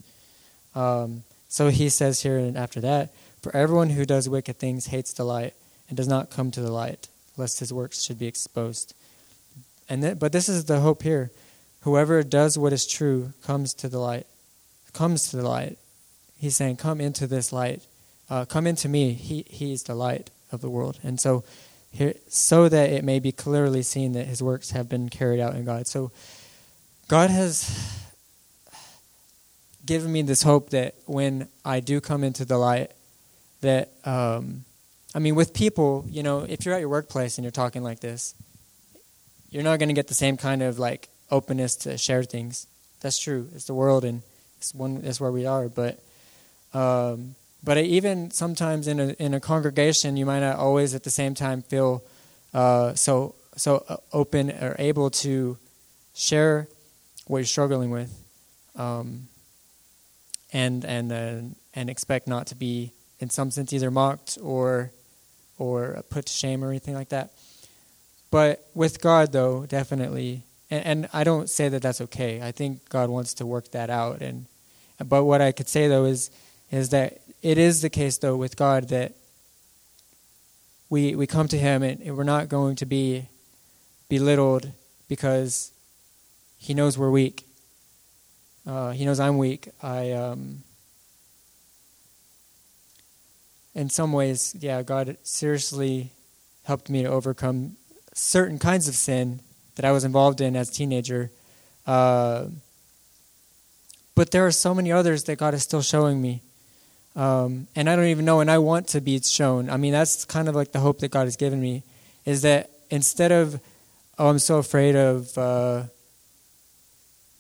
Um, 0.74 1.24
so 1.48 1.68
he 1.68 1.88
says 1.88 2.22
here 2.22 2.38
and 2.38 2.56
after 2.56 2.80
that, 2.80 3.10
for 3.42 3.54
everyone 3.54 3.90
who 3.90 4.04
does 4.04 4.28
wicked 4.28 4.58
things 4.58 4.86
hates 4.86 5.12
the 5.12 5.24
light 5.24 5.54
and 5.88 5.96
does 5.96 6.08
not 6.08 6.30
come 6.30 6.50
to 6.52 6.60
the 6.60 6.72
light, 6.72 7.08
lest 7.36 7.60
his 7.60 7.72
works 7.72 8.02
should 8.02 8.18
be 8.18 8.26
exposed. 8.26 8.94
And 9.88 10.02
th- 10.02 10.18
but 10.18 10.32
this 10.32 10.48
is 10.48 10.66
the 10.66 10.80
hope 10.80 11.02
here: 11.02 11.30
whoever 11.80 12.22
does 12.22 12.56
what 12.56 12.72
is 12.72 12.86
true 12.86 13.32
comes 13.42 13.74
to 13.74 13.88
the 13.88 13.98
light. 13.98 14.26
Comes 14.92 15.28
to 15.30 15.36
the 15.36 15.48
light. 15.48 15.78
He's 16.38 16.56
saying, 16.56 16.76
"Come 16.76 17.00
into 17.00 17.26
this 17.26 17.52
light. 17.52 17.82
Uh, 18.28 18.44
come 18.44 18.66
into 18.66 18.88
me. 18.88 19.14
He 19.14 19.44
He 19.48 19.72
is 19.72 19.82
the 19.82 19.94
light 19.94 20.30
of 20.52 20.60
the 20.60 20.70
world." 20.70 20.98
And 21.02 21.18
so 21.18 21.42
so 22.28 22.68
that 22.68 22.90
it 22.90 23.04
may 23.04 23.18
be 23.18 23.32
clearly 23.32 23.82
seen 23.82 24.12
that 24.12 24.26
his 24.26 24.42
works 24.42 24.70
have 24.70 24.88
been 24.88 25.08
carried 25.08 25.40
out 25.40 25.54
in 25.54 25.64
God. 25.64 25.86
So 25.86 26.12
God 27.08 27.30
has 27.30 28.08
given 29.84 30.12
me 30.12 30.22
this 30.22 30.42
hope 30.42 30.70
that 30.70 30.94
when 31.06 31.48
I 31.64 31.80
do 31.80 32.00
come 32.00 32.22
into 32.22 32.44
the 32.44 32.56
light, 32.58 32.92
that 33.60 33.90
um, 34.04 34.64
I 35.14 35.18
mean, 35.18 35.34
with 35.34 35.52
people, 35.52 36.04
you 36.08 36.22
know, 36.22 36.46
if 36.48 36.64
you're 36.64 36.74
at 36.74 36.80
your 36.80 36.88
workplace 36.88 37.36
and 37.36 37.44
you're 37.44 37.50
talking 37.50 37.82
like 37.82 38.00
this, 38.00 38.34
you're 39.50 39.64
not 39.64 39.80
going 39.80 39.88
to 39.88 39.94
get 39.94 40.06
the 40.06 40.14
same 40.14 40.36
kind 40.36 40.62
of 40.62 40.78
like 40.78 41.08
openness 41.30 41.74
to 41.76 41.98
share 41.98 42.22
things. 42.22 42.66
That's 43.00 43.18
true. 43.18 43.48
It's 43.54 43.64
the 43.64 43.74
world, 43.74 44.04
and 44.04 44.22
it's 44.58 44.72
one. 44.74 45.02
That's 45.02 45.20
where 45.20 45.32
we 45.32 45.46
are. 45.46 45.68
But 45.68 45.98
um, 46.72 47.34
but 47.62 47.78
even 47.78 48.30
sometimes 48.30 48.86
in 48.88 49.00
a 49.00 49.08
in 49.18 49.34
a 49.34 49.40
congregation, 49.40 50.16
you 50.16 50.26
might 50.26 50.40
not 50.40 50.56
always 50.56 50.94
at 50.94 51.02
the 51.02 51.10
same 51.10 51.34
time 51.34 51.62
feel 51.62 52.02
uh, 52.54 52.94
so 52.94 53.34
so 53.56 53.84
uh, 53.88 53.96
open 54.12 54.50
or 54.50 54.76
able 54.78 55.10
to 55.10 55.58
share 56.14 56.68
what 57.26 57.38
you're 57.38 57.46
struggling 57.46 57.90
with, 57.90 58.10
um, 58.76 59.28
and 60.52 60.84
and 60.84 61.12
uh, 61.12 61.40
and 61.74 61.90
expect 61.90 62.26
not 62.26 62.46
to 62.48 62.54
be 62.54 62.92
in 63.18 63.28
some 63.30 63.50
sense 63.50 63.72
either 63.72 63.90
mocked 63.90 64.38
or 64.42 64.90
or 65.58 66.02
put 66.08 66.26
to 66.26 66.32
shame 66.32 66.64
or 66.64 66.70
anything 66.70 66.94
like 66.94 67.10
that. 67.10 67.30
But 68.30 68.66
with 68.74 69.00
God, 69.02 69.32
though, 69.32 69.66
definitely, 69.66 70.44
and, 70.70 70.86
and 70.86 71.08
I 71.12 71.24
don't 71.24 71.50
say 71.50 71.68
that 71.68 71.82
that's 71.82 72.00
okay. 72.00 72.40
I 72.40 72.52
think 72.52 72.88
God 72.88 73.10
wants 73.10 73.34
to 73.34 73.46
work 73.46 73.70
that 73.72 73.90
out. 73.90 74.22
And 74.22 74.46
but 75.04 75.24
what 75.24 75.42
I 75.42 75.52
could 75.52 75.68
say 75.68 75.88
though 75.88 76.06
is 76.06 76.30
is 76.70 76.88
that 76.90 77.20
it 77.42 77.58
is 77.58 77.82
the 77.82 77.90
case, 77.90 78.18
though, 78.18 78.36
with 78.36 78.56
God 78.56 78.88
that 78.88 79.14
we 80.88 81.14
we 81.14 81.26
come 81.26 81.48
to 81.48 81.58
Him 81.58 81.82
and 81.82 82.16
we're 82.16 82.24
not 82.24 82.48
going 82.48 82.76
to 82.76 82.86
be 82.86 83.28
belittled 84.08 84.70
because 85.08 85.72
He 86.58 86.74
knows 86.74 86.98
we're 86.98 87.10
weak. 87.10 87.46
Uh, 88.66 88.90
he 88.90 89.04
knows 89.04 89.18
I'm 89.18 89.38
weak. 89.38 89.68
I, 89.82 90.12
um, 90.12 90.62
in 93.74 93.88
some 93.88 94.12
ways, 94.12 94.54
yeah, 94.58 94.82
God 94.82 95.16
seriously 95.22 96.12
helped 96.64 96.90
me 96.90 97.02
to 97.02 97.08
overcome 97.08 97.76
certain 98.14 98.58
kinds 98.58 98.86
of 98.86 98.94
sin 98.94 99.40
that 99.76 99.84
I 99.84 99.92
was 99.92 100.04
involved 100.04 100.40
in 100.40 100.56
as 100.56 100.68
a 100.68 100.72
teenager. 100.72 101.30
Uh, 101.86 102.46
but 104.14 104.30
there 104.30 104.46
are 104.46 104.52
so 104.52 104.74
many 104.74 104.92
others 104.92 105.24
that 105.24 105.36
God 105.36 105.54
is 105.54 105.62
still 105.62 105.82
showing 105.82 106.20
me. 106.20 106.42
Um, 107.20 107.66
and 107.76 107.90
I 107.90 107.96
don't 107.96 108.06
even 108.06 108.24
know, 108.24 108.40
and 108.40 108.50
I 108.50 108.56
want 108.56 108.88
to 108.88 109.00
be 109.02 109.20
shown. 109.20 109.68
I 109.68 109.76
mean, 109.76 109.92
that's 109.92 110.24
kind 110.24 110.48
of 110.48 110.54
like 110.54 110.72
the 110.72 110.80
hope 110.80 111.00
that 111.00 111.10
God 111.10 111.24
has 111.26 111.36
given 111.36 111.60
me, 111.60 111.82
is 112.24 112.40
that 112.42 112.70
instead 112.88 113.30
of, 113.30 113.60
oh, 114.18 114.30
I'm 114.30 114.38
so 114.38 114.56
afraid 114.56 114.96
of 114.96 115.36
uh, 115.36 115.82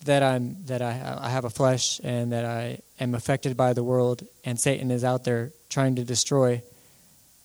that 0.04 0.22
I'm 0.22 0.56
that 0.66 0.82
I, 0.82 1.18
I 1.22 1.30
have 1.30 1.46
a 1.46 1.50
flesh 1.50 1.98
and 2.04 2.30
that 2.32 2.44
I 2.44 2.80
am 3.00 3.14
affected 3.14 3.56
by 3.56 3.72
the 3.72 3.82
world, 3.82 4.22
and 4.44 4.60
Satan 4.60 4.90
is 4.90 5.02
out 5.02 5.24
there 5.24 5.50
trying 5.70 5.96
to 5.96 6.04
destroy. 6.04 6.60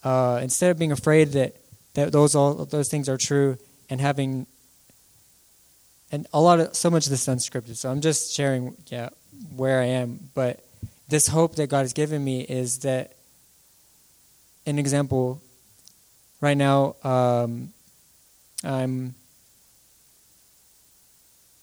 Uh, 0.03 0.41
instead 0.43 0.71
of 0.71 0.77
being 0.77 0.91
afraid 0.91 1.29
that 1.29 1.55
that 1.93 2.11
those 2.11 2.35
all 2.35 2.65
those 2.65 2.89
things 2.89 3.07
are 3.07 3.17
true, 3.17 3.57
and 3.89 4.01
having 4.01 4.45
and 6.11 6.27
a 6.33 6.41
lot 6.41 6.59
of 6.59 6.75
so 6.75 6.89
much 6.89 7.05
of 7.05 7.11
this 7.11 7.29
is 7.29 7.33
unscripted. 7.33 7.77
So 7.77 7.89
I'm 7.89 8.01
just 8.01 8.33
sharing, 8.33 8.75
yeah, 8.87 9.07
where 9.55 9.79
I 9.79 9.85
am, 9.85 10.19
but 10.33 10.64
this 11.07 11.27
hope 11.27 11.55
that 11.55 11.67
God 11.67 11.81
has 11.81 11.93
given 11.93 12.23
me 12.23 12.41
is 12.41 12.79
that, 12.79 13.13
an 14.65 14.79
example, 14.79 15.41
right 16.41 16.57
now, 16.57 16.95
um, 17.03 17.73
I'm, 18.63 19.13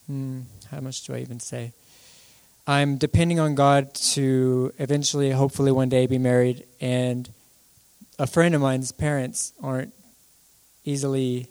hmm, 0.06 0.40
how 0.70 0.80
much 0.80 1.02
do 1.04 1.14
I 1.14 1.18
even 1.18 1.40
say? 1.40 1.72
I'm 2.66 2.96
depending 2.96 3.40
on 3.40 3.56
God 3.56 3.92
to 3.94 4.72
eventually, 4.78 5.32
hopefully, 5.32 5.72
one 5.72 5.88
day 5.88 6.06
be 6.06 6.18
married, 6.18 6.64
and 6.80 7.28
a 8.18 8.26
friend 8.26 8.54
of 8.54 8.60
mine's 8.60 8.92
parents 8.92 9.52
aren't 9.60 9.92
easily 10.84 11.48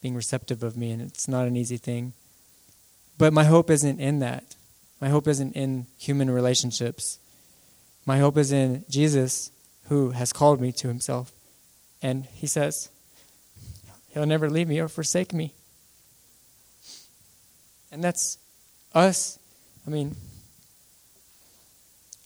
being 0.00 0.14
receptive 0.14 0.62
of 0.62 0.76
me, 0.76 0.90
and 0.90 1.02
it's 1.02 1.28
not 1.28 1.46
an 1.46 1.56
easy 1.56 1.76
thing. 1.76 2.14
But 3.18 3.32
my 3.32 3.44
hope 3.44 3.70
isn't 3.70 4.00
in 4.00 4.20
that. 4.20 4.54
My 5.00 5.08
hope 5.08 5.28
isn't 5.28 5.54
in 5.54 5.86
human 5.98 6.30
relationships. 6.30 7.18
My 8.06 8.18
hope 8.18 8.38
is 8.38 8.52
in 8.52 8.84
Jesus, 8.88 9.50
who 9.88 10.10
has 10.10 10.32
called 10.32 10.60
me 10.60 10.72
to 10.72 10.88
himself. 10.88 11.32
And 12.02 12.26
he 12.26 12.46
says, 12.46 12.88
He'll 14.10 14.26
never 14.26 14.48
leave 14.48 14.68
me 14.68 14.80
or 14.80 14.88
forsake 14.88 15.34
me. 15.34 15.52
And 17.92 18.02
that's 18.02 18.38
us. 18.94 19.38
I 19.86 19.90
mean, 19.90 20.16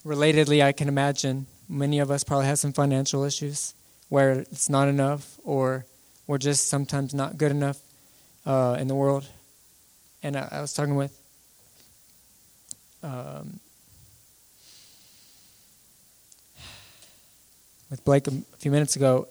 relatedly, 0.06 0.62
I 0.62 0.72
can 0.72 0.88
imagine 0.88 1.46
many 1.68 1.98
of 1.98 2.10
us 2.10 2.24
probably 2.24 2.46
have 2.46 2.58
some 2.58 2.72
financial 2.72 3.24
issues 3.24 3.74
where 4.08 4.32
it's 4.32 4.68
not 4.68 4.88
enough 4.88 5.38
or 5.44 5.84
we're 6.26 6.38
just 6.38 6.68
sometimes 6.68 7.12
not 7.12 7.38
good 7.38 7.50
enough 7.50 7.78
uh, 8.46 8.76
in 8.78 8.88
the 8.88 8.94
world. 8.94 9.26
And 10.22 10.36
I, 10.36 10.48
I 10.52 10.60
was 10.60 10.72
talking 10.72 10.94
with 10.94 11.19
um, 13.02 13.60
with 17.90 18.04
Blake 18.04 18.26
a 18.26 18.32
few 18.58 18.70
minutes 18.70 18.96
ago, 18.96 19.28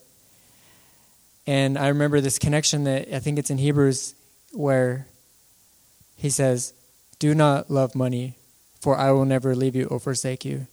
and 1.48 1.78
I 1.78 1.88
remember 1.88 2.22
this 2.22 2.40
connection 2.40 2.84
that 2.84 3.14
I 3.14 3.20
think 3.20 3.40
it's 3.40 3.50
in 3.50 3.58
Hebrews 3.58 4.16
where 4.54 5.08
he 6.16 6.30
says, 6.30 6.74
"Do 7.20 7.34
not 7.34 7.72
love 7.72 7.96
money, 7.96 8.36
for 8.80 8.98
I 8.98 9.12
will 9.12 9.26
never 9.26 9.56
leave 9.56 9.76
you 9.76 9.86
or 9.86 10.00
forsake 10.00 10.44
you." 10.46 10.68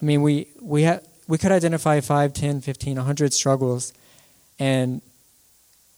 I 0.00 0.04
mean, 0.04 0.22
we 0.22 0.48
we 0.60 0.84
ha- 0.84 1.00
we 1.26 1.38
could 1.38 1.52
identify 1.52 2.00
5, 2.00 2.32
10, 2.32 2.60
15, 2.60 2.96
100 2.96 3.32
struggles, 3.32 3.92
and 4.58 5.00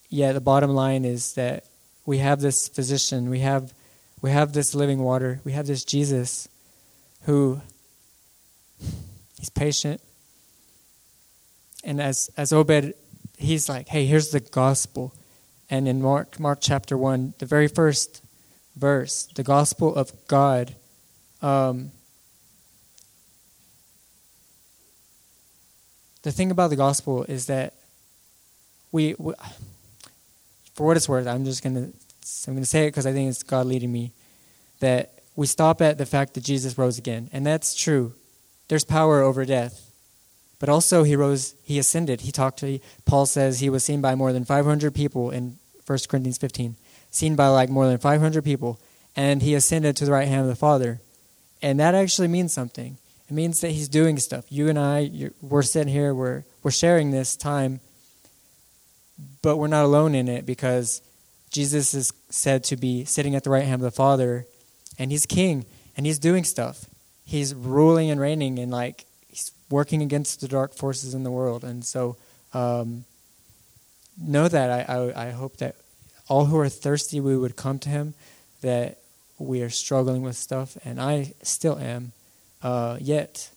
yet 0.09 0.33
the 0.33 0.41
bottom 0.41 0.71
line 0.71 1.05
is 1.05 1.35
that 1.35 1.65
we 2.05 2.19
have 2.19 2.41
this 2.41 2.69
physician, 2.69 3.29
we 3.29 3.41
have 3.41 3.75
we 4.23 4.31
have 4.31 4.53
this 4.53 4.75
living 4.75 5.03
water. 5.03 5.41
We 5.45 5.53
have 5.53 5.67
this 5.67 5.85
Jesus 5.85 6.49
who 7.23 7.61
he's 9.39 9.51
patient. 9.51 10.01
And 11.85 12.01
as 12.01 12.31
as 12.37 12.53
Obed 12.53 12.95
he's 13.37 13.69
like, 13.69 13.89
hey, 13.89 14.07
here's 14.07 14.31
the 14.31 14.41
gospel. 14.41 15.15
And 15.69 15.89
in 15.89 16.01
Mark, 16.01 16.39
Mark 16.39 16.59
chapter 16.61 16.97
1, 16.97 17.35
the 17.39 17.47
very 17.47 17.69
first 17.69 18.23
verse, 18.77 19.29
the 19.35 19.43
gospel 19.43 19.95
of 19.95 20.13
God. 20.27 20.75
Um, 21.43 21.91
the 26.23 26.33
thing 26.33 26.51
about 26.51 26.71
the 26.71 26.77
gospel 26.77 27.25
is 27.25 27.47
that 27.47 27.75
we, 28.93 29.15
we 29.19 29.35
for 30.75 30.87
what 30.87 30.97
it's 30.97 31.09
worth, 31.09 31.27
I'm 31.27 31.45
just 31.45 31.63
gonna 31.63 31.91
I'm 32.47 32.55
gonna 32.55 32.67
say 32.67 32.85
it 32.85 32.89
because 32.89 33.07
I 33.07 33.13
think 33.13 33.31
it's 33.31 33.43
God 33.43 33.67
leading 33.67 33.93
me. 33.93 34.13
That 34.81 35.13
we 35.35 35.47
stop 35.47 35.81
at 35.81 35.99
the 35.99 36.07
fact 36.07 36.35
that 36.35 36.45
Jesus 36.45 36.79
rose 36.79 36.99
again, 36.99 37.31
and 37.33 37.47
that's 37.47 37.75
true. 37.75 38.15
There's 38.69 38.85
power 38.85 39.21
over 39.23 39.45
death, 39.45 39.91
but 40.59 40.69
also 40.69 41.03
he 41.03 41.17
rose, 41.17 41.55
he 41.63 41.79
ascended. 41.79 42.23
He 42.23 42.33
talked 42.33 42.59
to 42.61 42.79
Paul 43.05 43.27
says 43.27 43.61
he 43.61 43.71
was 43.71 43.85
seen 43.85 44.01
by 44.01 44.15
more 44.15 44.33
than 44.33 44.45
500 44.45 44.95
people 44.95 45.31
in 45.31 45.59
1 45.87 45.99
Corinthians 46.09 46.39
15, 46.39 46.77
seen 47.11 47.37
by 47.37 47.49
like 47.49 47.71
more 47.71 47.87
than 47.87 47.99
500 47.99 48.45
people, 48.45 48.81
and 49.15 49.43
he 49.43 49.55
ascended 49.55 49.97
to 49.97 50.05
the 50.05 50.13
right 50.13 50.29
hand 50.29 50.43
of 50.43 50.49
the 50.49 50.57
Father, 50.57 51.01
and 51.63 51.79
that 51.81 51.95
actually 51.95 52.29
means 52.29 52.53
something. 52.53 52.99
It 53.29 53.33
means 53.33 53.61
that 53.61 53.71
he's 53.71 53.89
doing 53.89 54.19
stuff. 54.19 54.45
You 54.51 54.69
and 54.69 54.79
I, 54.79 55.31
we're 55.41 55.63
sitting 55.63 55.93
here, 55.93 56.15
we're 56.15 56.45
we're 56.63 56.71
sharing 56.71 57.11
this 57.11 57.37
time 57.37 57.81
but 59.43 59.57
we're 59.57 59.67
not 59.67 59.85
alone 59.85 60.15
in 60.15 60.29
it 60.29 60.47
because 60.47 61.01
Jesus 61.51 61.95
is 61.95 62.13
said 62.29 62.65
to 62.65 62.77
be 62.77 63.05
sitting 63.05 63.35
at 63.35 63.45
the 63.45 63.51
right 63.51 63.65
hand 63.65 63.77
of 63.77 63.81
the 63.81 63.91
Father, 63.91 64.47
and 64.99 65.11
he's 65.11 65.27
king, 65.27 65.65
and 65.97 66.07
he's 66.07 66.19
doing 66.19 66.45
stuff. 66.45 66.87
He's 67.25 67.55
ruling 67.55 68.11
and 68.11 68.21
reigning, 68.21 68.59
and 68.59 68.71
like 68.71 69.07
he's 69.29 69.53
working 69.71 70.03
against 70.03 70.41
the 70.41 70.49
dark 70.49 70.75
forces 70.75 71.15
in 71.15 71.23
the 71.23 71.31
world. 71.31 71.65
And 71.65 71.85
so, 71.85 72.17
um, 72.53 73.05
know 74.21 74.49
that 74.49 74.89
I, 74.89 74.95
I, 74.95 75.29
I 75.29 75.31
hope 75.31 75.59
that 75.59 75.77
all 76.29 76.47
who 76.47 76.59
are 76.59 76.69
thirsty, 76.69 77.21
we 77.21 77.37
would 77.37 77.57
come 77.57 77.79
to 77.81 77.89
him. 77.89 78.15
That 78.63 78.99
we 79.39 79.63
are 79.63 79.71
struggling 79.71 80.23
with 80.23 80.37
stuff, 80.37 80.77
and 80.85 81.01
I 81.01 81.35
still 81.43 81.79
am. 81.79 82.13
Uh, 82.63 82.97
yet, 83.01 83.51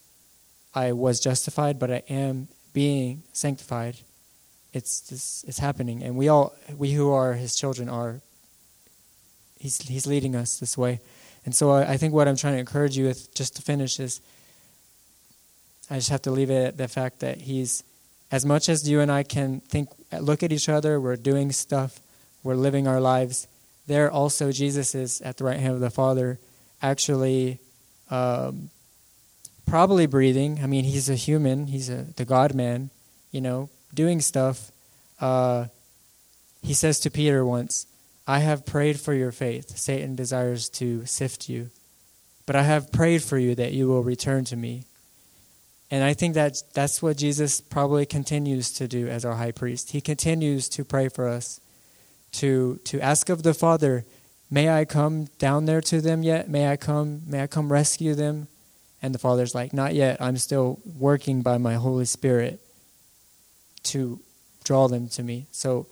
I 0.75 0.91
was 0.91 1.19
justified, 1.19 1.79
but 1.79 1.89
I 1.89 2.03
am 2.09 2.49
being 2.73 3.23
sanctified 3.33 3.97
it's 4.73 5.01
just, 5.01 5.47
it's 5.47 5.59
happening, 5.59 6.03
and 6.03 6.15
we 6.15 6.27
all 6.27 6.53
we 6.77 6.93
who 6.93 7.11
are 7.11 7.33
his 7.33 7.55
children 7.55 7.89
are. 7.89 8.21
He's 9.57 9.77
he's 9.87 10.07
leading 10.07 10.35
us 10.35 10.59
this 10.59 10.77
way, 10.77 10.99
and 11.45 11.53
so 11.55 11.71
I, 11.71 11.93
I 11.93 11.97
think 11.97 12.13
what 12.13 12.27
I'm 12.27 12.35
trying 12.35 12.53
to 12.53 12.59
encourage 12.59 12.97
you 12.97 13.05
with, 13.05 13.33
just 13.33 13.55
to 13.55 13.61
finish, 13.61 13.99
is 13.99 14.21
I 15.89 15.95
just 15.95 16.09
have 16.09 16.21
to 16.23 16.31
leave 16.31 16.49
it 16.49 16.67
at 16.67 16.77
the 16.77 16.87
fact 16.87 17.19
that 17.19 17.41
he's 17.41 17.83
as 18.31 18.45
much 18.45 18.69
as 18.69 18.87
you 18.87 18.99
and 18.99 19.11
I 19.11 19.23
can 19.23 19.59
think, 19.61 19.89
look 20.19 20.43
at 20.43 20.51
each 20.51 20.69
other, 20.69 20.99
we're 20.99 21.15
doing 21.15 21.51
stuff, 21.51 21.99
we're 22.43 22.55
living 22.55 22.87
our 22.87 23.01
lives. 23.01 23.47
There 23.87 24.11
also, 24.11 24.51
Jesus 24.51 24.93
is 24.93 25.19
at 25.21 25.37
the 25.37 25.45
right 25.45 25.59
hand 25.59 25.73
of 25.73 25.79
the 25.79 25.89
Father, 25.89 26.37
actually, 26.81 27.57
um, 28.11 28.69
probably 29.65 30.05
breathing. 30.05 30.59
I 30.61 30.67
mean, 30.67 30.83
he's 30.83 31.09
a 31.09 31.15
human, 31.15 31.67
he's 31.67 31.89
a 31.89 32.05
the 32.15 32.25
God 32.25 32.53
man, 32.53 32.91
you 33.31 33.41
know, 33.41 33.69
doing 33.93 34.21
stuff, 34.21 34.71
uh, 35.19 35.65
he 36.61 36.73
says 36.73 36.99
to 37.01 37.11
Peter 37.11 37.45
once, 37.45 37.85
I 38.27 38.39
have 38.39 38.65
prayed 38.65 38.99
for 38.99 39.13
your 39.13 39.31
faith. 39.31 39.77
Satan 39.77 40.15
desires 40.15 40.69
to 40.69 41.05
sift 41.05 41.49
you. 41.49 41.71
But 42.45 42.55
I 42.55 42.63
have 42.63 42.91
prayed 42.91 43.23
for 43.23 43.37
you 43.37 43.55
that 43.55 43.73
you 43.73 43.87
will 43.87 44.03
return 44.03 44.45
to 44.45 44.55
me. 44.55 44.85
And 45.91 46.03
I 46.03 46.13
think 46.13 46.35
that 46.35 46.61
that's 46.73 47.01
what 47.01 47.17
Jesus 47.17 47.61
probably 47.61 48.05
continues 48.05 48.71
to 48.73 48.87
do 48.87 49.07
as 49.07 49.25
our 49.25 49.35
high 49.35 49.51
priest. 49.51 49.91
He 49.91 50.01
continues 50.01 50.69
to 50.69 50.85
pray 50.85 51.09
for 51.09 51.27
us, 51.27 51.59
to, 52.33 52.79
to 52.85 53.01
ask 53.01 53.29
of 53.29 53.43
the 53.43 53.53
Father, 53.53 54.05
May 54.51 54.69
I 54.69 54.83
come 54.85 55.25
down 55.37 55.65
there 55.65 55.81
to 55.81 56.01
them 56.01 56.23
yet? 56.23 56.49
May 56.49 56.69
I 56.69 56.75
come? 56.75 57.21
May 57.27 57.43
I 57.43 57.47
come 57.47 57.71
rescue 57.71 58.15
them? 58.15 58.47
And 58.99 59.13
the 59.13 59.19
Father's 59.19 59.53
like, 59.53 59.73
Not 59.73 59.93
yet. 59.93 60.21
I'm 60.21 60.37
still 60.37 60.79
working 60.85 61.41
by 61.41 61.57
my 61.57 61.75
Holy 61.75 62.05
Spirit 62.05 62.59
to 63.83 64.19
draw 64.63 64.87
them 64.87 65.07
to 65.09 65.23
me. 65.23 65.47
So 65.51 65.87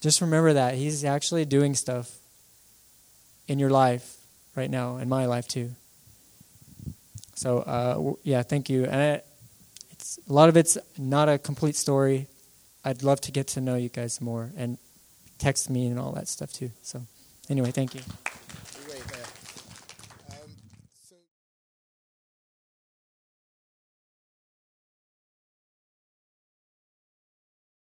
just 0.00 0.20
remember 0.20 0.52
that 0.52 0.74
He's 0.74 1.04
actually 1.04 1.44
doing 1.44 1.74
stuff 1.74 2.16
in 3.46 3.58
your 3.58 3.70
life 3.70 4.16
right 4.54 4.70
now, 4.70 4.98
in 4.98 5.08
my 5.08 5.26
life 5.26 5.48
too. 5.48 5.70
So 7.34 7.58
uh, 7.60 8.14
yeah, 8.22 8.42
thank 8.42 8.68
you. 8.68 8.84
And 8.84 9.22
it's 9.90 10.18
a 10.28 10.32
lot 10.32 10.48
of 10.48 10.56
it's 10.56 10.76
not 10.98 11.28
a 11.28 11.38
complete 11.38 11.76
story. 11.76 12.26
I'd 12.84 13.02
love 13.02 13.20
to 13.22 13.32
get 13.32 13.48
to 13.48 13.60
know 13.60 13.76
you 13.76 13.88
guys 13.88 14.20
more 14.20 14.50
and 14.56 14.78
text 15.38 15.70
me 15.70 15.86
and 15.86 15.98
all 15.98 16.12
that 16.12 16.28
stuff 16.28 16.52
too. 16.52 16.70
So 16.82 17.02
anyway, 17.48 17.70
thank 17.70 17.94
you. 17.94 18.00